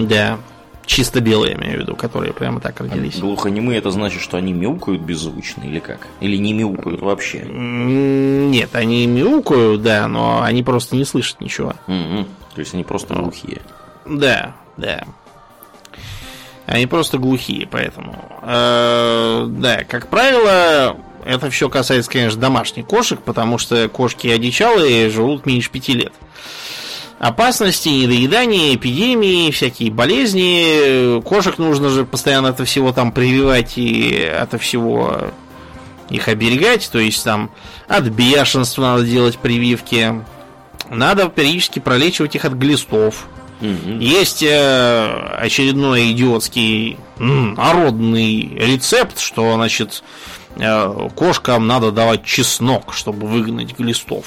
Да. 0.00 0.38
Чисто 0.86 1.20
белые, 1.20 1.50
я 1.52 1.58
имею 1.58 1.78
в 1.78 1.80
виду, 1.82 1.96
которые 1.96 2.32
прямо 2.32 2.60
так 2.60 2.80
родились. 2.80 3.16
А 3.16 3.20
глухонемые 3.20 3.78
это 3.78 3.90
значит, 3.90 4.22
что 4.22 4.36
они 4.36 4.52
мяукают 4.52 5.02
беззвучно 5.02 5.64
или 5.64 5.80
как? 5.80 6.06
Или 6.20 6.36
не 6.36 6.52
мяукают 6.52 7.02
вообще? 7.02 7.44
Нет, 7.44 8.70
они 8.74 9.06
мяукают, 9.06 9.82
да, 9.82 10.06
но 10.06 10.42
они 10.42 10.62
просто 10.62 10.94
не 10.94 11.04
слышат 11.04 11.40
ничего. 11.40 11.74
Угу. 11.88 12.26
То 12.54 12.60
есть 12.60 12.72
они 12.72 12.84
просто 12.84 13.14
глухие. 13.14 13.62
Да, 14.06 14.54
да. 14.76 15.04
Они 16.66 16.86
просто 16.86 17.18
глухие, 17.18 17.66
поэтому. 17.70 18.14
Э, 18.42 19.46
да, 19.48 19.84
как 19.84 20.08
правило, 20.08 20.96
это 21.24 21.50
все 21.50 21.68
касается, 21.68 22.10
конечно, 22.10 22.40
домашних 22.40 22.86
кошек, 22.86 23.20
потому 23.20 23.58
что 23.58 23.88
кошки 23.88 24.28
одичалые 24.28 25.10
живут 25.10 25.46
меньше 25.46 25.70
пяти 25.70 25.94
лет 25.94 26.12
опасности, 27.18 27.88
недоедания, 27.88 28.74
эпидемии, 28.74 29.50
всякие 29.50 29.90
болезни. 29.90 31.20
Кошек 31.22 31.58
нужно 31.58 31.88
же 31.88 32.04
постоянно 32.04 32.48
это 32.48 32.64
всего 32.64 32.92
там 32.92 33.12
прививать 33.12 33.78
и 33.78 34.10
это 34.10 34.58
всего 34.58 35.30
их 36.10 36.28
оберегать. 36.28 36.88
То 36.90 36.98
есть 36.98 37.22
там 37.24 37.50
от 37.88 38.04
бешенства 38.04 38.82
надо 38.82 39.04
делать 39.04 39.38
прививки. 39.38 40.22
Надо 40.88 41.28
периодически 41.28 41.78
пролечивать 41.78 42.34
их 42.34 42.44
от 42.44 42.52
глистов. 42.52 43.26
Угу. 43.60 43.98
Есть 44.00 44.42
э, 44.42 45.36
очередной 45.38 46.12
идиотский 46.12 46.98
народный 47.18 48.54
рецепт, 48.54 49.18
что, 49.18 49.54
значит, 49.54 50.02
э, 50.56 51.08
кошкам 51.14 51.66
надо 51.66 51.90
давать 51.90 52.24
чеснок, 52.24 52.92
чтобы 52.92 53.26
выгнать 53.26 53.76
глистов. 53.78 54.26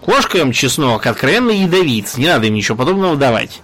Кошкам 0.00 0.52
чеснок 0.52 1.06
откровенно 1.06 1.50
ядовит. 1.50 2.16
Не 2.18 2.26
надо 2.26 2.46
им 2.46 2.54
ничего 2.54 2.76
подобного 2.76 3.16
давать. 3.16 3.60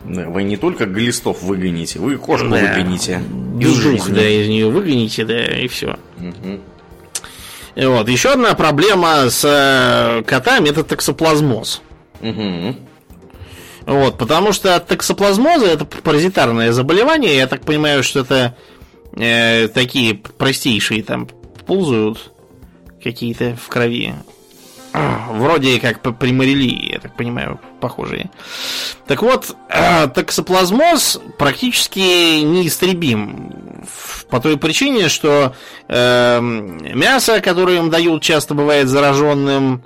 Вы 0.00 0.42
не 0.42 0.56
только 0.56 0.84
глистов 0.84 1.42
выгоните, 1.42 1.98
вы 1.98 2.18
кошку 2.18 2.48
да. 2.48 2.56
выгоните. 2.56 3.22
Из 3.58 3.82
дух, 3.82 4.10
да, 4.10 4.28
из 4.28 4.48
нее 4.48 4.68
выгоните, 4.68 5.24
да, 5.24 5.44
и 5.44 5.66
все. 5.66 5.98
Угу. 6.18 6.60
Вот. 7.76 8.08
Еще 8.08 8.32
одна 8.32 8.54
проблема 8.54 9.30
с 9.30 9.42
э, 9.44 10.22
котами 10.24 10.68
это 10.68 10.84
токсоплазмоз. 10.84 11.80
Угу. 12.20 12.76
Вот, 13.86 14.16
потому 14.18 14.52
что 14.52 14.78
токсоплазмоза 14.80 15.66
это 15.66 15.84
паразитарное 15.84 16.72
заболевание. 16.72 17.36
Я 17.36 17.46
так 17.46 17.62
понимаю, 17.62 18.02
что 18.02 18.20
это 18.20 18.56
э, 19.16 19.68
такие 19.68 20.14
простейшие 20.14 21.02
там 21.02 21.28
ползают 21.66 22.32
какие-то 23.02 23.56
в 23.56 23.68
крови 23.68 24.14
Вроде 25.30 25.80
как 25.80 26.00
при 26.18 26.32
Марилии, 26.32 26.92
я 26.92 27.00
так 27.00 27.16
понимаю, 27.16 27.60
похожие. 27.80 28.30
Так 29.06 29.22
вот, 29.22 29.54
токсоплазмоз 30.14 31.20
практически 31.38 32.40
неистребим. 32.42 33.52
По 34.30 34.40
той 34.40 34.56
причине, 34.56 35.08
что 35.08 35.54
э, 35.88 36.40
мясо, 36.40 37.40
которое 37.40 37.78
им 37.78 37.90
дают, 37.90 38.22
часто 38.22 38.54
бывает 38.54 38.88
зараженным. 38.88 39.82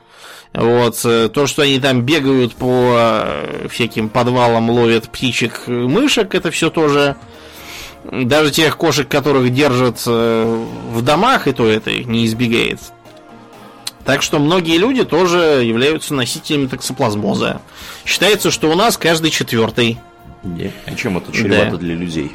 Вот, 0.59 1.01
э, 1.05 1.29
то, 1.29 1.47
что 1.47 1.63
они 1.63 1.79
там 1.79 2.03
бегают 2.03 2.57
по 2.57 2.97
э, 2.97 3.69
всяким 3.71 4.09
подвалам, 4.09 4.71
ловят 4.71 5.09
птичек, 5.09 5.69
мышек, 5.69 6.35
это 6.35 6.51
все 6.51 6.69
тоже 6.69 7.15
даже 8.11 8.51
тех 8.51 8.77
кошек, 8.77 9.07
которых 9.07 9.55
держат 9.55 10.03
э, 10.05 10.67
в 10.91 11.03
домах, 11.03 11.47
и 11.47 11.53
то 11.53 11.65
это 11.65 11.93
не 11.93 12.27
избегает. 12.27 12.81
Так 14.05 14.23
что 14.23 14.41
многие 14.41 14.79
люди 14.79 15.05
тоже 15.05 15.63
являются 15.65 16.13
носителями 16.15 16.67
токсоплазмоза. 16.67 17.61
Считается, 18.05 18.51
что 18.51 18.69
у 18.69 18.75
нас 18.75 18.97
каждый 18.99 19.31
четвертый. 19.31 20.01
Не. 20.43 20.73
А 20.87 20.95
чем 20.97 21.19
это 21.19 21.31
чревато 21.31 21.73
да. 21.73 21.77
для 21.77 21.95
людей? 21.95 22.33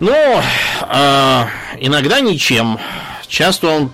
Ну, 0.00 0.12
э, 0.12 1.44
иногда 1.78 2.18
ничем. 2.18 2.80
Часто 3.34 3.66
он 3.66 3.90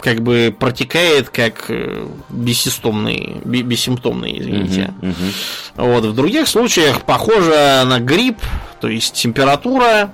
как 0.00 0.20
бы 0.20 0.54
протекает 0.56 1.28
как 1.28 1.64
э, 1.70 2.06
бессимптомный, 2.28 3.40
бессимптомный, 3.44 4.38
извините. 4.38 4.94
Угу, 5.02 5.10
угу. 5.10 5.88
Вот 5.88 6.04
в 6.04 6.14
других 6.14 6.46
случаях 6.46 7.02
похоже 7.02 7.82
на 7.84 7.98
грипп, 7.98 8.38
то 8.80 8.86
есть 8.86 9.14
температура, 9.14 10.12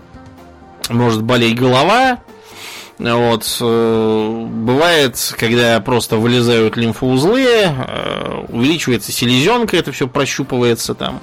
может 0.89 1.23
болеть 1.23 1.59
голова, 1.59 2.21
вот. 2.99 3.59
Э, 3.61 4.47
бывает, 4.49 5.35
когда 5.39 5.79
просто 5.81 6.17
вылезают 6.17 6.79
лимфоузлы, 6.79 7.45
э, 7.45 8.45
увеличивается 8.49 9.13
селезенка, 9.13 9.77
это 9.77 9.93
все 9.93 10.09
прощупывается 10.09 10.95
там. 10.95 11.21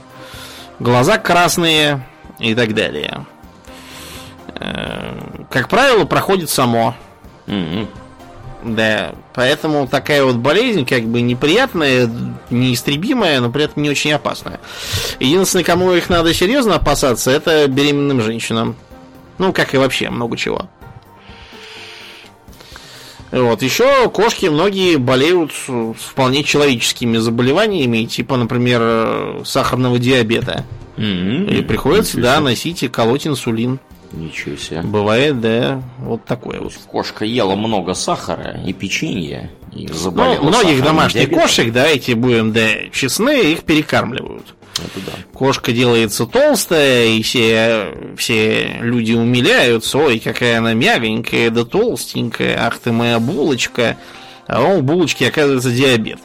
Глаза 0.77 1.17
красные 1.17 2.05
и 2.37 2.53
так 2.53 2.75
далее. 2.75 3.25
Э, 5.51 5.53
как 5.53 5.69
правило, 5.69 6.05
проходит 6.05 6.49
само. 6.49 6.95
Mm-hmm. 7.47 7.87
Да, 8.63 9.15
поэтому 9.33 9.87
такая 9.87 10.23
вот 10.23 10.35
болезнь 10.35 10.85
как 10.85 11.03
бы 11.03 11.21
неприятная, 11.21 12.09
неистребимая, 12.51 13.41
но 13.41 13.51
при 13.51 13.63
этом 13.63 13.81
не 13.81 13.89
очень 13.89 14.13
опасная. 14.13 14.59
Единственное, 15.19 15.65
кому 15.65 15.91
их 15.93 16.09
надо 16.09 16.33
серьезно 16.33 16.75
опасаться, 16.75 17.31
это 17.31 17.67
беременным 17.67 18.21
женщинам. 18.21 18.75
Ну, 19.39 19.51
как 19.51 19.73
и 19.73 19.77
вообще 19.77 20.11
много 20.11 20.37
чего. 20.37 20.67
Вот. 23.31 23.63
Еще 23.63 24.09
кошки 24.09 24.45
многие 24.47 24.97
болеют 24.97 25.51
вполне 25.97 26.43
человеческими 26.43 27.17
заболеваниями, 27.17 28.03
типа, 28.03 28.37
например, 28.37 29.43
сахарного 29.43 29.97
диабета. 29.97 30.65
Mm-hmm. 30.97 31.57
И 31.57 31.61
приходится, 31.63 32.19
да, 32.19 32.39
носить 32.41 32.83
и 32.83 32.89
колоть 32.89 33.25
инсулин. 33.25 33.79
Ничего 34.11 34.55
себе. 34.57 34.81
Бывает, 34.81 35.39
да, 35.39 35.81
вот 35.99 36.25
такое 36.25 36.59
вот. 36.59 36.73
Кошка 36.87 37.23
ела 37.25 37.55
много 37.55 37.93
сахара 37.93 38.61
и 38.65 38.73
печенья. 38.73 39.49
И 39.73 39.87
ну, 39.87 40.43
многих 40.43 40.83
домашних 40.83 41.23
диабетом. 41.23 41.41
кошек, 41.41 41.71
да, 41.71 41.87
эти 41.87 42.11
будем, 42.11 42.51
да, 42.51 42.67
честны, 42.91 43.53
их 43.53 43.63
перекармливают. 43.63 44.53
Это 44.73 45.05
да. 45.05 45.11
Кошка 45.33 45.71
делается 45.71 46.25
толстая, 46.25 47.07
и 47.07 47.21
все, 47.21 47.93
все 48.17 48.77
люди 48.79 49.13
умиляются. 49.13 49.97
Ой, 49.97 50.19
какая 50.19 50.57
она 50.57 50.73
мягонькая, 50.73 51.49
да 51.49 51.65
толстенькая. 51.65 52.57
Ах 52.59 52.79
ты 52.79 52.91
моя 52.91 53.19
булочка. 53.19 53.97
А 54.47 54.61
у 54.61 54.81
булочки 54.81 55.23
оказывается 55.23 55.71
диабет. 55.71 56.19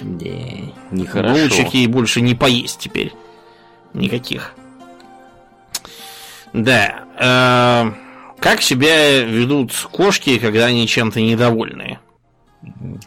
Не, 0.00 0.72
нехорошо. 0.90 1.34
Булочек 1.34 1.74
ей 1.74 1.86
больше 1.86 2.20
не 2.20 2.34
поесть 2.34 2.78
теперь. 2.80 3.12
Никаких. 3.94 4.54
Да. 6.52 7.04
Э, 7.18 7.92
как 8.40 8.62
себя 8.62 9.22
ведут 9.22 9.72
кошки, 9.90 10.38
когда 10.38 10.66
они 10.66 10.86
чем-то 10.86 11.20
недовольны? 11.20 11.98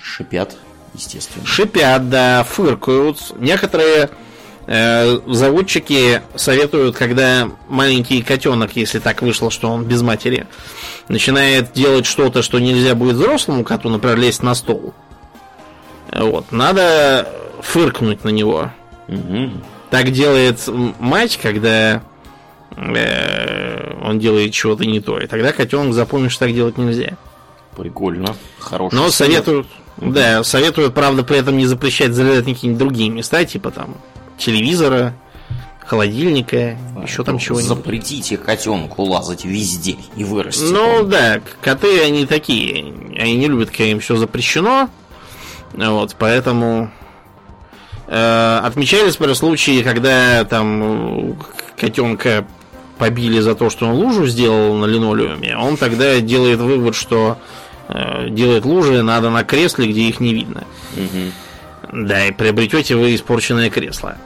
Шипят, 0.02 0.56
естественно. 0.94 1.46
Шипят, 1.46 2.10
да, 2.10 2.44
фыркают. 2.44 3.34
Некоторые 3.38 4.10
Э, 4.68 5.20
заводчики 5.28 6.22
советуют, 6.36 6.96
когда 6.96 7.50
маленький 7.68 8.22
котенок, 8.22 8.76
если 8.76 9.00
так 9.00 9.22
вышло, 9.22 9.50
что 9.50 9.70
он 9.70 9.86
без 9.86 10.02
матери, 10.02 10.48
начинает 11.08 11.74
делать 11.74 12.06
что-то, 12.06 12.42
что 12.42 12.60
нельзя 12.60 12.96
будет 12.96 13.16
взрослому 13.16 13.64
коту, 13.64 13.90
например, 13.90 14.18
лезть 14.18 14.44
на 14.44 14.54
стол. 14.54 14.94
Вот, 16.14 16.52
надо 16.52 17.28
фыркнуть 17.62 18.24
на 18.24 18.30
него. 18.30 18.72
Угу. 19.08 19.52
Так 19.90 20.12
делает 20.12 20.62
мать, 21.00 21.40
когда 21.42 22.04
он 22.78 24.20
делает 24.20 24.54
чего-то 24.54 24.86
не 24.86 25.00
то. 25.00 25.20
И 25.20 25.28
тогда 25.28 25.52
котенок 25.52 25.94
запомнит, 25.94 26.32
что 26.32 26.46
так 26.46 26.56
делать 26.56 26.78
нельзя. 26.78 27.18
Прикольно. 27.76 28.36
Хороший 28.60 28.96
Но 28.96 29.10
советуют, 29.10 29.68
да, 29.98 30.44
советуют, 30.44 30.94
правда, 30.94 31.24
при 31.24 31.38
этом 31.38 31.58
не 31.58 31.66
запрещать 31.66 32.14
залезать 32.14 32.48
на 32.48 32.54
какие-нибудь 32.54 32.80
другие 32.80 33.10
места, 33.10 33.46
типа 33.46 33.72
там 33.72 33.96
телевизора, 34.38 35.14
холодильника, 35.86 36.78
а, 36.96 37.04
еще 37.04 37.24
там 37.24 37.38
чего-нибудь. 37.38 37.68
Запретите 37.68 38.38
котенку 38.38 39.04
лазать 39.04 39.46
везде 39.46 39.98
и 40.16 40.24
вырасти. 40.24 40.64
Ну 40.64 41.04
да, 41.04 41.42
коты 41.62 42.02
они 42.02 42.26
такие, 42.26 42.94
они 43.18 43.38
не 43.38 43.48
любят, 43.48 43.70
когда 43.70 43.86
им 43.86 44.00
все 44.00 44.16
запрещено. 44.16 44.90
Вот, 45.74 46.16
поэтому 46.20 46.92
э, 48.08 48.60
отмечались 48.64 49.14
например, 49.14 49.36
случаи, 49.36 49.84
когда 49.84 50.44
там 50.44 51.38
котенка 51.78 52.46
побили 53.02 53.40
за 53.40 53.56
то, 53.56 53.72
что 53.72 53.88
он 53.88 53.96
лужу 53.96 54.28
сделал 54.28 54.76
на 54.76 54.86
линолеуме, 54.86 55.58
он 55.58 55.76
тогда 55.76 56.20
делает 56.20 56.60
вывод, 56.60 56.94
что 56.94 57.40
э, 57.88 58.30
делает 58.30 58.64
лужи 58.64 59.02
надо 59.02 59.32
на 59.32 59.44
кресле, 59.44 59.88
где 59.88 60.02
их 60.02 60.20
не 60.20 60.36
видно. 60.36 60.66
Угу. 60.96 62.04
Да, 62.06 62.28
и 62.28 62.32
приобретете 62.32 62.96
вы 62.96 63.16
испорченное 63.16 63.72
кресло. 63.72 64.18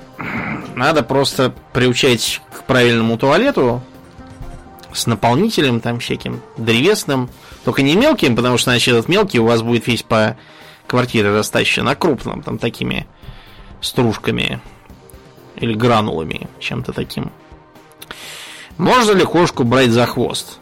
Надо 0.75 1.03
просто 1.03 1.53
приучать 1.71 2.41
к 2.51 2.63
правильному 2.63 3.17
туалету 3.17 3.81
с 4.91 5.07
наполнителем 5.07 5.79
там 5.79 5.99
всяким 5.99 6.41
древесным. 6.57 7.29
Только 7.63 7.81
не 7.81 7.95
мелким, 7.95 8.35
потому 8.35 8.57
что, 8.57 8.71
значит, 8.71 8.93
этот 8.93 9.07
мелкий 9.07 9.39
у 9.39 9.45
вас 9.45 9.61
будет 9.61 9.87
весь 9.87 10.03
по 10.03 10.35
квартире 10.85 11.31
растащен, 11.31 11.87
а 11.87 11.95
крупным, 11.95 12.43
там 12.43 12.57
такими 12.57 13.07
стружками 13.79 14.59
или 15.55 15.73
гранулами, 15.73 16.49
чем-то 16.59 16.91
таким. 16.91 17.31
Можно 18.77 19.13
ли 19.13 19.25
кошку 19.25 19.63
брать 19.63 19.91
за 19.91 20.05
хвост? 20.05 20.59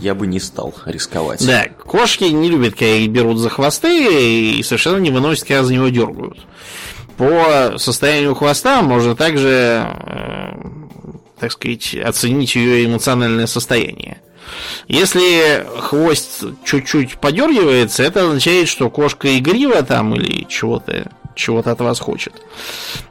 Я 0.00 0.14
бы 0.14 0.26
не 0.26 0.40
стал 0.40 0.74
рисковать. 0.84 1.46
Да, 1.46 1.68
кошки 1.68 2.24
не 2.24 2.50
любят, 2.50 2.74
когда 2.74 2.86
их 2.86 3.10
берут 3.10 3.38
за 3.38 3.50
хвосты 3.50 4.58
и 4.58 4.62
совершенно 4.62 4.98
не 4.98 5.10
выносят, 5.10 5.46
когда 5.46 5.62
за 5.62 5.74
него 5.74 5.88
дергают 5.88 6.38
по 7.16 7.74
состоянию 7.78 8.34
хвоста 8.34 8.82
можно 8.82 9.16
также, 9.16 9.86
э, 9.88 10.52
так 11.38 11.52
сказать, 11.52 11.94
оценить 11.94 12.54
ее 12.54 12.84
эмоциональное 12.84 13.46
состояние. 13.46 14.20
Если 14.86 15.66
хвост 15.80 16.44
чуть-чуть 16.64 17.18
подергивается, 17.18 18.02
это 18.02 18.26
означает, 18.26 18.68
что 18.68 18.90
кошка 18.90 19.36
игрива 19.38 19.82
там 19.82 20.14
или 20.14 20.44
чего-то 20.44 21.10
чего-то 21.36 21.70
от 21.70 21.80
вас 21.80 22.00
хочет. 22.00 22.34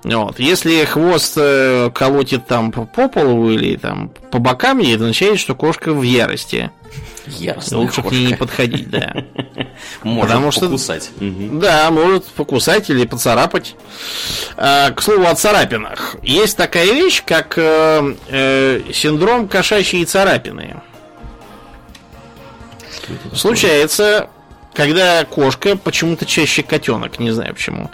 Вот. 0.03 0.39
Если 0.39 0.83
хвост 0.83 1.35
э, 1.37 1.89
колотит 1.93 2.47
там 2.47 2.71
по 2.71 3.07
полу 3.07 3.51
или 3.51 3.77
там 3.77 4.09
по 4.31 4.39
бокам, 4.39 4.79
это 4.79 4.95
означает, 4.95 5.39
что 5.39 5.55
кошка 5.55 5.93
в 5.93 6.01
ярости. 6.01 6.71
Яростная 7.27 7.79
Лучше 7.79 8.01
кошка. 8.01 8.09
к 8.09 8.11
ней 8.11 8.27
не 8.27 8.33
подходить, 8.33 8.89
да. 8.89 9.13
Может 10.03 10.29
Потому 10.29 10.51
что, 10.51 10.61
покусать. 10.65 11.09
Да, 11.19 11.91
может 11.91 12.25
покусать 12.27 12.89
или 12.89 13.05
поцарапать. 13.05 13.75
А, 14.57 14.91
к 14.91 15.01
слову 15.01 15.25
о 15.25 15.35
царапинах. 15.35 16.15
Есть 16.21 16.55
такая 16.55 16.85
вещь, 16.93 17.23
как 17.25 17.57
э, 17.57 18.15
э, 18.27 18.81
синдром 18.93 19.47
кошачьей 19.47 20.05
царапины. 20.05 20.81
Случается, 23.33 24.29
когда 24.75 25.23
кошка, 25.25 25.75
почему-то 25.77 26.25
чаще 26.25 26.61
котенок, 26.61 27.19
не 27.19 27.31
знаю 27.31 27.55
почему, 27.55 27.89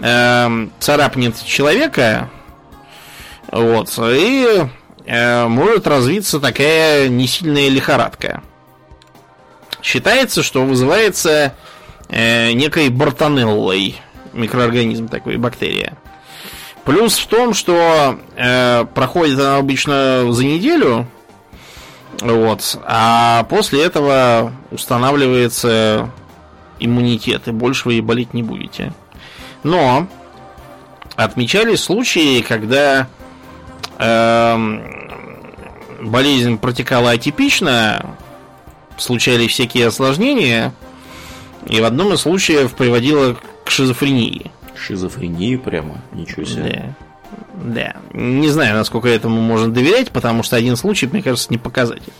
э, 0.00 0.68
царапнет 0.78 1.44
человека, 1.44 2.30
вот, 3.50 3.98
и 3.98 4.64
э, 5.04 5.46
может 5.46 5.86
развиться 5.86 6.40
такая 6.40 7.08
несильная 7.08 7.68
лихорадка. 7.68 8.42
Считается, 9.82 10.42
что 10.42 10.64
вызывается 10.64 11.54
э, 12.08 12.52
некой 12.52 12.88
бартонеллой, 12.88 14.00
микроорганизм 14.32 15.08
такой, 15.08 15.36
бактерия. 15.36 15.94
Плюс 16.84 17.18
в 17.18 17.26
том, 17.26 17.54
что 17.54 18.18
э, 18.36 18.84
проходит 18.94 19.38
она 19.38 19.56
обычно 19.56 20.32
за 20.32 20.44
неделю, 20.44 21.06
вот, 22.22 22.78
а 22.84 23.44
после 23.44 23.84
этого 23.84 24.52
устанавливается 24.70 26.08
иммунитет, 26.78 27.48
и 27.48 27.50
больше 27.50 27.88
вы 27.88 28.00
болеть 28.00 28.32
не 28.32 28.44
будете. 28.44 28.92
Но 29.64 30.06
отмечались 31.16 31.80
случаи, 31.80 32.40
когда 32.42 33.08
э, 33.98 34.56
болезнь 36.00 36.58
протекала 36.58 37.10
атипично, 37.10 38.16
случались 38.98 39.50
всякие 39.50 39.88
осложнения, 39.88 40.72
и 41.66 41.80
в 41.80 41.84
одном 41.84 42.12
из 42.12 42.20
случаев 42.20 42.72
приводила 42.74 43.36
к 43.64 43.70
шизофрении. 43.70 44.52
Шизофрении 44.76 45.56
прямо? 45.56 46.00
Ничего 46.12 46.44
себе. 46.44 46.94
Да. 46.98 47.11
Да. 47.54 47.96
Не 48.12 48.48
знаю, 48.48 48.74
насколько 48.74 49.08
этому 49.08 49.40
можно 49.40 49.72
доверять, 49.72 50.10
потому 50.10 50.42
что 50.42 50.56
один 50.56 50.76
случай, 50.76 51.06
мне 51.06 51.22
кажется, 51.22 51.48
не 51.50 51.58
показатель. 51.58 52.12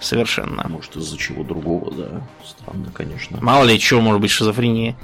Совершенно. 0.00 0.66
Может, 0.68 0.96
из-за 0.96 1.16
чего 1.18 1.42
другого, 1.42 1.92
да. 1.92 2.22
Странно, 2.46 2.90
конечно. 2.92 3.38
Мало 3.40 3.64
ли, 3.64 3.78
чего 3.78 4.00
может 4.00 4.20
быть 4.20 4.30
шизофрения 4.30 4.96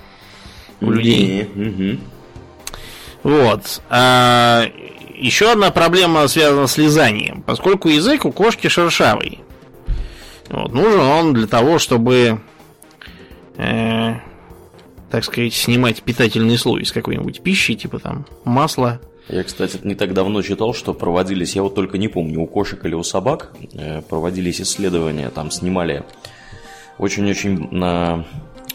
у 0.80 0.91
людей. 0.91 1.45
Угу. 1.45 2.01
Вот. 3.24 3.82
А, 3.89 4.66
еще 5.16 5.51
одна 5.51 5.70
проблема 5.70 6.28
связана 6.28 6.66
с 6.66 6.76
лизанием. 6.76 7.43
Поскольку 7.43 7.89
язык 7.89 8.24
у 8.24 8.32
кошки 8.32 8.68
шершавый. 8.68 9.41
Вот, 10.51 10.72
нужен 10.72 11.01
он 11.01 11.32
для 11.32 11.47
того, 11.47 11.78
чтобы, 11.78 12.41
э, 13.57 14.14
так 15.11 15.24
сказать, 15.24 15.55
снимать 15.55 16.03
питательный 16.03 16.59
слой 16.59 16.82
из 16.82 16.93
какой-нибудь 16.93 17.43
пищи, 17.43 17.74
типа 17.74 17.99
там 17.99 18.26
масла. 18.45 19.01
Я, 19.28 19.42
кстати, 19.42 19.78
не 19.82 19.94
так 19.94 20.12
давно 20.12 20.42
читал, 20.42 20.74
что 20.74 20.92
проводились, 20.92 21.56
я 21.56 21.62
вот 21.62 21.74
только 21.74 21.96
не 21.96 22.08
помню, 22.08 22.40
у 22.40 22.46
кошек 22.46 22.84
или 22.84 22.94
у 22.94 23.02
собак, 23.02 23.52
э, 23.72 24.02
проводились 24.02 24.60
исследования, 24.60 25.30
там 25.30 25.50
снимали 25.50 26.04
очень-очень 26.98 27.68
на 27.70 28.24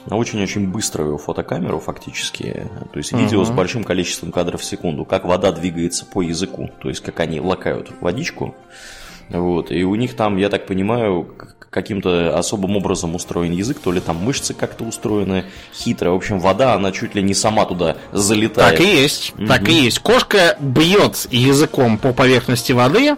на 0.06 0.16
очень-очень 0.16 0.68
быструю 0.68 1.18
фотокамеру 1.18 1.80
фактически, 1.80 2.68
то 2.92 2.98
есть 2.98 3.12
видео 3.12 3.42
uh-huh. 3.42 3.46
с 3.46 3.52
большим 3.52 3.84
количеством 3.84 4.32
кадров 4.32 4.62
в 4.62 4.66
секунду, 4.66 5.06
как 5.06 5.26
вода 5.26 5.52
двигается 5.52 6.06
по 6.06 6.22
языку, 6.22 6.72
то 6.82 6.90
есть 6.90 7.02
как 7.02 7.20
они 7.20 7.40
лакают 7.40 7.92
водичку, 8.02 8.56
Вот, 9.30 9.72
и 9.72 9.84
у 9.84 9.96
них 9.96 10.16
там, 10.16 10.38
я 10.38 10.50
так 10.50 10.66
понимаю, 10.66 11.28
каким-то 11.70 12.38
особым 12.38 12.78
образом 12.78 13.16
устроен 13.16 13.52
язык, 13.52 13.80
то 13.80 13.92
ли 13.92 14.00
там 14.00 14.18
мышцы 14.18 14.54
как-то 14.54 14.84
устроены 14.84 15.46
хитро. 15.74 16.12
В 16.12 16.16
общем, 16.16 16.40
вода, 16.40 16.74
она 16.74 16.92
чуть 16.92 17.16
ли 17.16 17.22
не 17.22 17.34
сама 17.34 17.66
туда 17.66 17.98
залетает. 18.12 18.78
Так 18.78 18.82
и 18.82 19.02
есть, 19.02 19.34
угу. 19.38 19.48
так 19.48 19.68
и 19.70 19.74
есть. 19.74 20.00
Кошка 20.00 20.58
бьет 20.60 21.28
языком 21.30 21.98
по 21.98 22.12
поверхности 22.12 22.72
воды, 22.72 23.16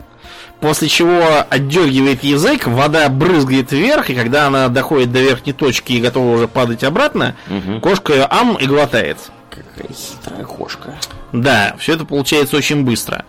после 0.59 0.89
чего 0.89 1.45
отдергивает 1.49 2.23
язык, 2.23 2.67
вода 2.67 3.07
брызгает 3.09 3.71
вверх, 3.71 4.09
и 4.09 4.15
когда 4.15 4.47
она 4.47 4.67
доходит 4.67 5.11
до 5.11 5.21
верхней 5.21 5.53
точки 5.53 5.93
и 5.93 6.01
готова 6.01 6.35
уже 6.35 6.47
падать 6.47 6.83
обратно, 6.83 7.35
угу. 7.47 7.79
кошка 7.79 8.13
ее 8.13 8.27
ам 8.29 8.57
и 8.57 8.65
глотает. 8.65 9.17
Какая 9.49 9.93
хитрая 9.93 10.43
кошка. 10.43 10.95
Да, 11.33 11.75
все 11.77 11.93
это 11.93 12.05
получается 12.05 12.57
очень 12.57 12.83
быстро. 12.83 13.25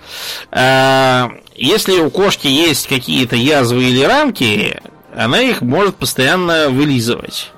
Если 1.63 2.01
у 2.01 2.11
кошки 2.11 2.49
есть 2.49 2.89
какие-то 2.89 3.37
язвы 3.37 3.85
или 3.85 4.03
рамки, 4.03 4.81
она 5.15 5.41
их 5.41 5.63
может 5.63 5.95
постоянно 5.95 6.69
вылизывать. 6.71 7.53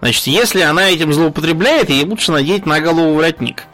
Значит, 0.00 0.28
если 0.28 0.62
она 0.62 0.88
этим 0.88 1.12
злоупотребляет, 1.12 1.90
ей 1.90 2.06
лучше 2.06 2.32
надеть 2.32 2.64
на 2.64 2.80
голову 2.80 3.12
воротник. 3.12 3.64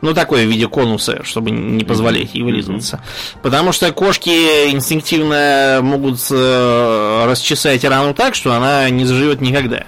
Ну, 0.00 0.14
такое 0.14 0.46
в 0.46 0.48
виде 0.48 0.66
конуса, 0.66 1.22
чтобы 1.22 1.52
не 1.52 1.84
позволять 1.84 2.34
ей 2.34 2.42
вылизываться. 2.42 3.00
Потому 3.40 3.70
что 3.70 3.92
кошки 3.92 4.68
инстинктивно 4.72 5.78
могут 5.80 6.18
э, 6.32 7.24
расчесать 7.24 7.84
рану 7.84 8.14
так, 8.14 8.34
что 8.34 8.52
она 8.52 8.90
не 8.90 9.04
заживет 9.04 9.40
никогда. 9.40 9.84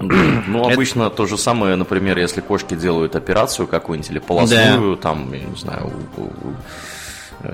Ну, 0.00 0.68
обычно 0.68 1.04
Это... 1.04 1.16
то 1.18 1.26
же 1.26 1.38
самое, 1.38 1.76
например, 1.76 2.18
если 2.18 2.40
кошки 2.40 2.74
делают 2.74 3.14
операцию 3.14 3.68
какую-нибудь 3.68 4.10
или 4.10 4.18
полостную, 4.18 4.96
да. 4.96 5.02
там, 5.02 5.32
я 5.32 5.44
не 5.44 5.56
знаю, 5.56 5.92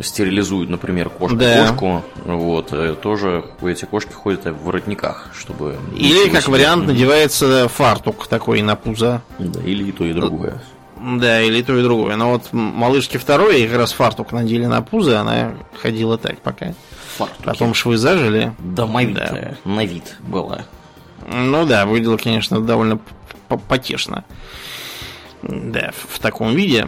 стерилизуют, 0.03 0.71
например, 0.71 1.11
кошку-кошку, 1.11 2.03
да. 2.25 2.35
вот, 2.35 2.73
э, 2.73 2.95
тоже 3.01 3.45
эти 3.63 3.85
кошки 3.85 4.13
ходят 4.13 4.45
в 4.45 4.65
воротниках, 4.65 5.31
чтобы... 5.37 5.77
Или, 5.95 6.31
как 6.31 6.49
вариант, 6.49 6.87
надевается 6.87 7.69
фартук 7.69 8.27
такой 8.27 8.63
на 8.63 8.77
пузо. 8.77 9.23
Да, 9.39 9.61
или 9.63 9.89
и 9.89 9.93
то, 9.93 10.05
и 10.05 10.13
другое. 10.13 10.63
Да, 11.01 11.43
или 11.43 11.61
то, 11.63 11.77
и 11.79 11.83
другое. 11.83 12.17
Но 12.17 12.31
вот 12.31 12.53
малышке 12.53 13.19
второй 13.19 13.67
как 13.67 13.77
раз 13.77 13.93
фартук 13.93 14.33
надели 14.33 14.67
на 14.67 14.81
пузо, 14.81 15.21
она 15.21 15.55
ходила 15.81 16.17
так 16.17 16.39
пока. 16.39 16.75
Фартуки. 17.17 17.45
Потом 17.45 17.75
швы 17.75 17.97
зажили. 17.97 18.53
Домовитая, 18.59 19.59
да. 19.65 19.71
на 19.71 19.85
вид 19.85 20.17
была. 20.21 20.65
Ну 21.29 21.67
да, 21.67 21.87
выглядело, 21.87 22.17
конечно, 22.17 22.61
довольно 22.61 22.99
потешно. 23.69 24.25
Да, 25.43 25.93
в 26.09 26.19
таком 26.21 26.55
виде. 26.55 26.87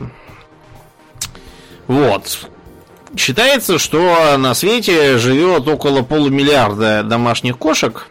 Вот. 1.87 2.49
Считается, 3.17 3.79
что 3.79 4.37
на 4.37 4.55
свете 4.55 5.17
живет 5.19 5.67
около 5.67 6.03
полумиллиарда 6.03 7.03
домашних 7.03 7.57
кошек. 7.59 8.09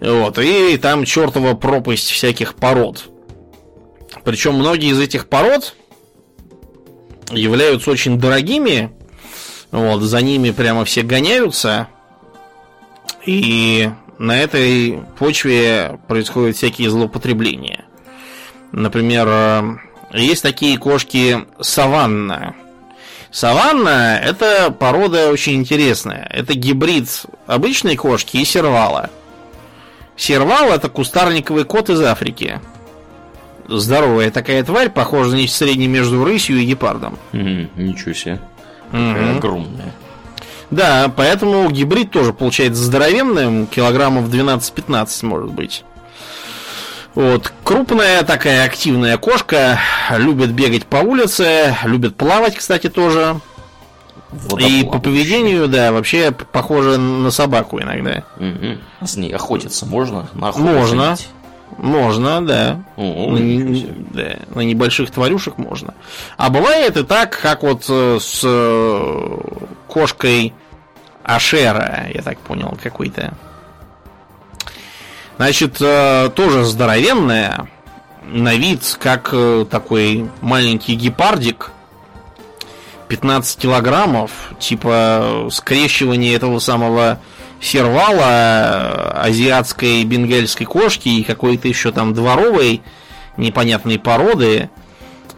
Вот, 0.00 0.38
и 0.38 0.76
там 0.76 1.04
чертова 1.04 1.54
пропасть 1.54 2.10
всяких 2.10 2.54
пород. 2.54 3.08
Причем 4.24 4.54
многие 4.54 4.90
из 4.90 5.00
этих 5.00 5.28
пород 5.28 5.74
являются 7.32 7.90
очень 7.90 8.18
дорогими. 8.18 8.92
Вот, 9.70 10.02
за 10.02 10.20
ними 10.20 10.50
прямо 10.50 10.84
все 10.84 11.02
гоняются. 11.02 11.88
И 13.24 13.90
на 14.18 14.38
этой 14.38 15.00
почве 15.18 15.98
происходят 16.08 16.56
всякие 16.56 16.90
злоупотребления. 16.90 17.86
Например, 18.72 19.26
э, 19.28 19.62
есть 20.12 20.42
такие 20.42 20.78
кошки 20.78 21.46
саванна. 21.60 22.54
Саванна– 23.30 24.18
это 24.24 24.70
порода 24.70 25.30
очень 25.30 25.54
интересная. 25.54 26.26
Это 26.30 26.54
гибрид 26.54 27.08
обычной 27.46 27.96
кошки 27.96 28.38
и 28.38 28.44
сервала. 28.44 29.10
Сервал– 30.16 30.72
это 30.72 30.88
кустарниковый 30.88 31.64
кот 31.64 31.90
из 31.90 32.00
Африки. 32.00 32.60
Здоровая 33.68 34.30
такая 34.30 34.64
тварь, 34.64 34.88
похожа 34.88 35.36
на 35.36 35.46
среднее 35.46 35.88
между 35.88 36.24
рысью 36.24 36.56
и 36.58 36.64
гепардом. 36.64 37.18
Mm, 37.32 37.68
ничего 37.76 38.14
себе. 38.14 38.40
Такая 38.90 39.34
mm 39.34 39.36
огромная. 39.36 39.92
Да, 40.70 41.12
поэтому 41.14 41.70
гибрид 41.70 42.10
тоже 42.10 42.32
получается 42.32 42.82
здоровенным, 42.82 43.66
килограммов 43.66 44.28
12-15 44.28 45.26
может 45.26 45.50
быть. 45.50 45.84
Вот. 47.18 47.52
Крупная 47.64 48.22
такая 48.22 48.64
активная 48.64 49.18
кошка, 49.18 49.80
любит 50.16 50.52
бегать 50.52 50.86
по 50.86 50.98
улице, 50.98 51.74
любит 51.82 52.14
плавать, 52.14 52.54
кстати, 52.54 52.88
тоже. 52.88 53.40
И 54.60 54.84
по 54.84 55.00
поведению, 55.00 55.66
да, 55.66 55.90
вообще 55.90 56.30
похоже 56.30 56.96
на 56.96 57.32
собаку 57.32 57.80
иногда. 57.80 58.22
Угу. 58.36 59.04
С 59.04 59.16
ней 59.16 59.34
охотиться 59.34 59.84
можно? 59.84 60.28
На 60.32 60.52
можно. 60.52 61.16
Ходить? 61.16 61.28
Можно, 61.76 62.46
да. 62.46 62.84
О, 62.94 63.32
на, 63.32 63.86
да. 64.12 64.36
На 64.54 64.60
небольших 64.60 65.10
тварюшек 65.10 65.58
можно. 65.58 65.94
А 66.36 66.50
бывает 66.50 66.96
и 66.96 67.02
так, 67.02 67.36
как 67.36 67.64
вот 67.64 67.84
э, 67.88 68.18
с 68.20 68.42
э, 68.44 69.38
кошкой 69.88 70.54
Ашера, 71.24 72.06
я 72.14 72.22
так 72.22 72.38
понял, 72.38 72.78
какой-то. 72.80 73.34
Значит, 75.38 75.76
э, 75.80 76.30
тоже 76.34 76.64
здоровенная, 76.64 77.68
на 78.24 78.54
вид 78.56 78.98
как 79.00 79.34
такой 79.70 80.28
маленький 80.42 80.94
гепардик, 80.94 81.70
15 83.08 83.58
килограммов, 83.58 84.30
типа 84.58 85.48
скрещивание 85.50 86.34
этого 86.34 86.58
самого 86.58 87.18
сервала, 87.60 89.12
азиатской 89.22 90.04
бенгальской 90.04 90.66
кошки 90.66 91.08
и 91.08 91.24
какой-то 91.24 91.68
еще 91.68 91.90
там 91.90 92.14
дворовой 92.14 92.82
непонятной 93.36 93.98
породы, 93.98 94.70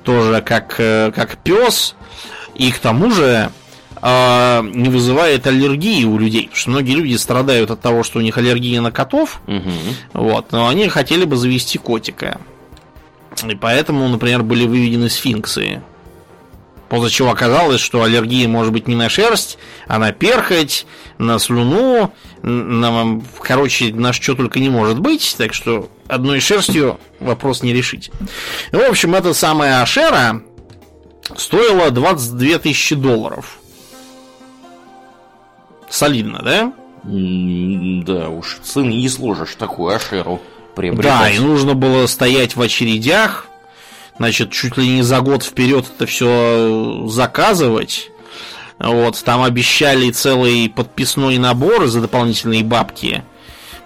тоже 0.02 0.42
как, 0.42 0.74
э, 0.78 1.12
как 1.14 1.36
пес, 1.38 1.94
и 2.54 2.72
к 2.72 2.78
тому 2.78 3.10
же 3.10 3.50
э, 4.02 4.62
не 4.62 4.88
вызывает 4.88 5.46
аллергии 5.46 6.04
у 6.04 6.18
людей. 6.18 6.42
Потому 6.42 6.56
что 6.56 6.70
многие 6.70 6.92
люди 6.92 7.14
страдают 7.14 7.70
от 7.70 7.80
того, 7.80 8.02
что 8.02 8.18
у 8.18 8.22
них 8.22 8.36
аллергия 8.38 8.80
на 8.80 8.90
котов, 8.90 9.40
угу. 9.46 9.70
вот, 10.14 10.52
но 10.52 10.68
они 10.68 10.88
хотели 10.88 11.24
бы 11.24 11.36
завести 11.36 11.78
котика. 11.78 12.40
И 13.48 13.54
поэтому, 13.54 14.08
например, 14.08 14.42
были 14.42 14.66
выведены 14.66 15.08
сфинксы 15.08 15.82
После 16.90 17.08
чего 17.08 17.30
оказалось, 17.30 17.80
что 17.80 18.02
аллергия 18.02 18.48
может 18.48 18.72
быть 18.72 18.88
не 18.88 18.96
на 18.96 19.08
шерсть, 19.08 19.58
а 19.86 19.98
на 19.98 20.10
перхоть, 20.10 20.86
на 21.18 21.38
слюну, 21.38 22.12
на, 22.42 23.22
короче, 23.40 23.94
на 23.94 24.12
что 24.12 24.34
только 24.34 24.58
не 24.58 24.70
может 24.70 24.98
быть. 24.98 25.36
Так 25.38 25.54
что 25.54 25.88
одной 26.08 26.40
шерстью 26.40 26.98
вопрос 27.20 27.62
не 27.62 27.72
решить. 27.72 28.10
В 28.72 28.80
общем, 28.80 29.14
эта 29.14 29.34
самая 29.34 29.82
Ашера 29.82 30.42
стоила 31.36 31.92
22 31.92 32.58
тысячи 32.58 32.96
долларов. 32.96 33.59
Солидно, 35.90 36.40
да? 36.42 36.72
Да 37.02 38.28
уж, 38.28 38.58
сын 38.62 38.88
не 38.88 39.08
сложишь 39.08 39.56
такую 39.56 39.94
Ашеру 39.94 40.40
приобретать. 40.76 41.20
Да, 41.20 41.30
и 41.30 41.38
нужно 41.38 41.74
было 41.74 42.06
стоять 42.06 42.56
в 42.56 42.62
очередях, 42.62 43.46
значит, 44.16 44.52
чуть 44.52 44.76
ли 44.76 44.86
не 44.86 45.02
за 45.02 45.20
год 45.20 45.42
вперед 45.42 45.86
это 45.94 46.06
все 46.06 47.06
заказывать. 47.08 48.10
Вот, 48.78 49.22
там 49.24 49.42
обещали 49.42 50.10
целый 50.10 50.70
подписной 50.70 51.36
набор 51.38 51.86
за 51.86 52.00
дополнительные 52.00 52.64
бабки. 52.64 53.22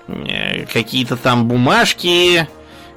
Э, 0.07 0.67
какие-то 0.67 1.17
там 1.17 1.49
бумажки, 1.49 2.47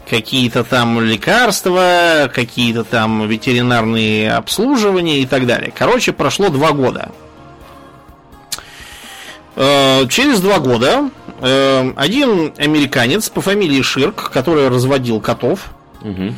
какие-то 0.08 0.64
там 0.64 1.00
лекарства, 1.02 2.30
какие-то 2.34 2.84
там 2.84 3.28
ветеринарные 3.28 4.34
обслуживания 4.34 5.22
и 5.22 5.26
так 5.26 5.48
далее. 5.48 5.74
Короче, 5.76 6.12
прошло 6.12 6.50
два 6.50 6.72
года. 6.72 7.12
Э, 9.60 10.08
через 10.08 10.40
два 10.40 10.60
года 10.60 11.10
э, 11.42 11.94
один 11.96 12.54
американец 12.58 13.28
по 13.30 13.42
фамилии 13.42 13.82
Ширк, 13.82 14.30
который 14.32 14.70
разводил 14.70 15.20
котов, 15.20 15.66
угу 16.02 16.34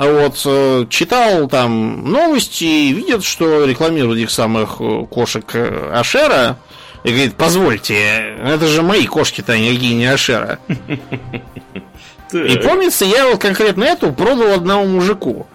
а 0.00 0.12
вот, 0.12 0.40
э, 0.44 0.86
читал 0.90 1.48
там 1.48 2.08
новости 2.08 2.62
и 2.62 2.92
видит, 2.92 3.24
что 3.24 3.64
рекламируют 3.64 4.20
этих 4.20 4.30
самых 4.30 4.76
кошек 5.10 5.44
Ашера. 5.92 6.56
И 7.02 7.08
говорит, 7.08 7.34
позвольте, 7.34 8.36
это 8.44 8.68
же 8.68 8.82
мои 8.82 9.06
кошки-то, 9.06 9.58
никакие 9.58 9.96
не 9.96 10.06
Ашера. 10.06 10.60
И 12.32 12.58
помнится, 12.58 13.06
я 13.06 13.26
вот 13.26 13.40
конкретно 13.40 13.82
эту 13.82 14.12
продал 14.12 14.52
одному 14.52 14.86
мужику. 14.86 15.48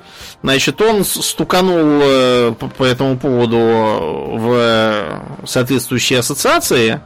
Значит, 0.43 0.81
он 0.81 1.05
стуканул 1.05 2.53
по 2.77 2.83
этому 2.83 3.17
поводу 3.17 3.57
в 3.57 5.23
соответствующие 5.45 6.19
ассоциации. 6.19 6.99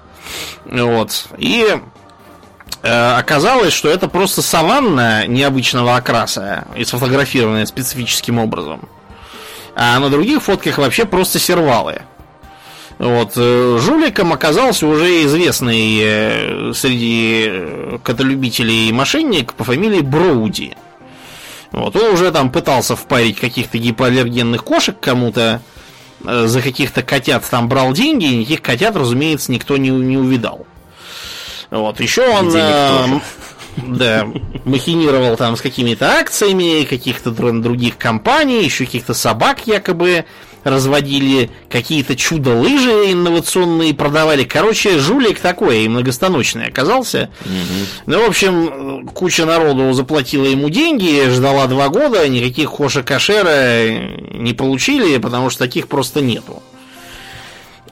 Вот. 0.66 1.28
И 1.38 1.80
Э, 2.84 3.18
оказалось, 3.18 3.74
что 3.74 3.90
это 3.90 4.08
просто 4.08 4.42
саванна 4.42 5.28
необычного 5.28 5.96
окраса 5.96 6.66
и 6.76 6.86
сфотографированная 6.86 7.66
специфическим 7.66 8.40
образом. 8.40 8.88
А 9.76 10.00
на 10.00 10.10
других 10.10 10.44
фотках 10.44 10.78
вообще 10.78 11.06
просто 11.06 11.40
сервалы. 11.40 12.02
Вот. 12.98 13.34
э, 13.36 13.78
Жуликом 13.82 14.34
оказался 14.34 14.88
уже 14.88 15.24
известный 15.26 16.00
э, 16.02 16.74
среди 16.74 17.46
э, 17.48 17.98
котолюбителей 18.04 18.92
мошенник 18.92 19.54
по 19.54 19.64
фамилии 19.64 20.02
Броуди. 20.02 20.76
Вот. 21.72 21.95
Он 21.95 22.13
уже 22.13 22.32
там 22.32 22.51
пытался 22.51 22.95
впарить 22.95 23.39
каких-то 23.39 23.78
гипоаллергенных 23.78 24.63
кошек 24.63 24.95
кому-то, 24.99 25.61
э, 26.26 26.47
за 26.47 26.61
каких-то 26.61 27.03
котят 27.03 27.47
там 27.49 27.68
брал 27.68 27.93
деньги, 27.93 28.26
и 28.26 28.38
никаких 28.38 28.61
котят, 28.61 28.95
разумеется, 28.95 29.51
никто 29.51 29.78
не, 29.78 29.89
не 29.89 30.18
увидал. 30.18 30.65
Вот. 31.70 31.99
Еще 31.99 32.28
он... 32.28 32.55
э. 32.55 33.20
Да, 33.78 34.28
махинировал 34.66 35.38
там 35.38 35.56
с 35.56 35.62
какими-то 35.62 36.12
акциями 36.12 36.84
каких-то 36.86 37.32
др- 37.32 37.62
других 37.62 37.98
компаний, 37.98 38.64
еще 38.64 38.86
каких-то 38.86 39.14
собак 39.14 39.68
якобы 39.68 40.26
разводили, 40.64 41.50
какие-то 41.70 42.16
чудо-лыжи 42.16 43.12
инновационные 43.12 43.94
продавали. 43.94 44.44
Короче, 44.44 45.00
жулик 45.00 45.40
такой 45.40 45.84
и 45.84 45.88
многостаночный 45.88 46.68
оказался. 46.68 47.30
Ну, 48.06 48.26
в 48.26 48.28
общем, 48.28 49.08
куча 49.08 49.46
народу 49.46 49.94
заплатила 49.94 50.46
ему 50.46 50.70
деньги, 50.70 51.30
ждала 51.30 51.68
два 51.68 51.90
года, 51.90 52.28
никаких 52.28 52.72
кошек-кошера 52.72 53.88
не 54.34 54.54
получили, 54.54 55.18
потому 55.18 55.50
что 55.50 55.60
таких 55.60 55.88
просто 55.88 56.22
нету. 56.22 56.62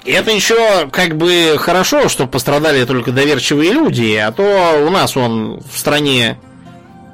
Это 0.05 0.29
еще 0.29 0.87
как 0.91 1.17
бы 1.17 1.55
хорошо, 1.57 2.09
что 2.09 2.27
пострадали 2.27 2.85
только 2.85 3.11
доверчивые 3.11 3.71
люди, 3.71 4.13
а 4.15 4.31
то 4.31 4.85
у 4.85 4.91
нас 4.91 5.17
он 5.17 5.61
в 5.61 5.77
стране 5.77 6.37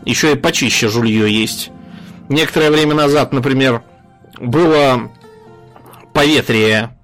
еще 0.05 0.33
и 0.33 0.35
почище 0.35 0.89
жулье 0.89 1.31
есть. 1.31 1.71
Некоторое 2.27 2.69
время 2.69 2.93
назад, 2.93 3.31
например, 3.31 3.81
было 4.39 5.09
поветрие. 6.13 6.95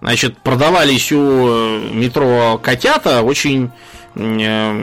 Значит, 0.00 0.38
продавались 0.38 1.12
у 1.12 1.48
э, 1.48 1.80
метро 1.92 2.60
котята 2.62 3.22
очень 3.22 3.70
э, 4.14 4.20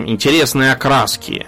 интересные 0.08 0.72
окраски. 0.72 1.48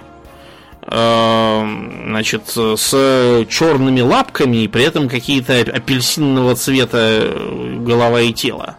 Э, 0.81 1.97
Значит, 2.07 2.43
с 2.47 3.45
черными 3.49 4.01
лапками 4.01 4.63
и 4.63 4.67
при 4.67 4.83
этом 4.83 5.09
какие-то 5.09 5.59
апельсинового 5.59 6.55
цвета 6.55 7.35
голова 7.79 8.21
и 8.21 8.31
тело. 8.31 8.77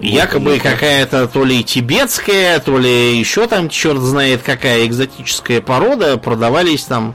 Якобы 0.00 0.58
какая-то 0.58 1.28
то 1.28 1.44
ли 1.44 1.62
тибетская, 1.62 2.58
то 2.60 2.78
ли 2.78 3.16
еще 3.18 3.46
там 3.46 3.68
черт 3.68 4.00
знает 4.00 4.42
какая 4.42 4.86
экзотическая 4.86 5.60
порода 5.60 6.16
продавались 6.16 6.84
там 6.84 7.14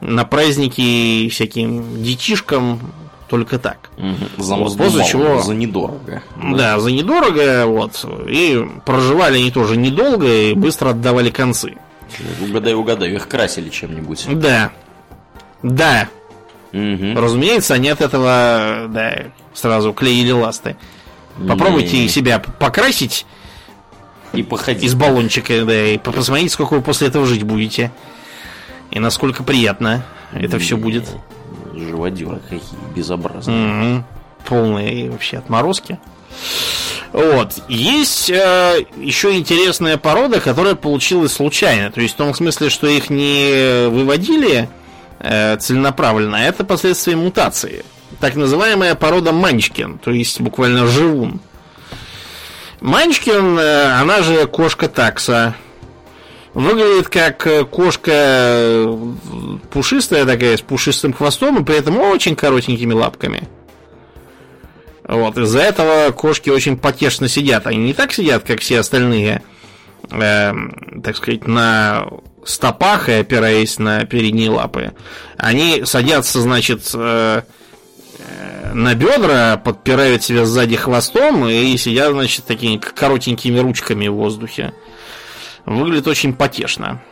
на 0.00 0.24
праздники 0.24 1.28
всяким 1.28 2.02
детишкам 2.02 2.80
только 3.28 3.58
так. 3.58 3.90
Мгм. 3.98 4.16
За, 4.38 4.56
Вот, 4.56 4.76
после 4.76 5.04
чего- 5.04 5.40
за 5.42 5.54
недорого. 5.54 6.22
Да, 6.36 6.80
за 6.80 6.90
недорого, 6.90 7.66
вот. 7.66 8.04
И 8.26 8.64
проживали 8.86 9.38
они 9.38 9.50
тоже 9.50 9.76
недолго 9.76 10.26
и 10.26 10.54
быстро 10.54 10.90
отдавали 10.90 11.30
концы. 11.30 11.76
Угадай, 12.40 12.72
угадай, 12.74 13.12
их 13.12 13.28
красили 13.28 13.68
чем-нибудь. 13.68 14.26
Да. 14.40 14.72
Да. 15.62 16.08
Мгм. 16.72 17.18
Разумеется, 17.18 17.74
они 17.74 17.90
от 17.90 18.00
этого, 18.00 18.86
да, 18.88 19.24
сразу 19.52 19.92
клеили 19.92 20.30
ласты. 20.30 20.76
Попробуйте 21.46 21.98
Не. 22.02 22.08
себя 22.08 22.38
покрасить 22.38 23.26
И 24.32 24.42
походи. 24.42 24.86
из 24.86 24.94
баллончика, 24.94 25.64
да, 25.64 25.86
и 25.88 25.98
по- 25.98 26.12
посмотрите, 26.12 26.50
сколько 26.50 26.74
вы 26.74 26.82
после 26.82 27.08
этого 27.08 27.26
жить 27.26 27.42
будете. 27.44 27.92
И 28.90 28.98
насколько 28.98 29.42
приятно 29.42 30.04
это 30.32 30.58
все 30.58 30.76
будет. 30.76 31.04
Живодеры 31.74 32.40
какие 32.48 32.78
безобразные. 32.96 33.56
Мгм. 33.56 34.04
Полные 34.46 35.10
вообще 35.10 35.38
отморозки. 35.38 35.98
Вот. 37.12 37.54
Есть 37.68 38.28
э, 38.30 38.84
еще 38.96 39.34
интересная 39.36 39.96
порода, 39.96 40.40
которая 40.40 40.74
получилась 40.74 41.32
случайно. 41.32 41.90
То 41.90 42.00
есть 42.00 42.14
в 42.14 42.16
том 42.16 42.34
смысле, 42.34 42.68
что 42.70 42.86
их 42.86 43.08
не 43.10 43.88
выводили 43.88 44.68
э, 45.20 45.56
целенаправленно, 45.58 46.38
а 46.38 46.40
это 46.40 46.64
последствия 46.64 47.16
мутации. 47.16 47.84
Так 48.20 48.34
называемая 48.34 48.94
порода 48.94 49.32
Манчкин, 49.32 49.98
то 49.98 50.10
есть 50.10 50.40
буквально 50.40 50.86
живун. 50.86 51.40
Манчкин, 52.80 53.58
э, 53.58 53.92
она 54.00 54.22
же 54.22 54.46
кошка 54.46 54.88
такса. 54.88 55.54
Выглядит 56.54 57.08
как 57.08 57.46
э, 57.46 57.64
кошка 57.64 58.10
э, 58.12 58.96
пушистая 59.70 60.24
такая, 60.24 60.56
с 60.56 60.60
пушистым 60.60 61.12
хвостом 61.12 61.60
и 61.60 61.64
при 61.64 61.76
этом 61.76 61.98
очень 61.98 62.34
коротенькими 62.34 62.92
лапками. 62.92 63.48
Вот, 65.04 65.38
из-за 65.38 65.60
этого 65.60 66.10
кошки 66.12 66.50
очень 66.50 66.76
потешно 66.76 67.28
сидят. 67.28 67.66
Они 67.66 67.78
не 67.78 67.94
так 67.94 68.12
сидят, 68.12 68.44
как 68.44 68.60
все 68.60 68.80
остальные, 68.80 69.42
эм, 70.10 71.00
так 71.02 71.16
сказать, 71.16 71.46
на 71.46 72.06
стопах 72.44 73.08
и 73.08 73.12
опираясь 73.12 73.78
на 73.78 74.04
передние 74.04 74.50
лапы. 74.50 74.92
Они 75.38 75.82
садятся, 75.84 76.40
значит, 76.40 76.90
э, 76.94 77.42
э, 77.42 77.42
на 78.74 78.94
бедра, 78.94 79.56
подпирают 79.56 80.22
себя 80.22 80.44
сзади 80.44 80.76
хвостом 80.76 81.46
и 81.48 81.76
сидят, 81.76 82.12
значит, 82.12 82.44
такими 82.44 82.76
коротенькими 82.76 83.58
ручками 83.58 84.08
в 84.08 84.14
воздухе. 84.14 84.72
Выглядит 85.64 86.06
очень 86.06 86.34
потешно. 86.34 87.02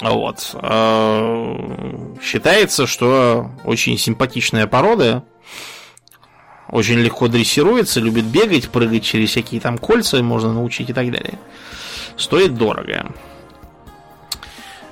Вот. 0.00 0.50
Э, 0.54 2.14
Считается, 2.22 2.86
что 2.86 3.50
очень 3.64 3.96
симпатичная 3.98 4.66
порода. 4.66 5.24
Очень 6.68 7.00
легко 7.00 7.28
дрессируется, 7.28 8.00
любит 8.00 8.24
бегать, 8.24 8.70
прыгать 8.70 9.04
через 9.04 9.30
всякие 9.30 9.60
там 9.60 9.76
кольца, 9.76 10.22
можно 10.22 10.52
научить 10.52 10.88
и 10.88 10.92
так 10.92 11.10
далее. 11.10 11.38
Стоит 12.16 12.54
дорого. 12.54 13.12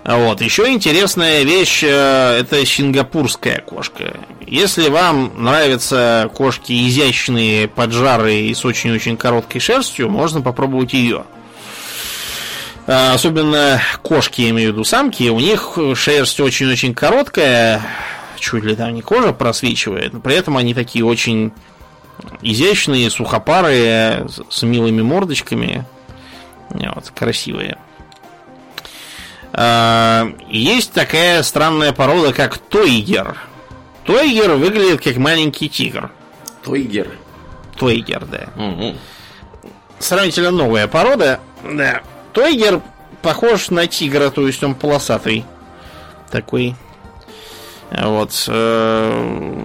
Вот. 0.05 0.41
Еще 0.41 0.69
интересная 0.71 1.43
вещь 1.43 1.83
э, 1.85 2.39
это 2.41 2.65
сингапурская 2.65 3.61
кошка. 3.61 4.17
Если 4.47 4.89
вам 4.89 5.33
нравятся 5.37 6.31
кошки 6.35 6.89
изящные, 6.89 7.69
поджарые 7.69 8.49
и 8.49 8.55
с 8.55 8.65
очень-очень 8.65 9.17
короткой 9.17 9.61
шерстью, 9.61 10.09
можно 10.09 10.41
попробовать 10.41 10.95
ее. 10.95 11.25
А, 12.87 13.15
Особенно 13.15 13.81
кошки, 14.03 14.49
имею 14.49 14.71
в 14.71 14.73
виду 14.73 14.85
самки, 14.85 15.29
у 15.29 15.39
них 15.39 15.79
шерсть 15.95 16.41
очень-очень 16.41 16.95
короткая, 16.95 17.83
чуть 18.39 18.65
ли 18.65 18.75
там 18.75 18.95
не 18.95 19.03
кожа 19.03 19.33
просвечивает, 19.33 20.15
но 20.15 20.21
при 20.21 20.35
этом 20.35 20.57
они 20.57 20.73
такие 20.73 21.05
очень 21.05 21.53
изящные, 22.41 23.11
сухопарые, 23.11 24.27
с 24.49 24.63
милыми 24.63 25.03
мордочками. 25.03 25.85
Вот, 26.71 27.13
красивые. 27.15 27.77
А, 29.53 30.29
Есть 30.49 30.93
такая 30.93 31.43
странная 31.43 31.93
порода, 31.93 32.33
как 32.33 32.59
тойгер. 32.59 33.37
Тойгер 34.05 34.53
выглядит 34.53 35.03
как 35.03 35.17
маленький 35.17 35.69
тигр. 35.69 36.11
Тойгер. 36.63 37.09
Тойгер, 37.77 38.25
да. 38.27 38.49
Мгм. 38.57 38.97
Сравнительно 39.99 40.51
новая 40.51 40.87
порода. 40.89 41.41
Да. 41.65 42.01
Тойгер 42.33 42.81
похож 43.23 43.71
на 43.71 43.87
тигра, 43.87 44.31
то 44.31 44.47
есть 44.47 44.63
он 44.63 44.75
полосатый. 44.75 45.45
Такой. 46.31 46.75
Вот. 47.91 48.45
э, 48.49 49.65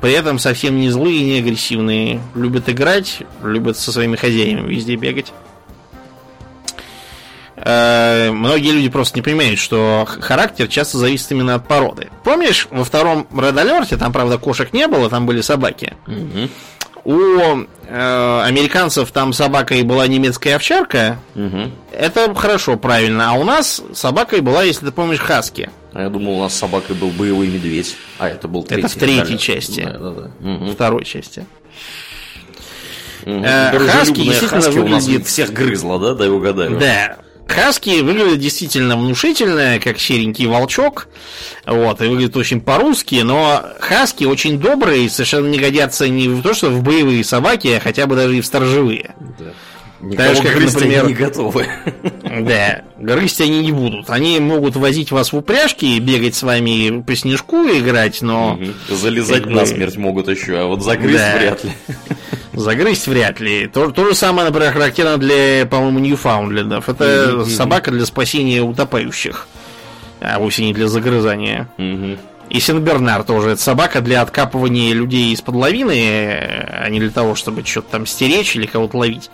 При 0.00 0.12
этом 0.12 0.38
совсем 0.38 0.76
не 0.78 0.90
злые 0.90 1.18
и 1.18 1.24
не 1.24 1.38
агрессивные. 1.40 2.20
Любят 2.34 2.68
играть, 2.68 3.22
любят 3.42 3.76
со 3.76 3.90
своими 3.92 4.14
хозяинами 4.16 4.68
везде 4.72 4.94
бегать. 4.94 5.32
Э, 7.56 8.30
Многие 8.32 8.72
люди 8.72 8.88
просто 8.88 9.18
не 9.18 9.22
понимают, 9.22 9.58
что 9.60 10.06
характер 10.06 10.66
часто 10.68 10.98
зависит 10.98 11.30
именно 11.32 11.54
от 11.54 11.66
породы. 11.68 12.08
Помнишь, 12.24 12.66
во 12.70 12.84
втором 12.84 13.26
Red 13.32 13.54
Alert, 13.54 13.96
там, 13.96 14.12
правда, 14.12 14.38
кошек 14.38 14.72
не 14.72 14.88
было, 14.88 15.08
там 15.08 15.24
были 15.26 15.40
собаки. 15.40 15.94
У 17.04 17.16
э, 17.86 18.42
американцев 18.46 19.10
там 19.12 19.34
собакой 19.34 19.82
была 19.82 20.06
немецкая 20.06 20.56
овчарка. 20.56 21.18
Это 21.92 22.34
хорошо, 22.34 22.76
правильно. 22.76 23.30
А 23.30 23.34
у 23.34 23.44
нас 23.44 23.82
собакой 23.92 24.40
была, 24.40 24.62
если 24.62 24.86
ты 24.86 24.92
помнишь, 24.92 25.18
хаски. 25.20 25.68
А 25.92 26.02
я 26.02 26.08
думал, 26.08 26.38
у 26.38 26.42
нас 26.42 26.54
с 26.54 26.58
собакой 26.58 26.96
был 26.96 27.10
боевой 27.10 27.46
медведь. 27.46 27.94
А 28.18 28.28
это 28.28 28.48
был 28.48 28.62
третий. 28.64 28.88
в 28.88 28.94
третьей 28.94 29.18
Далее. 29.20 29.38
части. 29.38 29.80
Да, 29.84 29.98
да, 29.98 30.10
да. 30.40 30.72
Второй 30.72 31.04
части. 31.04 31.46
Мгм. 33.26 33.44
Э, 33.44 33.78
хаски 33.78 34.20
действительно 34.22 34.60
хаски 34.62 34.78
у 34.78 34.88
нас 34.88 35.04
выглядит- 35.04 35.26
всех 35.28 35.52
грызла, 35.52 35.98
да? 36.00 36.14
Дай 36.14 36.28
угадаю. 36.30 36.78
Да. 36.78 37.16
Хаски 37.46 38.00
выглядят 38.00 38.38
действительно 38.38 38.96
внушительно, 38.96 39.78
как 39.82 39.98
серенький 39.98 40.46
волчок. 40.46 41.08
Вот, 41.66 42.00
и 42.00 42.06
выглядят 42.06 42.36
очень 42.36 42.60
по-русски, 42.60 43.16
но 43.22 43.64
хаски 43.80 44.24
очень 44.24 44.58
добрые 44.58 45.04
и 45.04 45.08
совершенно 45.08 45.48
не 45.48 45.58
годятся 45.58 46.08
не 46.08 46.28
в 46.28 46.42
то, 46.42 46.54
что 46.54 46.70
в 46.70 46.82
боевые 46.82 47.22
собаки, 47.22 47.68
а 47.68 47.80
хотя 47.80 48.06
бы 48.06 48.16
даже 48.16 48.36
и 48.36 48.40
в 48.40 48.46
сторожевые. 48.46 49.14
Да. 49.38 49.52
Никого 50.04 50.34
же, 50.34 50.42
как, 50.42 50.60
например, 50.60 51.06
не 51.06 51.14
готовы. 51.14 51.66
Да, 52.24 52.82
грызть 52.98 53.40
они 53.40 53.60
не 53.60 53.70
будут. 53.70 54.10
Они 54.10 54.40
могут 54.40 54.74
возить 54.74 55.12
вас 55.12 55.32
в 55.32 55.36
упряжки 55.36 55.84
и 55.84 56.00
бегать 56.00 56.34
с 56.34 56.42
вами 56.42 57.00
по 57.00 57.14
снежку 57.14 57.64
играть, 57.68 58.22
но... 58.22 58.54
Угу. 58.54 58.96
Залезать 58.96 59.46
на 59.46 59.64
смерть 59.66 59.96
могут 59.96 60.28
еще, 60.28 60.58
а 60.58 60.66
вот 60.66 60.82
загрызть 60.82 61.18
да. 61.18 61.38
вряд 61.38 61.64
ли. 61.64 61.70
Загрызть 62.52 63.06
вряд 63.06 63.38
ли. 63.38 63.68
То, 63.68 63.90
то 63.92 64.04
же 64.04 64.14
самое, 64.16 64.48
например, 64.48 64.72
характерно 64.72 65.16
для, 65.16 65.64
по-моему, 65.66 66.00
Ньюфаундлендов. 66.00 66.88
Это 66.88 67.36
угу. 67.36 67.44
собака 67.44 67.92
для 67.92 68.04
спасения 68.04 68.62
утопающих, 68.62 69.46
а 70.20 70.40
вовсе 70.40 70.64
не 70.64 70.74
для 70.74 70.88
загрызания. 70.88 71.68
Угу. 71.78 72.18
И 72.50 72.60
Сенбернар 72.60 73.24
тоже. 73.24 73.50
Это 73.50 73.62
собака 73.62 74.00
для 74.00 74.22
откапывания 74.22 74.92
людей 74.92 75.32
из-под 75.32 75.54
лавины, 75.54 75.98
а 75.98 76.88
не 76.88 77.00
для 77.00 77.10
того, 77.10 77.34
чтобы 77.34 77.64
что-то 77.64 77.92
там 77.92 78.06
стеречь 78.06 78.56
или 78.56 78.66
кого-то 78.66 78.98
ловить. 78.98 79.30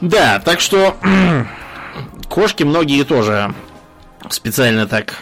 Да, 0.00 0.40
так 0.40 0.60
что 0.60 0.96
кошки 2.28 2.62
многие 2.62 3.04
тоже 3.04 3.54
специально 4.30 4.86
так 4.86 5.14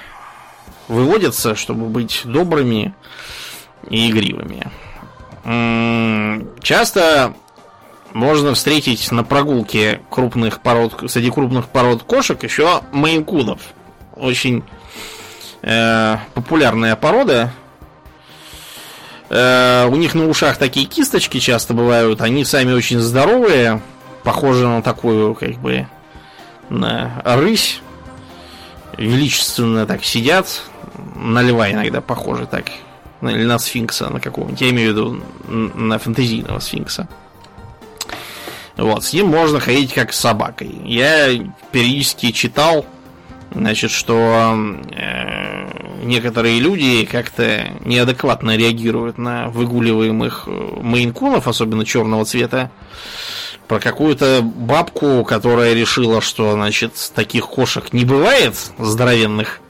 выводятся, 0.88 1.54
чтобы 1.54 1.86
быть 1.86 2.22
добрыми 2.24 2.94
и 3.88 4.10
игривыми. 4.10 4.70
Часто 6.62 7.34
можно 8.12 8.54
встретить 8.54 9.12
на 9.12 9.22
прогулке 9.24 10.00
крупных 10.10 10.60
пород, 10.60 11.04
среди 11.10 11.30
крупных 11.30 11.68
пород 11.68 12.02
кошек 12.02 12.42
еще 12.42 12.80
мейнкунов. 12.92 13.60
Очень 14.16 14.64
э, 15.62 16.16
популярная 16.34 16.96
порода. 16.96 17.52
Э, 19.28 19.86
у 19.90 19.96
них 19.96 20.14
на 20.14 20.28
ушах 20.28 20.56
такие 20.56 20.86
кисточки 20.86 21.38
часто 21.38 21.74
бывают. 21.74 22.22
Они 22.22 22.44
сами 22.44 22.72
очень 22.72 23.00
здоровые. 23.00 23.82
Похожи 24.26 24.66
на 24.66 24.82
такую, 24.82 25.36
как 25.36 25.52
бы, 25.52 25.86
на 26.68 27.22
рысь. 27.24 27.80
Величественно 28.98 29.86
так 29.86 30.04
сидят. 30.04 30.62
На 31.14 31.42
льва 31.42 31.70
иногда 31.70 32.00
похожи 32.00 32.44
так. 32.44 32.64
Или 33.22 33.44
на 33.44 33.60
сфинкса 33.60 34.10
на 34.10 34.18
какого-нибудь. 34.18 34.60
Я 34.60 34.70
имею 34.70 34.88
в 34.88 34.96
виду 34.96 35.22
на 35.46 36.00
фэнтезийного 36.00 36.58
сфинкса. 36.58 37.06
Вот, 38.76 39.04
с 39.04 39.12
ним 39.12 39.28
можно 39.28 39.60
ходить 39.60 39.94
как 39.94 40.12
с 40.12 40.18
собакой. 40.18 40.76
Я 40.84 41.28
периодически 41.70 42.32
читал 42.32 42.84
Значит, 43.56 43.90
что 43.90 44.54
э, 44.90 46.04
некоторые 46.04 46.60
люди 46.60 47.06
как-то 47.10 47.66
неадекватно 47.86 48.54
реагируют 48.54 49.16
на 49.16 49.48
выгуливаемых 49.48 50.44
э, 50.46 50.50
мейнкунов, 50.82 51.48
особенно 51.48 51.86
черного 51.86 52.26
цвета, 52.26 52.70
про 53.66 53.80
какую-то 53.80 54.42
бабку, 54.42 55.24
которая 55.24 55.72
решила, 55.72 56.20
что, 56.20 56.52
значит, 56.52 56.92
таких 57.14 57.46
кошек 57.46 57.94
не 57.94 58.04
бывает, 58.04 58.56
здоровенных, 58.78 59.60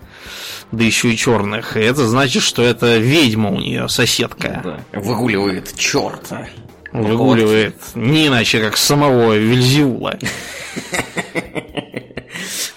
да 0.72 0.82
еще 0.82 1.12
и 1.12 1.16
черных. 1.16 1.76
И 1.76 1.80
это 1.80 2.08
значит, 2.08 2.42
что 2.42 2.62
это 2.62 2.96
ведьма 2.96 3.50
у 3.50 3.60
нее, 3.60 3.88
соседка. 3.88 4.62
Да. 4.64 5.00
Выгуливает 5.00 5.76
черта. 5.76 6.48
Выгуливает 6.90 7.76
вот. 7.94 8.02
не 8.02 8.26
иначе, 8.26 8.58
как 8.58 8.76
самого 8.76 9.36
Вильзиула. 9.36 10.18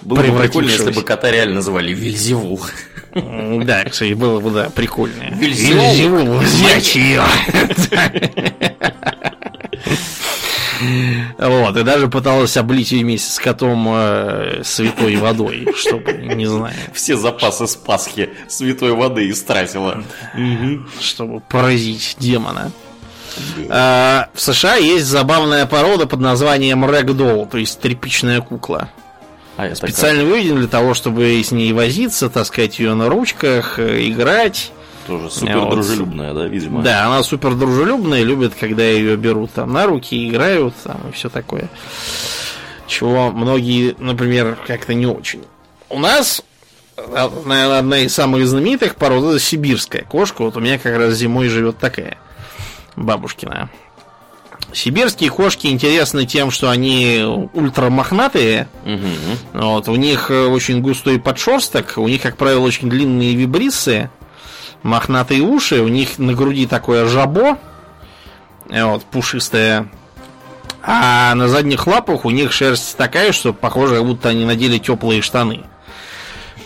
Было 0.02 0.22
бы 0.22 0.38
прикольно, 0.38 0.70
если 0.70 0.92
бы 0.92 1.02
кота 1.02 1.30
реально 1.30 1.56
называли 1.56 1.92
Вильзевул. 1.92 2.60
Да, 3.14 3.84
кстати, 3.84 4.12
было 4.12 4.40
бы, 4.40 4.50
да, 4.50 4.70
прикольно. 4.70 5.34
Вильзевул, 5.34 6.38
взять 6.38 6.94
ее. 6.94 7.22
Вот, 11.38 11.76
и 11.76 11.82
даже 11.82 12.08
пыталась 12.08 12.56
облить 12.56 12.92
ее 12.92 13.04
вместе 13.04 13.30
с 13.30 13.38
котом 13.38 13.86
э, 13.90 14.62
святой 14.64 15.16
водой, 15.16 15.68
чтобы, 15.76 16.12
не 16.12 16.46
знаю. 16.46 16.74
Все 16.94 17.16
запасы 17.16 17.66
с 17.66 17.76
Пасхи 17.76 18.30
святой 18.48 18.92
воды 18.92 19.28
истратила. 19.30 20.02
Чтобы 21.00 21.40
поразить 21.40 22.16
демона. 22.18 22.72
А, 23.68 24.28
в 24.34 24.40
США 24.40 24.76
есть 24.76 25.06
забавная 25.06 25.66
порода 25.66 26.06
под 26.06 26.20
названием 26.20 26.84
рэгдолл, 26.84 27.46
то 27.46 27.58
есть 27.58 27.80
тряпичная 27.80 28.40
кукла. 28.40 28.90
А 29.66 29.74
Специально 29.74 30.22
как? 30.22 30.30
выведен 30.30 30.56
для 30.56 30.68
того, 30.68 30.94
чтобы 30.94 31.42
с 31.42 31.50
ней 31.50 31.72
возиться, 31.72 32.30
таскать 32.30 32.78
ее 32.78 32.94
на 32.94 33.08
ручках, 33.08 33.78
э, 33.78 34.08
играть. 34.08 34.72
Тоже 35.06 35.30
супер 35.30 35.70
дружелюбная, 35.70 36.32
вот. 36.32 36.42
да, 36.42 36.46
видимо. 36.46 36.82
Да, 36.82 37.06
она 37.06 37.22
супер 37.22 37.54
дружелюбная, 37.54 38.22
любит, 38.22 38.54
когда 38.58 38.82
ее 38.84 39.16
берут 39.16 39.52
там 39.52 39.72
на 39.72 39.86
руки, 39.86 40.28
играют 40.28 40.74
там 40.84 41.00
и 41.08 41.12
все 41.12 41.28
такое. 41.28 41.68
Чего 42.86 43.30
многие, 43.30 43.94
например, 43.98 44.58
как-то 44.66 44.94
не 44.94 45.06
очень. 45.06 45.42
У 45.88 45.98
нас, 45.98 46.42
а, 46.96 47.30
наверное, 47.44 47.78
одна 47.78 47.98
из 47.98 48.14
самых 48.14 48.46
знаменитых 48.46 48.96
пород 48.96 49.24
это 49.24 49.38
сибирская 49.38 50.02
кошка. 50.02 50.42
Вот 50.42 50.56
у 50.56 50.60
меня 50.60 50.78
как 50.78 50.96
раз 50.96 51.14
зимой 51.14 51.48
живет 51.48 51.78
такая 51.78 52.18
бабушкина. 52.96 53.70
Сибирские 54.72 55.30
кошки 55.30 55.66
интересны 55.66 56.26
тем, 56.26 56.50
что 56.50 56.70
они 56.70 57.22
ультрамохнатые. 57.54 58.68
Угу. 58.84 59.60
Вот, 59.60 59.88
у 59.88 59.96
них 59.96 60.30
э, 60.30 60.46
очень 60.46 60.80
густой 60.80 61.18
подшерсток, 61.18 61.94
у 61.96 62.06
них, 62.06 62.22
как 62.22 62.36
правило, 62.36 62.60
очень 62.60 62.88
длинные 62.88 63.34
вибрисы, 63.34 64.10
мохнатые 64.82 65.42
уши, 65.42 65.80
у 65.80 65.88
них 65.88 66.18
на 66.18 66.34
груди 66.34 66.66
такое 66.66 67.06
жабо, 67.08 67.58
вот, 68.68 69.04
пушистое. 69.04 69.90
А 70.82 71.34
на 71.34 71.48
задних 71.48 71.86
лапах 71.86 72.24
у 72.24 72.30
них 72.30 72.52
шерсть 72.52 72.96
такая, 72.96 73.32
что 73.32 73.52
похоже, 73.52 73.96
как 73.96 74.06
будто 74.06 74.28
они 74.30 74.44
надели 74.44 74.78
теплые 74.78 75.20
штаны. 75.20 75.64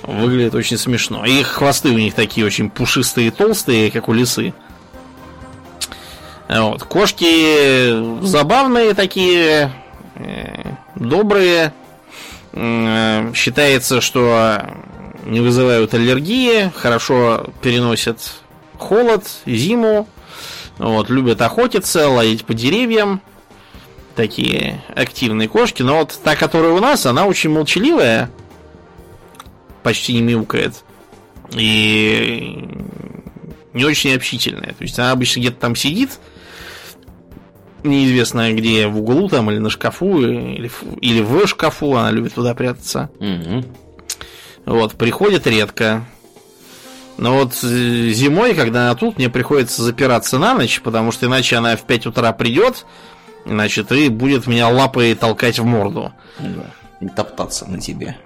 Выглядит 0.02 0.54
очень 0.54 0.76
смешно. 0.76 1.24
Их 1.24 1.46
хвосты 1.48 1.88
у 1.88 1.98
них 1.98 2.14
такие 2.14 2.46
очень 2.46 2.68
пушистые 2.68 3.28
и 3.28 3.30
толстые, 3.30 3.90
как 3.90 4.08
у 4.08 4.12
лисы. 4.12 4.52
Вот. 6.48 6.82
Кошки 6.84 8.22
забавные 8.24 8.94
такие, 8.94 9.72
э, 10.16 10.72
добрые. 10.94 11.72
Э, 12.52 13.32
считается, 13.34 14.00
что 14.00 14.60
не 15.24 15.40
вызывают 15.40 15.94
аллергии, 15.94 16.70
хорошо 16.76 17.46
переносят 17.62 18.18
холод, 18.78 19.24
зиму. 19.46 20.06
Вот, 20.78 21.08
любят 21.08 21.40
охотиться, 21.40 22.08
ловить 22.08 22.44
по 22.44 22.52
деревьям. 22.52 23.20
Такие 24.16 24.82
активные 24.94 25.48
кошки. 25.48 25.82
Но 25.82 25.98
вот 25.98 26.18
та, 26.22 26.36
которая 26.36 26.72
у 26.72 26.80
нас, 26.80 27.06
она 27.06 27.26
очень 27.26 27.50
молчаливая. 27.50 28.30
Почти 29.82 30.14
не 30.14 30.22
мяукает. 30.22 30.84
И 31.52 32.68
не 33.72 33.84
очень 33.84 34.14
общительная. 34.14 34.72
То 34.72 34.82
есть 34.82 34.98
она 34.98 35.12
обычно 35.12 35.40
где-то 35.40 35.56
там 35.58 35.76
сидит, 35.76 36.18
неизвестно 37.84 38.52
где, 38.52 38.86
в 38.86 38.98
углу 38.98 39.28
там 39.28 39.50
или 39.50 39.58
на 39.58 39.70
шкафу, 39.70 40.20
или, 40.20 40.70
или 41.00 41.20
в 41.20 41.46
шкафу, 41.46 41.94
она 41.94 42.10
любит 42.10 42.34
туда 42.34 42.54
прятаться. 42.54 43.10
Угу. 43.20 43.64
Вот, 44.66 44.92
приходит 44.94 45.46
редко. 45.46 46.04
Но 47.16 47.34
вот 47.36 47.52
э, 47.62 48.10
зимой, 48.10 48.54
когда 48.54 48.86
она 48.86 48.94
тут, 48.94 49.18
мне 49.18 49.30
приходится 49.30 49.82
запираться 49.82 50.38
на 50.38 50.54
ночь, 50.54 50.80
потому 50.80 51.12
что 51.12 51.26
иначе 51.26 51.56
она 51.56 51.76
в 51.76 51.82
5 51.82 52.06
утра 52.06 52.32
придет, 52.32 52.86
значит, 53.44 53.92
и 53.92 54.08
будет 54.08 54.46
меня 54.46 54.68
лапой 54.68 55.14
толкать 55.14 55.58
в 55.58 55.64
морду. 55.64 56.12
Да. 56.40 56.70
И 57.00 57.08
топтаться 57.08 57.66
на 57.70 57.80
тебе. 57.80 58.16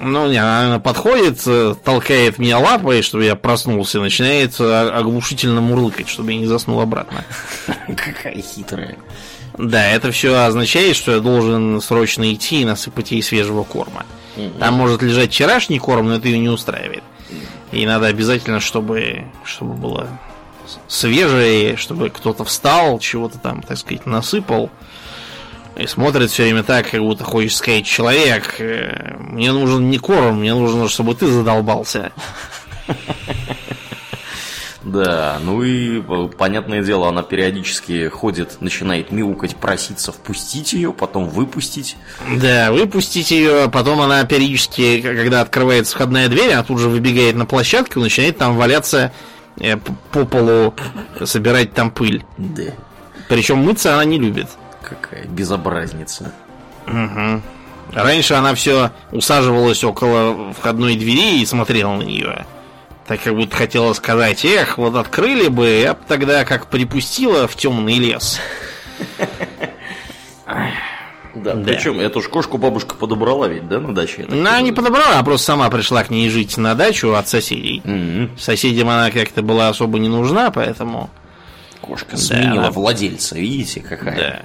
Ну, 0.00 0.28
не, 0.28 0.38
она 0.38 0.78
подходит, 0.78 1.42
э, 1.46 1.74
толкает 1.84 2.38
меня 2.38 2.58
лапой, 2.58 3.02
чтобы 3.02 3.24
я 3.24 3.36
проснулся, 3.36 4.00
начинает 4.00 4.58
оглушительно 4.58 5.60
мурлыкать, 5.60 6.08
чтобы 6.08 6.32
я 6.32 6.38
не 6.38 6.46
заснул 6.46 6.80
обратно. 6.80 7.24
Какая 7.86 8.40
хитрая. 8.40 8.96
Да, 9.58 9.90
это 9.90 10.10
все 10.10 10.34
означает, 10.34 10.96
что 10.96 11.12
я 11.12 11.20
должен 11.20 11.80
срочно 11.82 12.32
идти 12.32 12.62
и 12.62 12.64
насыпать 12.64 13.10
ей 13.10 13.22
свежего 13.22 13.62
корма. 13.62 14.06
Там 14.58 14.74
может 14.74 15.02
лежать 15.02 15.30
вчерашний 15.30 15.78
корм, 15.78 16.08
но 16.08 16.14
это 16.14 16.28
ее 16.28 16.38
не 16.38 16.48
устраивает. 16.48 17.02
И 17.72 17.84
надо 17.84 18.06
обязательно, 18.06 18.60
чтобы, 18.60 19.24
чтобы 19.44 19.74
было 19.74 20.08
свежее, 20.88 21.76
чтобы 21.76 22.10
кто-то 22.10 22.44
встал, 22.44 22.98
чего-то 22.98 23.38
там, 23.38 23.62
так 23.62 23.76
сказать, 23.76 24.06
насыпал. 24.06 24.70
И 25.76 25.86
смотрит 25.86 26.30
все 26.30 26.42
время 26.44 26.62
так, 26.62 26.90
как 26.90 27.00
будто 27.00 27.24
хочет 27.24 27.52
сказать, 27.52 27.86
человек, 27.86 28.56
э, 28.58 29.16
мне 29.18 29.52
нужен 29.52 29.88
не 29.88 29.98
корм, 29.98 30.40
мне 30.40 30.54
нужно, 30.54 30.88
чтобы 30.88 31.14
ты 31.14 31.26
задолбался. 31.26 32.12
Да, 34.82 35.38
ну 35.42 35.62
и, 35.62 36.00
э, 36.00 36.28
понятное 36.38 36.82
дело, 36.82 37.08
она 37.08 37.22
периодически 37.22 38.08
ходит, 38.08 38.60
начинает 38.60 39.12
мяукать, 39.12 39.54
проситься 39.56 40.10
впустить 40.10 40.72
ее, 40.72 40.92
потом 40.92 41.28
выпустить. 41.28 41.96
Да, 42.40 42.72
выпустить 42.72 43.30
ее, 43.30 43.68
потом 43.70 44.00
она 44.00 44.24
периодически, 44.24 45.02
когда 45.02 45.42
открывается 45.42 45.94
входная 45.94 46.28
дверь, 46.28 46.52
она 46.52 46.62
тут 46.62 46.78
же 46.78 46.88
выбегает 46.88 47.36
на 47.36 47.44
площадку, 47.44 48.00
начинает 48.00 48.38
там 48.38 48.56
валяться 48.56 49.12
э, 49.58 49.76
по 49.76 50.24
полу, 50.24 50.74
собирать 51.24 51.74
там 51.74 51.90
пыль. 51.90 52.24
Да. 52.38 52.72
Причем 53.28 53.58
мыться 53.58 53.92
она 53.92 54.04
не 54.06 54.18
любит. 54.18 54.48
Какая 54.90 55.24
безобразница. 55.24 56.32
Угу. 56.86 57.42
Раньше 57.92 58.34
она 58.34 58.54
все 58.54 58.90
усаживалась 59.12 59.82
около 59.84 60.52
входной 60.52 60.96
двери 60.96 61.40
и 61.40 61.46
смотрела 61.46 61.94
на 61.94 62.02
нее. 62.02 62.46
Так 63.06 63.22
как 63.22 63.34
будто 63.34 63.56
хотела 63.56 63.92
сказать, 63.92 64.44
эх, 64.44 64.78
вот 64.78 64.94
открыли 64.94 65.48
бы, 65.48 65.66
я 65.68 65.94
бы 65.94 66.00
тогда 66.06 66.44
как 66.44 66.66
припустила 66.66 67.48
в 67.48 67.56
темный 67.56 67.98
лес. 67.98 68.40
Да, 71.32 71.54
да. 71.54 71.72
причем 71.72 72.00
эту 72.00 72.20
ж 72.22 72.28
кошку 72.28 72.58
бабушка 72.58 72.96
подобрала 72.96 73.46
ведь, 73.46 73.68
да, 73.68 73.78
на 73.78 73.94
даче? 73.94 74.26
Она 74.28 74.60
не 74.60 74.72
подобрала, 74.72 75.18
а 75.18 75.22
просто 75.22 75.46
сама 75.46 75.70
пришла 75.70 76.02
к 76.02 76.10
ней 76.10 76.28
жить 76.28 76.56
на 76.56 76.74
дачу 76.74 77.14
от 77.14 77.28
соседей. 77.28 77.80
Mm-hmm. 77.84 78.38
Соседям 78.38 78.88
она 78.88 79.10
как-то 79.10 79.42
была 79.42 79.68
особо 79.68 79.98
не 79.98 80.08
нужна, 80.08 80.50
поэтому... 80.50 81.08
Кошка 81.80 82.16
сменила 82.16 82.54
да, 82.54 82.60
она... 82.62 82.70
владельца, 82.72 83.36
видите, 83.36 83.80
какая? 83.80 84.16
Да. 84.16 84.40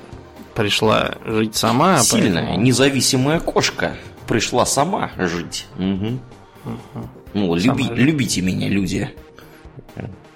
Пришла 0.56 1.16
жить 1.26 1.56
сама. 1.56 2.00
Сильная, 2.00 2.44
поэтому... 2.44 2.66
независимая 2.66 3.40
кошка 3.40 3.96
пришла 4.28 4.66
сама 4.66 5.12
жить. 5.18 5.68
Угу. 5.78 6.20
Угу. 6.66 7.10
Ну, 7.34 7.56
люби, 7.56 7.84
любите 7.90 8.42
меня, 8.42 8.70
люди. 8.70 9.14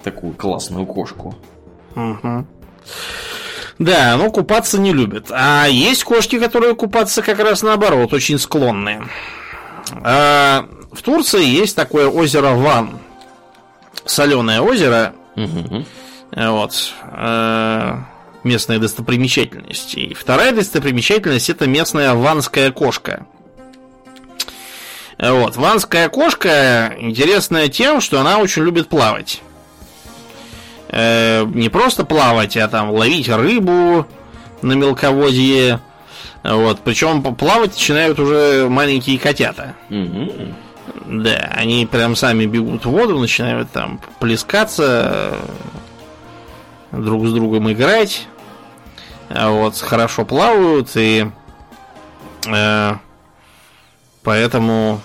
Такую 0.04 0.34
классную 0.34 0.86
кошку. 0.86 1.36
Угу. 1.96 2.46
Да, 3.80 4.18
но 4.18 4.30
купаться 4.30 4.78
не 4.80 4.94
любят. 4.94 5.28
А 5.32 5.66
есть 5.68 6.04
кошки, 6.04 6.38
которые 6.38 6.76
купаться 6.76 7.22
как 7.22 7.40
раз 7.40 7.62
наоборот, 7.64 8.14
очень 8.14 8.38
склонные. 8.38 9.04
А, 10.04 10.68
в 10.92 11.02
Турции 11.02 11.44
есть 11.44 11.76
такое 11.76 12.10
озеро 12.10 12.56
Ван. 12.56 13.00
Соленое 14.06 14.62
озеро. 14.62 15.14
Угу. 15.36 15.86
Вот. 16.36 16.94
А, 17.04 18.04
местная 18.44 18.80
достопримечательность. 18.80 19.96
И 19.96 20.14
вторая 20.14 20.52
достопримечательность 20.52 21.50
это 21.50 21.68
местная 21.68 22.14
ванская 22.14 22.72
кошка. 22.72 23.26
Вот. 25.18 25.58
Ванская 25.58 26.08
кошка 26.10 26.96
интересная 27.00 27.68
тем, 27.68 28.00
что 28.02 28.20
она 28.20 28.38
очень 28.38 28.64
любит 28.64 28.88
плавать 28.88 29.42
э, 30.90 31.46
не 31.46 31.70
просто 31.70 32.06
плавать, 32.06 32.58
а 32.58 32.68
там 32.68 32.92
ловить 32.92 33.30
рыбу 33.30 34.06
на 34.62 34.74
мелководье. 34.74 35.80
Вот, 36.44 36.80
причем 36.84 37.22
плавать 37.36 37.72
начинают 37.72 38.20
уже 38.20 38.68
маленькие 38.70 39.20
котята. 39.20 39.76
Да, 41.06 41.52
они 41.56 41.86
прям 41.86 42.16
сами 42.16 42.46
бегут 42.46 42.86
в 42.86 42.90
воду, 42.90 43.20
начинают 43.20 43.72
там 43.72 44.00
плескаться, 44.20 45.38
друг 46.92 47.26
с 47.28 47.34
другом 47.34 47.72
играть. 47.72 48.28
Вот, 49.30 49.78
хорошо 49.78 50.26
плавают 50.26 50.90
и 50.96 51.30
э, 52.48 52.94
поэтому 54.24 55.02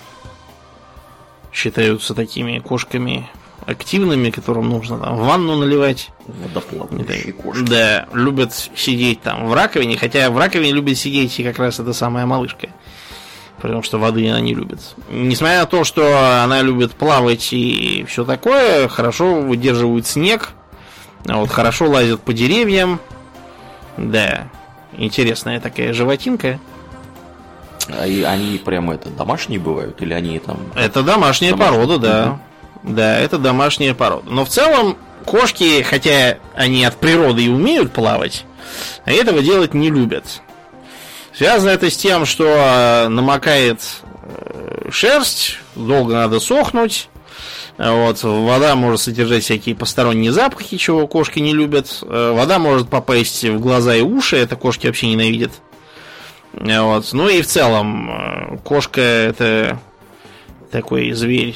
считаются 1.53 2.15
такими 2.15 2.59
кошками 2.59 3.29
активными, 3.65 4.29
которым 4.29 4.69
нужно 4.69 4.99
там 4.99 5.17
ванну 5.17 5.57
наливать. 5.57 6.09
Водоплавающие 6.27 7.33
кошки. 7.33 7.63
Да, 7.63 8.07
любят 8.13 8.53
сидеть 8.75 9.21
там 9.21 9.47
в 9.47 9.53
раковине, 9.53 9.97
хотя 9.97 10.29
в 10.29 10.37
раковине 10.37 10.71
любит 10.71 10.97
сидеть 10.97 11.39
и 11.39 11.43
как 11.43 11.59
раз 11.59 11.79
эта 11.79 11.93
самая 11.93 12.25
малышка. 12.25 12.69
Потому 13.61 13.83
что 13.83 13.97
воды 13.97 14.29
она 14.29 14.41
не 14.41 14.53
любит. 14.53 14.79
Несмотря 15.09 15.61
на 15.61 15.65
то, 15.65 15.83
что 15.83 16.43
она 16.43 16.61
любит 16.61 16.91
плавать 16.91 17.53
и 17.53 18.05
все 18.07 18.25
такое, 18.25 18.87
хорошо 18.87 19.41
выдерживают 19.41 20.05
снег, 20.05 20.51
а 21.27 21.37
вот 21.37 21.49
хорошо 21.49 21.89
лазят 21.89 22.21
по 22.21 22.33
деревьям. 22.33 22.99
Да, 23.97 24.47
интересная 24.93 25.59
такая 25.59 25.93
животинка. 25.93 26.59
А 27.89 28.03
они 28.03 28.61
прямо 28.63 28.95
это 28.95 29.09
домашние 29.09 29.59
бывают 29.59 30.01
или 30.01 30.13
они 30.13 30.39
там? 30.39 30.59
Это 30.75 31.03
домашняя 31.03 31.51
домашние? 31.51 31.79
порода, 31.79 31.97
да. 31.97 32.39
Да, 32.83 33.19
это 33.19 33.37
домашняя 33.37 33.93
порода. 33.93 34.29
Но 34.29 34.45
в 34.45 34.49
целом 34.49 34.97
кошки, 35.25 35.81
хотя 35.81 36.37
они 36.55 36.85
от 36.85 36.97
природы 36.97 37.45
и 37.45 37.49
умеют 37.49 37.91
плавать, 37.91 38.45
этого 39.05 39.41
делать 39.41 39.73
не 39.73 39.89
любят. 39.89 40.41
Связано 41.33 41.71
это 41.71 41.89
с 41.89 41.97
тем, 41.97 42.25
что 42.25 42.45
э, 42.45 43.07
намокает 43.09 43.81
э, 44.23 44.89
шерсть, 44.91 45.57
долго 45.75 46.13
надо 46.13 46.39
сохнуть. 46.39 47.09
Вот, 47.77 48.23
вода 48.23 48.75
может 48.75 49.01
содержать 49.01 49.43
всякие 49.43 49.75
посторонние 49.75 50.31
запахи, 50.31 50.77
чего 50.77 51.07
кошки 51.07 51.39
не 51.39 51.53
любят. 51.53 51.99
Э, 52.03 52.31
вода 52.33 52.57
может 52.57 52.89
попасть 52.89 53.43
в 53.43 53.59
глаза 53.59 53.95
и 53.95 54.01
уши, 54.01 54.37
это 54.37 54.55
кошки 54.55 54.87
вообще 54.87 55.07
ненавидят. 55.07 55.51
Вот. 56.53 57.09
Ну 57.11 57.27
и 57.27 57.41
в 57.41 57.47
целом, 57.47 58.59
кошка 58.63 59.01
это 59.01 59.79
такой 60.71 61.11
зверь 61.11 61.55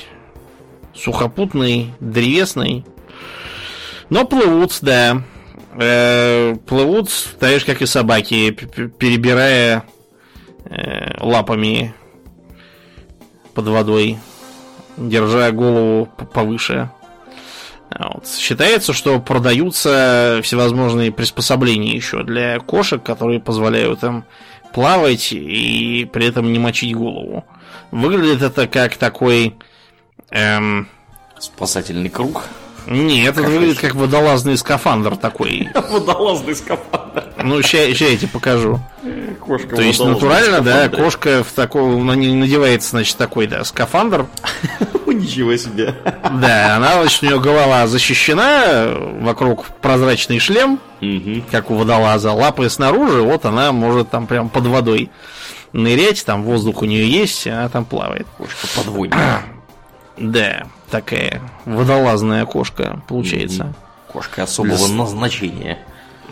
сухопутный, 0.99 1.93
древесный. 1.99 2.85
Но 4.09 4.25
плывут, 4.25 4.77
да. 4.81 5.23
Э, 5.75 6.55
плывут, 6.65 7.09
так 7.39 7.59
же, 7.59 7.65
как 7.65 7.81
и 7.81 7.85
собаки, 7.85 8.51
перебирая 8.51 9.85
э, 10.65 11.23
лапами 11.23 11.93
под 13.53 13.67
водой, 13.67 14.17
держа 14.99 15.51
голову 15.51 16.07
повыше. 16.33 16.89
Вот. 17.97 18.27
Считается, 18.27 18.93
что 18.93 19.19
продаются 19.19 20.41
всевозможные 20.43 21.11
приспособления 21.11 21.95
еще 21.95 22.23
для 22.23 22.59
кошек, 22.59 23.01
которые 23.01 23.39
позволяют 23.39 24.03
им 24.03 24.25
плавать 24.73 25.31
и 25.31 26.07
при 26.11 26.27
этом 26.27 26.53
не 26.53 26.59
мочить 26.59 26.95
голову. 26.95 27.45
Выглядит 27.91 28.43
это 28.43 28.67
как 28.67 28.97
такой 28.97 29.55
Эм... 30.31 30.87
Спасательный 31.39 32.09
круг. 32.09 32.43
Нет, 32.87 33.37
это 33.37 33.41
выглядит 33.43 33.79
как 33.79 33.95
водолазный 33.95 34.57
скафандр 34.57 35.15
такой. 35.15 35.69
Водолазный 35.89 36.55
скафандр. 36.55 37.25
Ну, 37.43 37.61
сейчас 37.61 37.99
я 38.01 38.17
тебе 38.17 38.27
покажу. 38.27 38.79
Кошка 39.39 39.75
То 39.75 39.81
есть 39.81 39.99
натурально, 40.03 40.61
да, 40.61 40.89
кошка 40.89 41.43
в 41.43 41.51
таком, 41.53 42.05
надевается, 42.05 42.91
значит, 42.91 43.17
такой, 43.17 43.47
да, 43.47 43.63
скафандр. 43.63 44.27
Ничего 45.07 45.55
себе. 45.57 45.95
Да, 46.41 46.75
она, 46.75 47.01
значит, 47.01 47.23
у 47.23 47.25
нее 47.25 47.39
голова 47.39 47.87
защищена, 47.87 48.87
вокруг 49.21 49.65
прозрачный 49.81 50.39
шлем, 50.39 50.79
как 51.51 51.71
у 51.71 51.75
водолаза, 51.75 52.31
лапы 52.31 52.69
снаружи, 52.69 53.21
вот 53.21 53.45
она 53.45 53.71
может 53.71 54.09
там 54.09 54.27
прям 54.27 54.49
под 54.49 54.67
водой 54.67 55.09
нырять, 55.73 56.25
там 56.25 56.43
воздух 56.43 56.81
у 56.81 56.85
нее 56.85 57.09
есть, 57.09 57.47
она 57.47 57.69
там 57.69 57.85
плавает. 57.85 58.27
Кошка 58.37 58.67
подводная. 58.75 59.43
Да, 60.17 60.67
такая 60.89 61.41
водолазная 61.65 62.45
кошка 62.45 63.01
получается. 63.07 63.73
Кошка 64.11 64.43
особого 64.43 64.87
для... 64.87 64.95
назначения. 64.95 65.79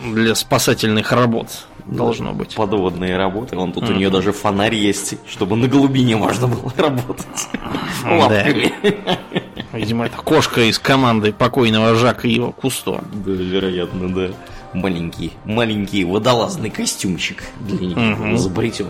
Для 0.03 0.35
спасательных 0.35 1.11
работ 1.11 1.67
должно 1.85 2.33
быть. 2.33 2.55
Подводные 2.55 3.17
работы. 3.17 3.55
Вон 3.55 3.71
тут 3.71 3.85
mm. 3.85 3.91
у 3.91 3.95
нее 3.95 4.09
даже 4.09 4.31
фонарь 4.31 4.75
есть, 4.75 5.15
чтобы 5.27 5.55
на 5.55 5.67
глубине 5.67 6.17
можно 6.17 6.47
было 6.47 6.71
работать. 6.77 7.49
Да. 8.03 8.45
Видимо, 9.73 10.05
это 10.05 10.17
кошка 10.17 10.61
из 10.61 10.79
команды 10.79 11.33
покойного 11.33 11.95
Жака 11.95 12.27
его 12.27 12.51
Кусто. 12.51 13.03
Да, 13.11 13.31
вероятно, 13.31 14.13
да. 14.13 14.29
Маленький, 14.73 15.33
маленький 15.45 16.03
водолазный 16.03 16.69
костюмчик 16.69 17.43
для 17.61 17.87
них 17.87 17.97
изобретен. 18.35 18.87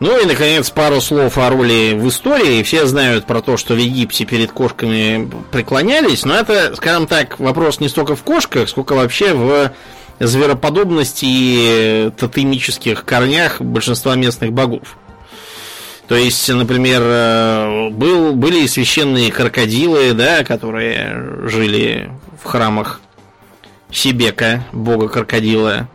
Ну 0.00 0.20
и, 0.20 0.26
наконец, 0.26 0.70
пару 0.70 1.00
слов 1.00 1.38
о 1.38 1.50
роли 1.50 1.94
в 1.94 2.08
истории. 2.08 2.62
Все 2.62 2.86
знают 2.86 3.26
про 3.26 3.40
то, 3.40 3.56
что 3.56 3.74
в 3.74 3.78
Египте 3.78 4.24
перед 4.24 4.50
кошками 4.52 5.30
преклонялись, 5.50 6.24
но 6.24 6.34
это, 6.34 6.74
скажем 6.76 7.06
так, 7.06 7.38
вопрос 7.38 7.80
не 7.80 7.88
столько 7.88 8.16
в 8.16 8.22
кошках, 8.22 8.68
сколько 8.68 8.94
вообще 8.94 9.32
в 9.34 9.72
звероподобности 10.18 11.24
и 11.28 12.10
тотемических 12.16 13.04
корнях 13.04 13.60
большинства 13.60 14.14
местных 14.14 14.52
богов. 14.52 14.96
То 16.08 16.16
есть, 16.16 16.48
например, 16.48 17.00
э, 17.02 17.88
был, 17.90 18.34
были 18.34 18.66
священные 18.66 19.32
крокодилы, 19.32 20.12
да, 20.12 20.44
которые 20.44 21.48
жили 21.48 22.10
в 22.42 22.46
храмах 22.46 23.00
Сибека, 23.90 24.64
бога 24.72 25.08
крокодила. 25.08 25.88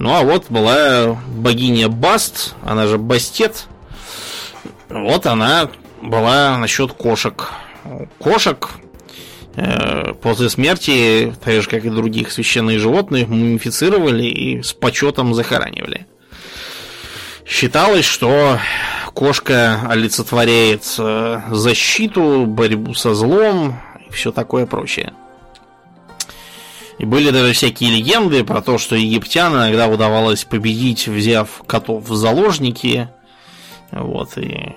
Ну 0.00 0.14
а 0.14 0.22
вот 0.22 0.46
была 0.48 1.18
богиня 1.28 1.90
Баст, 1.90 2.54
она 2.64 2.86
же 2.86 2.96
Бастет. 2.96 3.66
Вот 4.88 5.26
она 5.26 5.70
была 6.00 6.56
насчет 6.56 6.94
кошек. 6.94 7.50
Кошек 8.18 8.70
э, 9.56 10.14
после 10.14 10.48
смерти, 10.48 11.34
так 11.44 11.60
же 11.60 11.68
как 11.68 11.84
и 11.84 11.90
других 11.90 12.32
священных 12.32 12.78
животных, 12.78 13.28
мумифицировали 13.28 14.24
и 14.24 14.62
с 14.62 14.72
почетом 14.72 15.34
захоранивали. 15.34 16.06
Считалось, 17.44 18.06
что 18.06 18.58
кошка 19.12 19.82
олицетворяет 19.86 20.94
э, 20.96 21.42
защиту, 21.50 22.46
борьбу 22.46 22.94
со 22.94 23.12
злом 23.12 23.78
и 24.08 24.10
все 24.14 24.32
такое 24.32 24.64
прочее. 24.64 25.12
И 27.00 27.06
были 27.06 27.30
даже 27.30 27.54
всякие 27.54 27.96
легенды 27.96 28.44
про 28.44 28.60
то, 28.60 28.76
что 28.76 28.94
египтян 28.94 29.54
иногда 29.54 29.88
удавалось 29.88 30.44
победить, 30.44 31.08
взяв 31.08 31.62
котов 31.66 32.06
в 32.06 32.14
заложники. 32.14 33.08
Вот, 33.90 34.36
и 34.36 34.76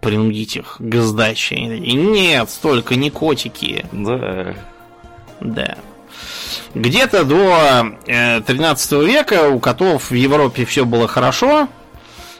принудить 0.00 0.56
их 0.56 0.78
к 0.80 0.96
сдаче. 0.96 1.54
И 1.54 1.92
нет, 1.92 2.50
столько 2.50 2.96
не 2.96 3.10
котики. 3.10 3.86
Да. 3.92 4.56
Да. 5.40 5.78
Где-то 6.74 7.22
до 7.22 7.96
13 8.06 8.92
э, 8.92 9.06
века 9.06 9.48
у 9.48 9.60
котов 9.60 10.10
в 10.10 10.14
Европе 10.14 10.64
все 10.64 10.84
было 10.84 11.06
хорошо. 11.06 11.68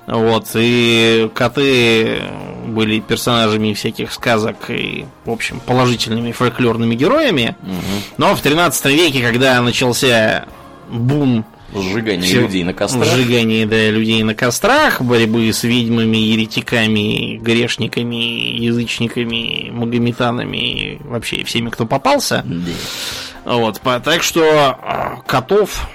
Вот, 0.09 0.47
и 0.55 1.31
коты 1.35 2.23
были 2.67 3.01
персонажами 3.01 3.75
всяких 3.75 4.11
сказок 4.13 4.71
и, 4.71 5.05
в 5.27 5.31
общем, 5.31 5.61
положительными 5.61 6.33
фольклорными 6.33 6.95
героями. 6.95 7.57
Угу. 7.63 8.15
Но 8.17 8.35
в 8.35 8.41
13 8.41 8.87
веке, 8.87 9.21
когда 9.21 9.61
начался 9.61 10.47
бум 10.89 11.45
Сжигание 11.75 12.23
все, 12.23 12.41
людей 12.41 12.65
на 12.65 12.73
кострах. 12.73 13.07
Сжигание, 13.07 13.67
да, 13.67 13.91
людей 13.91 14.23
на 14.23 14.35
кострах, 14.35 15.03
борьбы 15.03 15.53
с 15.53 15.65
ведьмами, 15.65 16.17
еретиками, 16.17 17.37
грешниками, 17.37 18.57
язычниками, 18.57 19.69
магометанами, 19.71 20.99
вообще 21.05 21.45
всеми, 21.45 21.69
кто 21.69 21.85
попался. 21.85 22.43
Да. 22.47 23.57
Вот, 23.57 23.81
так 23.83 24.23
что 24.23 24.79
а, 24.81 25.23
котов 25.27 25.87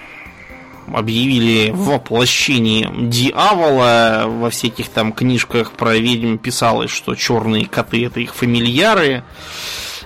объявили 0.93 1.72
воплощением 1.72 3.10
дьявола. 3.10 4.26
Во 4.27 4.49
всяких 4.49 4.89
там 4.89 5.14
книжках 5.14 5.72
про 5.72 5.95
ведьм 5.97 6.38
писалось, 6.38 6.91
что 6.91 7.15
черные 7.15 7.65
коты 7.65 8.05
это 8.05 8.19
их 8.19 8.34
фамильяры. 8.35 9.23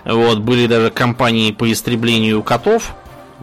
Вот, 0.06 0.40
были 0.40 0.68
даже 0.68 0.90
компании 0.90 1.52
по 1.52 1.72
истреблению 1.72 2.44
котов. 2.44 2.94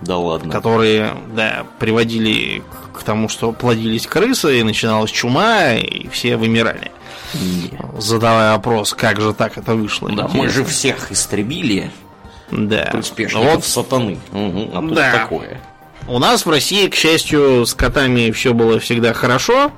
Да 0.02 0.16
ладно. 0.16 0.50
Которые, 0.52 1.14
да, 1.34 1.64
приводили 1.78 2.62
к 2.92 3.02
тому, 3.02 3.28
что 3.28 3.52
плодились 3.52 4.06
крысы, 4.06 4.60
и 4.60 4.62
начиналась 4.62 5.10
чума, 5.10 5.74
и 5.74 6.08
все 6.08 6.36
вымирали. 6.36 6.90
Yeah. 7.34 8.00
Задавая 8.00 8.52
вопрос, 8.52 8.94
как 8.94 9.20
же 9.20 9.34
так 9.34 9.58
это 9.58 9.74
вышло. 9.74 10.08
Да, 10.08 10.14
интересно. 10.24 10.38
мы 10.38 10.48
же 10.48 10.64
всех 10.64 11.10
истребили. 11.10 11.90
Да. 12.50 12.92
Вот 13.34 13.64
сатаны. 13.64 14.18
Угу, 14.32 14.70
а 14.74 14.80
тут 14.80 14.94
да. 14.94 15.12
такое. 15.12 15.60
У 16.06 16.18
нас 16.18 16.44
в 16.44 16.50
России, 16.50 16.88
к 16.88 16.94
счастью, 16.94 17.64
с 17.66 17.74
котами 17.74 18.30
все 18.30 18.52
было 18.52 18.78
всегда 18.78 19.14
хорошо. 19.14 19.72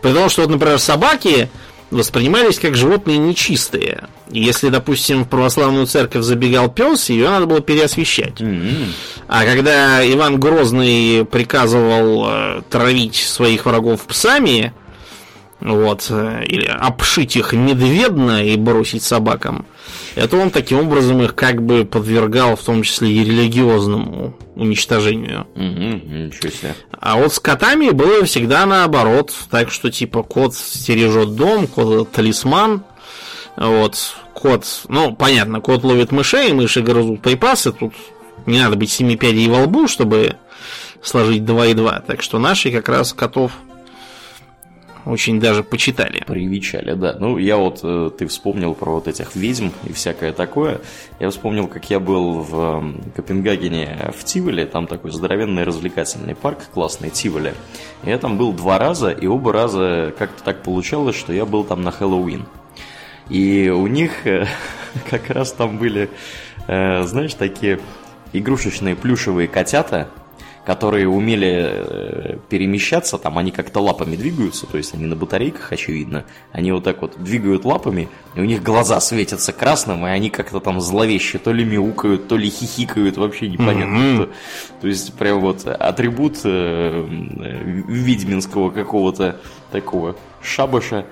Потому 0.00 0.28
что, 0.28 0.42
вот, 0.42 0.50
например, 0.50 0.78
собаки 0.78 1.48
воспринимались 1.90 2.58
как 2.58 2.74
животные 2.74 3.18
нечистые. 3.18 4.04
Если, 4.30 4.70
допустим, 4.70 5.24
в 5.24 5.28
православную 5.28 5.86
церковь 5.86 6.24
забегал 6.24 6.70
пес, 6.70 7.10
ее 7.10 7.28
надо 7.28 7.46
было 7.46 7.60
переосвещать. 7.60 8.40
Mm-hmm. 8.40 8.86
А 9.28 9.44
когда 9.44 10.10
Иван 10.10 10.40
Грозный 10.40 11.26
приказывал 11.26 12.26
э, 12.28 12.62
травить 12.70 13.16
своих 13.16 13.66
врагов 13.66 14.02
псами, 14.06 14.72
вот, 15.64 16.06
э, 16.10 16.44
или 16.46 16.66
обшить 16.66 17.36
их 17.36 17.52
медведно 17.52 18.44
и 18.44 18.56
бросить 18.56 19.02
собакам, 19.02 19.66
это 20.14 20.36
он 20.36 20.50
таким 20.50 20.80
образом 20.80 21.22
их 21.22 21.34
как 21.34 21.62
бы 21.62 21.84
подвергал, 21.84 22.56
в 22.56 22.62
том 22.62 22.82
числе 22.82 23.10
и 23.10 23.24
религиозному 23.24 24.34
уничтожению. 24.54 25.46
Угу, 25.54 25.62
ничего 25.62 26.50
себе. 26.50 26.74
А 26.92 27.16
вот 27.16 27.32
с 27.32 27.38
котами 27.38 27.90
было 27.90 28.24
всегда 28.24 28.66
наоборот. 28.66 29.32
Так 29.50 29.70
что, 29.70 29.90
типа, 29.90 30.22
кот 30.22 30.54
стережет 30.54 31.34
дом, 31.34 31.66
кот 31.66 32.10
талисман. 32.10 32.82
Вот, 33.56 33.96
кот, 34.34 34.64
ну, 34.88 35.14
понятно, 35.14 35.60
кот 35.60 35.84
ловит 35.84 36.10
мышей, 36.10 36.52
мыши 36.52 36.80
грызут 36.80 37.20
припасы, 37.20 37.70
тут 37.70 37.92
не 38.46 38.58
надо 38.58 38.76
быть 38.76 38.90
семи 38.90 39.16
пядей 39.16 39.46
во 39.48 39.64
лбу, 39.64 39.88
чтобы 39.88 40.36
сложить 41.02 41.44
2 41.44 41.66
и 41.66 41.74
2. 41.74 42.00
Так 42.06 42.22
что 42.22 42.38
наши 42.38 42.70
как 42.70 42.88
раз 42.88 43.12
котов 43.12 43.52
очень 45.04 45.40
даже 45.40 45.64
почитали. 45.64 46.22
Привечали, 46.26 46.94
да. 46.94 47.16
Ну, 47.18 47.38
я 47.38 47.56
вот, 47.56 47.80
э, 47.82 48.10
ты 48.16 48.26
вспомнил 48.26 48.74
про 48.74 48.92
вот 48.92 49.08
этих 49.08 49.34
ведьм 49.34 49.70
и 49.84 49.92
всякое 49.92 50.32
такое. 50.32 50.80
Я 51.18 51.30
вспомнил, 51.30 51.66
как 51.66 51.90
я 51.90 51.98
был 51.98 52.40
в 52.40 52.94
Копенгагене 53.16 54.12
в 54.16 54.24
Тиволе, 54.24 54.66
там 54.66 54.86
такой 54.86 55.10
здоровенный 55.10 55.64
развлекательный 55.64 56.34
парк, 56.34 56.58
классный 56.72 57.10
Тиволе. 57.10 57.54
Я 58.04 58.18
там 58.18 58.38
был 58.38 58.52
два 58.52 58.78
раза, 58.78 59.10
и 59.10 59.26
оба 59.26 59.52
раза 59.52 60.14
как-то 60.18 60.42
так 60.44 60.62
получалось, 60.62 61.16
что 61.16 61.32
я 61.32 61.46
был 61.46 61.64
там 61.64 61.82
на 61.82 61.90
Хэллоуин. 61.90 62.46
И 63.28 63.70
у 63.70 63.86
них 63.86 64.26
э, 64.26 64.46
как 65.10 65.30
раз 65.30 65.52
там 65.52 65.78
были, 65.78 66.10
э, 66.68 67.02
знаешь, 67.02 67.34
такие 67.34 67.80
игрушечные 68.32 68.96
плюшевые 68.96 69.48
котята, 69.48 70.08
которые 70.64 71.08
умели 71.08 71.70
э, 71.72 72.36
перемещаться, 72.48 73.18
там 73.18 73.38
они 73.38 73.50
как-то 73.50 73.80
лапами 73.80 74.14
двигаются, 74.14 74.66
то 74.66 74.76
есть 74.76 74.94
они 74.94 75.06
на 75.06 75.16
батарейках, 75.16 75.72
очевидно, 75.72 76.24
они 76.52 76.70
вот 76.70 76.84
так 76.84 77.02
вот 77.02 77.22
двигают 77.22 77.64
лапами, 77.64 78.08
и 78.36 78.40
у 78.40 78.44
них 78.44 78.62
глаза 78.62 79.00
светятся 79.00 79.52
красным, 79.52 80.06
и 80.06 80.10
они 80.10 80.30
как-то 80.30 80.60
там 80.60 80.80
зловеще 80.80 81.38
то 81.38 81.52
ли 81.52 81.64
мяукают, 81.64 82.28
то 82.28 82.36
ли 82.36 82.48
хихикают, 82.48 83.16
вообще 83.16 83.48
непонятно. 83.48 83.96
Mm-hmm. 83.96 84.14
Что. 84.14 84.28
То 84.82 84.88
есть 84.88 85.14
прям 85.14 85.40
вот 85.40 85.66
атрибут 85.66 86.38
э, 86.44 86.48
э 86.48 87.82
ведьминского 87.88 88.70
какого-то 88.70 89.40
такого 89.72 90.16
шабаша. 90.42 90.96
Э, 90.96 91.04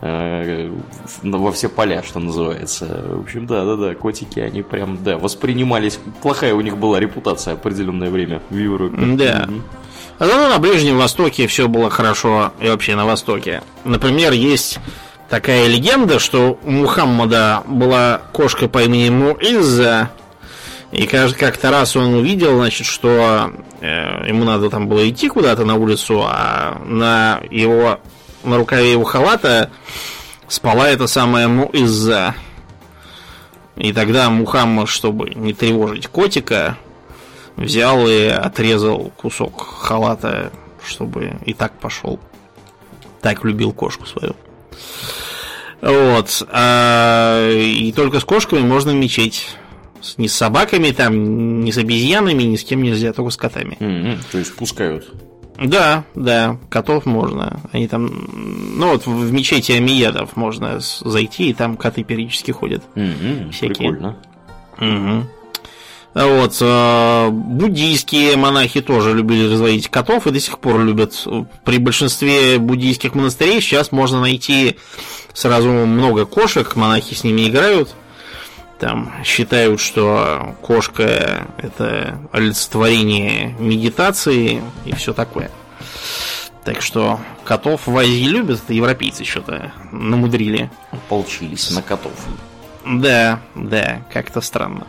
во 0.00 1.52
все 1.52 1.68
поля, 1.68 2.02
что 2.02 2.20
называется. 2.20 3.04
В 3.08 3.20
общем, 3.20 3.46
да, 3.46 3.64
да, 3.64 3.76
да, 3.76 3.94
котики, 3.94 4.38
они 4.38 4.62
прям, 4.62 5.02
да, 5.02 5.18
воспринимались. 5.18 5.98
Плохая 6.22 6.54
у 6.54 6.60
них 6.60 6.76
была 6.76 7.00
репутация 7.00 7.54
определенное 7.54 8.10
время 8.10 8.40
в 8.50 8.56
Европе. 8.56 8.96
Да. 9.16 9.48
А 10.18 10.24
зато 10.24 10.48
на 10.48 10.58
Ближнем 10.58 10.98
Востоке 10.98 11.46
все 11.46 11.68
было 11.68 11.90
хорошо 11.90 12.52
и 12.60 12.68
вообще 12.68 12.96
на 12.96 13.06
Востоке. 13.06 13.62
Например, 13.84 14.32
есть 14.32 14.78
такая 15.28 15.68
легенда, 15.68 16.18
что 16.18 16.58
у 16.64 16.70
Мухаммада 16.70 17.62
была 17.66 18.22
кошка 18.32 18.68
по 18.68 18.82
имени 18.82 19.10
Муизза, 19.10 20.10
и 20.90 21.06
как-то 21.06 21.70
раз 21.70 21.96
он 21.96 22.14
увидел, 22.14 22.56
значит, 22.58 22.86
что 22.86 23.52
э, 23.80 24.26
ему 24.26 24.44
надо 24.44 24.70
там 24.70 24.88
было 24.88 25.08
идти 25.08 25.28
куда-то 25.28 25.64
на 25.64 25.76
улицу, 25.76 26.24
а 26.26 26.80
на 26.84 27.40
его 27.50 28.00
на 28.44 28.56
рукаве 28.56 28.92
его 28.92 29.04
халата 29.04 29.70
спала 30.48 30.88
эта 30.88 31.06
самая 31.06 31.48
Муизза. 31.48 32.34
И 33.76 33.92
тогда 33.92 34.28
Мухаммад, 34.28 34.88
чтобы 34.88 35.30
не 35.30 35.52
тревожить 35.52 36.08
котика, 36.08 36.76
взял 37.56 38.06
и 38.08 38.26
отрезал 38.26 39.12
кусок 39.16 39.66
халата, 39.80 40.52
чтобы 40.84 41.36
и 41.44 41.54
так 41.54 41.72
пошел. 41.78 42.18
Так 43.20 43.44
любил 43.44 43.72
кошку 43.72 44.06
свою. 44.06 44.34
Вот. 45.80 46.42
А, 46.50 47.50
и 47.50 47.92
только 47.92 48.20
с 48.20 48.24
кошками 48.24 48.60
можно 48.60 48.90
мечеть. 48.90 49.48
Не 50.16 50.28
с 50.28 50.34
собаками, 50.34 50.90
там, 50.90 51.60
не 51.60 51.72
с 51.72 51.78
обезьянами, 51.78 52.44
ни 52.44 52.56
с 52.56 52.64
кем 52.64 52.82
нельзя, 52.82 53.12
только 53.12 53.30
с 53.30 53.36
котами. 53.36 53.76
Mm-hmm. 53.78 54.18
То 54.32 54.38
есть 54.38 54.54
пускают. 54.56 55.12
Да, 55.60 56.04
да, 56.14 56.56
котов 56.68 57.04
можно. 57.04 57.60
Они 57.72 57.88
там, 57.88 58.10
ну 58.76 58.92
вот 58.92 59.06
в 59.06 59.32
мечети 59.32 59.72
Амиядов 59.72 60.36
можно 60.36 60.78
зайти, 60.78 61.50
и 61.50 61.54
там 61.54 61.76
коты 61.76 62.04
периодически 62.04 62.52
ходят. 62.52 62.84
Угу, 62.94 63.50
всякие. 63.50 63.74
Прикольно. 63.74 64.16
Угу. 64.80 65.26
Вот, 66.14 66.56
э, 66.60 67.28
буддийские 67.30 68.36
монахи 68.36 68.80
тоже 68.80 69.14
любили 69.14 69.52
разводить 69.52 69.88
котов 69.88 70.26
и 70.26 70.30
до 70.30 70.40
сих 70.40 70.58
пор 70.58 70.82
любят. 70.82 71.26
При 71.64 71.78
большинстве 71.78 72.58
буддийских 72.58 73.14
монастырей 73.14 73.60
сейчас 73.60 73.92
можно 73.92 74.20
найти 74.20 74.76
сразу 75.32 75.68
много 75.68 76.24
кошек, 76.24 76.74
монахи 76.76 77.14
с 77.14 77.24
ними 77.24 77.48
играют. 77.48 77.94
Там 78.78 79.12
считают, 79.24 79.80
что 79.80 80.54
кошка 80.62 81.48
это 81.58 82.18
олицетворение 82.32 83.56
медитации 83.58 84.62
и 84.84 84.94
все 84.94 85.12
такое. 85.12 85.50
Так 86.64 86.80
что 86.82 87.18
котов 87.44 87.86
в 87.86 87.96
Азии 87.96 88.26
любят, 88.26 88.60
это 88.62 88.74
европейцы 88.74 89.24
что-то 89.24 89.72
намудрили. 89.90 90.70
Получились 91.08 91.70
на 91.70 91.82
котов. 91.82 92.12
Да, 92.84 93.40
да, 93.54 94.02
как-то 94.12 94.40
странно. 94.40 94.86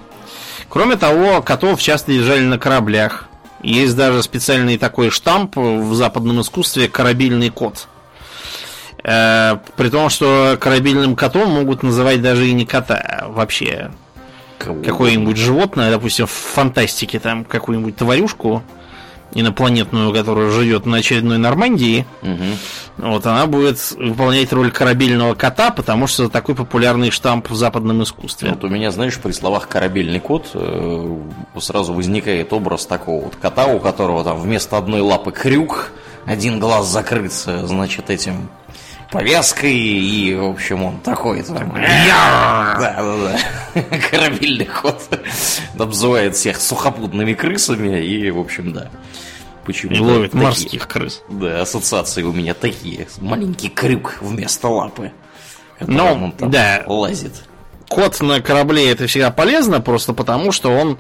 Кроме 0.68 0.95
того, 0.95 1.41
котов 1.41 1.82
часто 1.82 2.14
держали 2.14 2.41
на 2.41 2.60
кораблях. 2.60 3.28
Есть 3.64 3.95
даже 3.95 4.22
специальный 4.22 4.78
такой 4.78 5.10
штамп 5.10 5.57
в 5.57 5.94
западном 5.95 6.41
искусстве 6.41 6.88
корабельный 6.88 7.49
кот– 7.49 7.88
при 9.02 9.90
том, 9.90 10.10
что 10.10 10.58
корабельным 10.60 11.16
котом 11.16 11.50
могут 11.52 11.84
называть 11.84 12.22
даже 12.22 12.48
и 12.48 12.54
не 12.54 12.66
кота, 12.66 12.96
а 12.98 13.28
вообще 13.30 13.92
какое-нибудь 14.58 15.38
животное, 15.38 15.90
допустим, 15.90 16.28
в 16.28 16.32
фантастике 16.32 17.20
там 17.20 17.46
какую-нибудь 17.46 17.96
тварюшку 17.96 18.64
инопланетную, 19.34 20.12
которая 20.14 20.50
живет 20.50 20.86
на 20.86 20.98
очередной 20.98 21.38
Нормандии, 21.38 22.06
угу. 22.22 22.44
вот 22.98 23.26
она 23.26 23.46
будет 23.46 23.92
выполнять 23.92 24.52
роль 24.52 24.72
корабельного 24.72 25.36
кота, 25.36 25.70
потому 25.70 26.08
что 26.08 26.24
это 26.24 26.34
такой 26.34 26.56
популярный 26.56 27.12
штамп 27.12 27.50
в 27.50 27.56
западном 27.56 28.02
искусстве. 28.04 28.50
Вот 28.50 28.64
у 28.64 28.70
меня, 28.70 28.92
знаешь, 28.92 29.18
при 29.20 29.32
словах 29.32 29.68
корабельный 29.68 30.20
кот 30.20 30.50
э, 30.54 31.18
сразу 31.60 31.94
возникает 31.94 32.52
образ 32.54 32.86
такого 32.86 33.26
вот 33.26 33.36
кота, 33.36 33.68
у 33.68 33.80
которого 33.80 34.24
там 34.24 34.40
вместо 34.40 34.78
одной 34.78 35.02
лапы 35.02 35.32
крюк, 35.32 35.92
один 36.26 36.60
глаз 36.60 36.88
закрыт, 36.88 37.32
значит, 37.32 38.10
этим 38.10 38.50
повязкой, 39.11 39.76
и, 39.76 40.36
в 40.36 40.45
общем, 40.45 40.84
он 40.84 40.99
такой 40.99 41.41
там... 41.44 41.73
Да, 41.73 42.76
да, 42.80 43.40
да. 43.73 43.81
Корабельный 44.11 44.68
ход. 44.68 45.02
Обзывает 45.77 46.36
всех 46.36 46.60
сухопутными 46.61 47.34
крысами, 47.34 48.03
и, 48.03 48.30
в 48.30 48.40
общем, 48.40 48.73
да. 48.73 48.90
Почему? 49.65 49.94
И 49.94 49.99
ловит 49.99 50.31
такие, 50.31 50.45
морских 50.45 50.88
крыс. 50.88 51.22
Да, 51.30 51.61
ассоциации 51.61 52.23
у 52.23 52.34
меня 52.34 52.53
такие. 52.53 53.07
Маленький 53.19 53.69
крюк 53.69 54.18
вместо 54.22 54.68
лапы. 54.68 55.11
Ну, 55.80 56.34
да. 56.40 56.84
лазит. 56.88 57.34
Кот 57.88 58.22
на 58.22 58.41
корабле 58.41 58.91
это 58.91 59.07
всегда 59.07 59.31
полезно, 59.31 59.81
просто 59.81 60.14
потому 60.14 60.52
что 60.52 60.72
он 60.72 60.99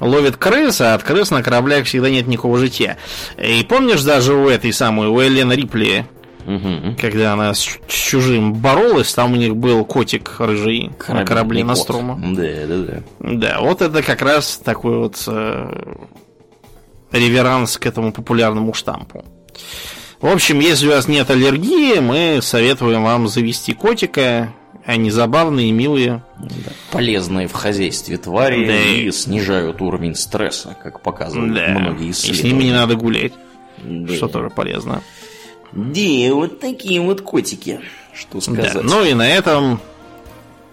ловит 0.00 0.36
крыс, 0.36 0.80
а 0.80 0.94
от 0.94 1.02
крыс 1.02 1.30
на 1.30 1.42
кораблях 1.42 1.86
всегда 1.86 2.08
нет 2.08 2.26
никакого 2.26 2.58
жития. 2.58 2.96
И 3.36 3.62
помнишь 3.64 4.02
даже 4.02 4.34
у 4.34 4.48
этой 4.48 4.72
самой, 4.72 5.08
у 5.08 5.20
Элен 5.22 5.52
Рипли, 5.52 6.06
Угу. 6.46 6.96
Когда 7.00 7.34
она 7.34 7.54
с 7.54 7.78
чужим 7.88 8.54
боролась, 8.54 9.12
там 9.14 9.32
у 9.32 9.36
них 9.36 9.56
был 9.56 9.84
котик 9.84 10.36
рыжий 10.38 10.90
Корабельный 10.98 11.20
на 11.20 11.26
корабле 11.26 11.64
Настрома. 11.64 12.20
Да, 12.34 12.42
да, 12.66 12.78
да. 12.78 13.02
Да, 13.20 13.60
вот 13.60 13.82
это 13.82 14.02
как 14.02 14.22
раз 14.22 14.60
такой 14.62 14.98
вот 14.98 15.22
э, 15.26 15.94
реверанс 17.12 17.78
к 17.78 17.86
этому 17.86 18.12
популярному 18.12 18.74
штампу. 18.74 19.24
В 20.20 20.26
общем, 20.26 20.60
если 20.60 20.86
у 20.86 20.90
вас 20.90 21.08
нет 21.08 21.30
аллергии, 21.30 21.98
мы 21.98 22.40
советуем 22.42 23.02
вам 23.02 23.28
завести 23.28 23.72
котика. 23.72 24.52
Они 24.84 25.10
забавные, 25.10 25.70
милые. 25.70 26.24
Да, 26.38 26.72
полезные 26.90 27.46
в 27.46 27.52
хозяйстве 27.52 28.16
твари 28.16 28.66
да. 28.66 28.74
и 28.74 29.12
снижают 29.12 29.80
уровень 29.80 30.16
стресса, 30.16 30.76
как 30.82 31.02
показывают 31.02 31.54
да. 31.54 31.68
многие 31.68 32.10
исследования. 32.10 32.48
И 32.48 32.50
с 32.50 32.52
ними 32.52 32.64
не 32.64 32.72
надо 32.72 32.96
гулять, 32.96 33.32
да. 33.78 34.14
что 34.14 34.26
тоже 34.26 34.50
полезно. 34.50 34.94
Да, 34.94 35.02
вот 35.72 36.60
такие 36.60 37.00
вот 37.00 37.22
котики. 37.22 37.80
Что 38.14 38.40
сказать. 38.40 38.74
Да, 38.74 38.82
ну 38.82 39.04
и 39.04 39.14
на 39.14 39.28
этом 39.28 39.80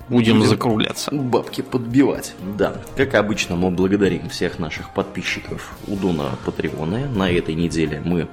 будем, 0.10 0.40
будем 0.40 0.50
закругляться. 0.50 1.12
Бабки 1.14 1.62
подбивать. 1.62 2.34
Да, 2.58 2.82
как 2.98 3.16
обычно, 3.16 3.56
мы 3.56 3.72
благодарим 3.72 4.30
всех 4.30 4.60
наших 4.60 4.94
подписчиков 4.94 5.78
у 5.88 5.96
Дона 5.96 6.32
Патреона. 6.46 7.08
На 7.08 7.32
этой 7.32 7.56
неделе 7.56 8.02
мы 8.04 8.28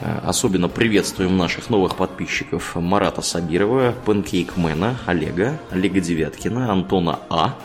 э, 0.00 0.18
Особенно 0.24 0.68
приветствуем 0.68 1.36
наших 1.36 1.68
новых 1.68 1.96
подписчиков 1.96 2.74
Марата 2.74 3.20
Сабирова, 3.20 3.94
Панкейкмена, 4.06 4.98
Олега, 5.06 5.60
Олега 5.70 6.00
Девяткина, 6.00 6.72
Антона 6.72 7.18
А. 7.28 7.58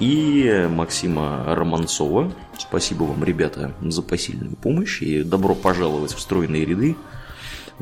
и 0.00 0.66
Максима 0.70 1.44
Романцова. 1.48 2.32
Спасибо 2.58 3.04
вам, 3.04 3.22
ребята, 3.24 3.72
за 3.82 4.02
посильную 4.02 4.56
помощь 4.56 5.02
и 5.02 5.22
добро 5.22 5.54
пожаловать 5.54 6.14
в 6.14 6.20
стройные 6.20 6.64
ряды 6.64 6.96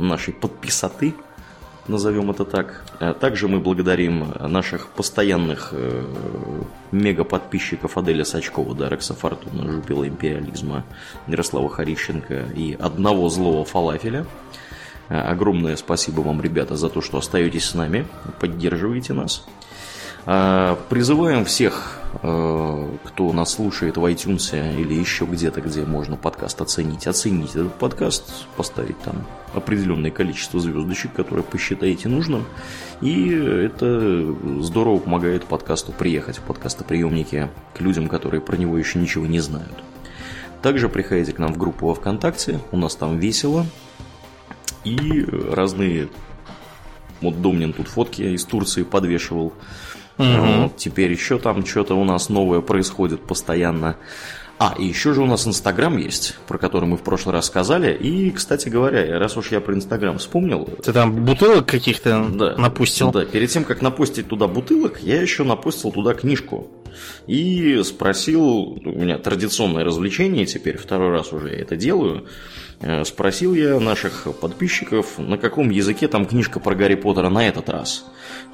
нашей 0.03 0.35
подписоты, 0.35 1.15
назовем 1.89 2.31
это 2.31 2.45
так. 2.45 2.85
А 3.01 3.15
также 3.15 3.49
мы 3.49 3.61
благодарим 3.61 4.33
наших 4.39 4.89
постоянных 4.89 5.71
э, 5.73 6.03
мега-подписчиков 6.93 7.97
Аделя 7.97 8.25
Сачкова, 8.25 8.75
Дарекса 8.75 9.15
Фортуна, 9.15 9.71
Жупила 9.71 10.07
Империализма, 10.07 10.85
Ярослава 11.27 11.69
Харищенко 11.69 12.47
и 12.55 12.75
одного 12.75 13.29
злого 13.29 13.65
фалафеля. 13.65 14.27
Огромное 15.09 15.75
спасибо 15.77 16.21
вам, 16.21 16.41
ребята, 16.41 16.77
за 16.77 16.89
то, 16.89 17.01
что 17.01 17.19
остаетесь 17.19 17.65
с 17.65 17.75
нами, 17.75 18.07
поддерживаете 18.39 19.13
нас. 19.13 19.45
Призываем 20.25 21.45
всех, 21.45 21.97
э, 21.97 22.00
кто 22.21 23.33
нас 23.33 23.55
слушает 23.55 23.97
в 23.97 24.05
iTunes 24.05 24.79
или 24.79 24.95
еще 24.95 25.25
где-то, 25.25 25.63
где 25.63 25.85
можно 25.85 26.17
подкаст 26.17 26.61
оценить, 26.61 27.07
оценить 27.07 27.51
этот 27.51 27.75
подкаст, 27.75 28.47
поставить 28.57 28.99
там 29.01 29.27
определенное 29.55 30.11
количество 30.11 30.61
звездочек, 30.61 31.15
которые 31.15 31.45
посчитаете 31.45 32.09
нужным. 32.09 32.45
И 33.01 33.31
это 33.31 34.35
здорово 34.61 34.99
помогает 34.99 35.45
подкасту 35.45 35.93
приехать 35.93 36.39
в 36.39 36.43
подкастоприемники 36.43 37.49
к 37.75 37.81
людям, 37.81 38.09
которые 38.09 38.43
про 38.43 38.57
него 38.57 38.77
еще 38.77 38.99
ничего 38.99 39.27
не 39.27 39.41
знают. 39.41 39.83
Также 40.61 40.91
приходите 40.91 41.33
к 41.33 41.39
нам 41.39 41.55
в 41.55 41.57
группу 41.57 41.87
во 41.87 41.95
ВКонтакте, 41.95 42.61
у 42.71 42.77
нас 42.77 42.97
там 42.97 43.19
весело. 43.19 43.65
И 44.85 45.25
разные... 45.53 46.09
Вот 47.23 47.43
Домнин 47.43 47.75
тут 47.75 47.87
фотки 47.89 48.23
из 48.23 48.45
Турции 48.45 48.83
подвешивал 48.83 49.53
Угу. 50.21 50.63
Вот, 50.63 50.77
теперь 50.77 51.11
еще 51.11 51.39
там 51.39 51.65
что-то 51.65 51.95
у 51.95 52.05
нас 52.05 52.29
новое 52.29 52.61
происходит 52.61 53.23
постоянно. 53.23 53.97
А, 54.63 54.75
и 54.79 54.85
еще 54.85 55.15
же 55.15 55.23
у 55.23 55.27
нас 55.27 55.47
Инстаграм 55.47 55.97
есть, 55.97 56.37
про 56.47 56.59
который 56.59 56.85
мы 56.85 56.99
в 56.99 57.03
прошлый 57.03 57.35
раз 57.35 57.47
сказали. 57.47 57.95
И, 57.95 58.31
кстати 58.31 58.69
говоря, 58.69 59.19
раз 59.19 59.35
уж 59.39 59.53
я 59.53 59.61
про 59.63 59.75
Инстаграм 59.75 60.19
вспомнил... 60.19 60.69
Ты 60.85 60.93
там 60.93 61.25
бутылок 61.25 61.65
каких-то 61.65 62.27
да, 62.29 62.57
напустил? 62.59 63.11
Да, 63.11 63.25
перед 63.25 63.49
тем, 63.49 63.65
как 63.65 63.81
напустить 63.81 64.29
туда 64.29 64.49
бутылок, 64.49 65.01
я 65.01 65.23
еще 65.23 65.45
напустил 65.45 65.93
туда 65.93 66.13
книжку. 66.13 66.69
И 67.27 67.81
спросил, 67.85 68.45
у 68.45 68.99
меня 68.99 69.17
традиционное 69.17 69.83
развлечение 69.83 70.45
теперь, 70.45 70.77
второй 70.77 71.11
раз 71.11 71.33
уже 71.33 71.49
я 71.49 71.61
это 71.61 71.77
делаю, 71.77 72.27
э, 72.81 73.05
спросил 73.05 73.55
я 73.55 73.81
наших 73.81 74.29
подписчиков, 74.43 75.19
на 75.19 75.39
каком 75.39 75.71
языке 75.71 76.07
там 76.07 76.27
книжка 76.27 76.61
про 76.61 76.75
Гарри 76.75 76.97
Поттера 76.97 77.31
на 77.31 77.49
этот 77.49 77.71
раз. 77.71 78.05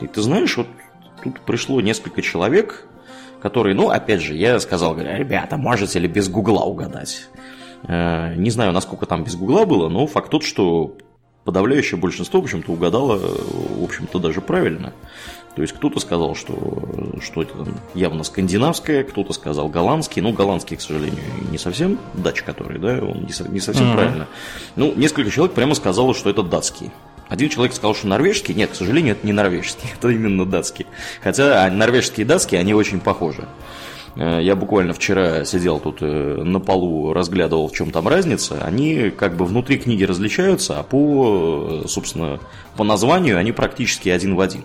И 0.00 0.06
ты 0.06 0.22
знаешь, 0.22 0.56
вот 0.56 0.68
тут 1.32 1.40
пришло 1.44 1.80
несколько 1.80 2.22
человек, 2.22 2.86
которые, 3.40 3.74
ну, 3.74 3.90
опять 3.90 4.20
же, 4.20 4.34
я 4.34 4.58
сказал, 4.60 4.94
говорю, 4.94 5.16
ребята, 5.16 5.56
можете 5.56 5.98
ли 5.98 6.08
без 6.08 6.28
гугла 6.28 6.62
угадать? 6.64 7.28
Э, 7.84 8.34
не 8.34 8.50
знаю, 8.50 8.72
насколько 8.72 9.06
там 9.06 9.24
без 9.24 9.36
гугла 9.36 9.64
было, 9.64 9.88
но 9.88 10.06
факт 10.06 10.30
тот, 10.30 10.42
что 10.42 10.96
подавляющее 11.44 11.98
большинство, 11.98 12.40
в 12.40 12.44
общем-то, 12.44 12.72
угадало, 12.72 13.18
в 13.18 13.84
общем-то, 13.84 14.18
даже 14.18 14.40
правильно. 14.40 14.92
То 15.54 15.62
есть 15.62 15.72
кто-то 15.74 16.00
сказал, 16.00 16.34
что, 16.34 16.54
что 17.22 17.42
это 17.42 17.54
явно 17.94 18.24
скандинавское, 18.24 19.04
кто-то 19.04 19.32
сказал 19.32 19.68
голландский. 19.68 20.20
Ну, 20.20 20.32
голландский, 20.32 20.76
к 20.76 20.82
сожалению, 20.82 21.22
не 21.50 21.56
совсем 21.56 21.98
дач, 22.12 22.42
который, 22.42 22.78
да, 22.78 22.98
он 22.98 23.22
не, 23.22 23.50
не 23.50 23.60
совсем 23.60 23.86
mm-hmm. 23.86 23.94
правильно. 23.94 24.26
Ну, 24.74 24.92
несколько 24.94 25.30
человек 25.30 25.54
прямо 25.54 25.74
сказало, 25.74 26.14
что 26.14 26.28
это 26.28 26.42
датский. 26.42 26.90
Один 27.28 27.48
человек 27.48 27.74
сказал, 27.74 27.94
что 27.94 28.06
норвежский. 28.06 28.54
Нет, 28.54 28.70
к 28.70 28.74
сожалению, 28.74 29.16
это 29.16 29.26
не 29.26 29.32
норвежский, 29.32 29.88
это 29.98 30.08
именно 30.08 30.44
датский. 30.46 30.86
Хотя 31.22 31.68
норвежские 31.70 32.24
и 32.24 32.28
датские, 32.28 32.60
они 32.60 32.74
очень 32.74 33.00
похожи. 33.00 33.46
Э, 34.16 34.40
я 34.42 34.56
буквально 34.56 34.92
вчера 34.92 35.44
сидел 35.44 35.78
тут 35.78 35.98
э, 36.00 36.06
на 36.42 36.60
полу, 36.60 37.12
разглядывал, 37.12 37.68
в 37.68 37.72
чем 37.72 37.90
там 37.90 38.08
разница. 38.08 38.58
Они 38.62 39.10
как 39.10 39.36
бы 39.36 39.44
внутри 39.44 39.78
книги 39.78 40.04
различаются, 40.04 40.78
а 40.78 40.82
по, 40.82 41.82
э, 41.84 41.88
собственно, 41.88 42.40
по 42.76 42.84
названию 42.84 43.38
они 43.38 43.52
практически 43.52 44.08
один 44.08 44.34
в 44.34 44.40
один. 44.40 44.62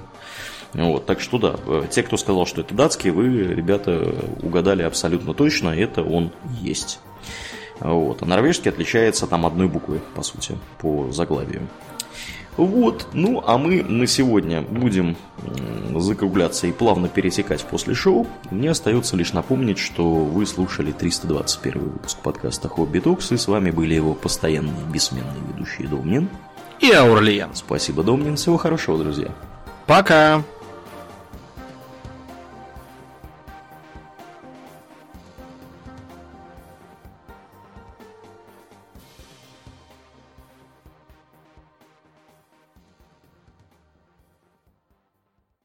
Вот, 0.73 1.05
так 1.05 1.19
что 1.19 1.37
да, 1.37 1.55
те, 1.89 2.01
кто 2.01 2.15
сказал, 2.15 2.45
что 2.45 2.61
это 2.61 2.73
датский, 2.73 3.09
вы, 3.09 3.43
ребята, 3.43 4.15
угадали 4.41 4.83
абсолютно 4.83 5.33
точно, 5.33 5.69
это 5.69 6.01
он 6.01 6.31
есть. 6.61 7.01
Вот. 7.81 8.21
А 8.21 8.25
норвежский 8.25 8.71
отличается 8.71 9.27
там 9.27 9.45
одной 9.45 9.67
буквой, 9.67 9.99
по 10.15 10.21
сути, 10.23 10.57
по 10.79 11.11
заглавию. 11.11 11.67
Вот, 12.57 13.07
ну 13.13 13.43
а 13.45 13.57
мы 13.57 13.81
на 13.81 14.05
сегодня 14.07 14.61
будем 14.61 15.15
закругляться 15.95 16.67
и 16.67 16.71
плавно 16.71 17.07
пересекать 17.07 17.63
после 17.63 17.93
шоу. 17.93 18.27
Мне 18.49 18.71
остается 18.71 19.15
лишь 19.15 19.33
напомнить, 19.33 19.79
что 19.79 20.09
вы 20.15 20.45
слушали 20.45 20.91
321 20.91 21.81
выпуск 21.81 22.17
подкаста 22.19 22.67
Хобби 22.67 22.99
Токс, 22.99 23.31
и 23.31 23.37
с 23.37 23.47
вами 23.47 23.71
были 23.71 23.95
его 23.95 24.13
постоянные 24.13 24.85
бессменные 24.91 25.41
ведущие 25.53 25.87
Домнин 25.87 26.29
и 26.79 26.91
Аурлиен. 26.91 27.49
Спасибо, 27.53 28.03
Домнин, 28.03 28.35
всего 28.35 28.57
хорошего, 28.57 28.97
друзья. 28.97 29.29
Пока! 29.87 30.43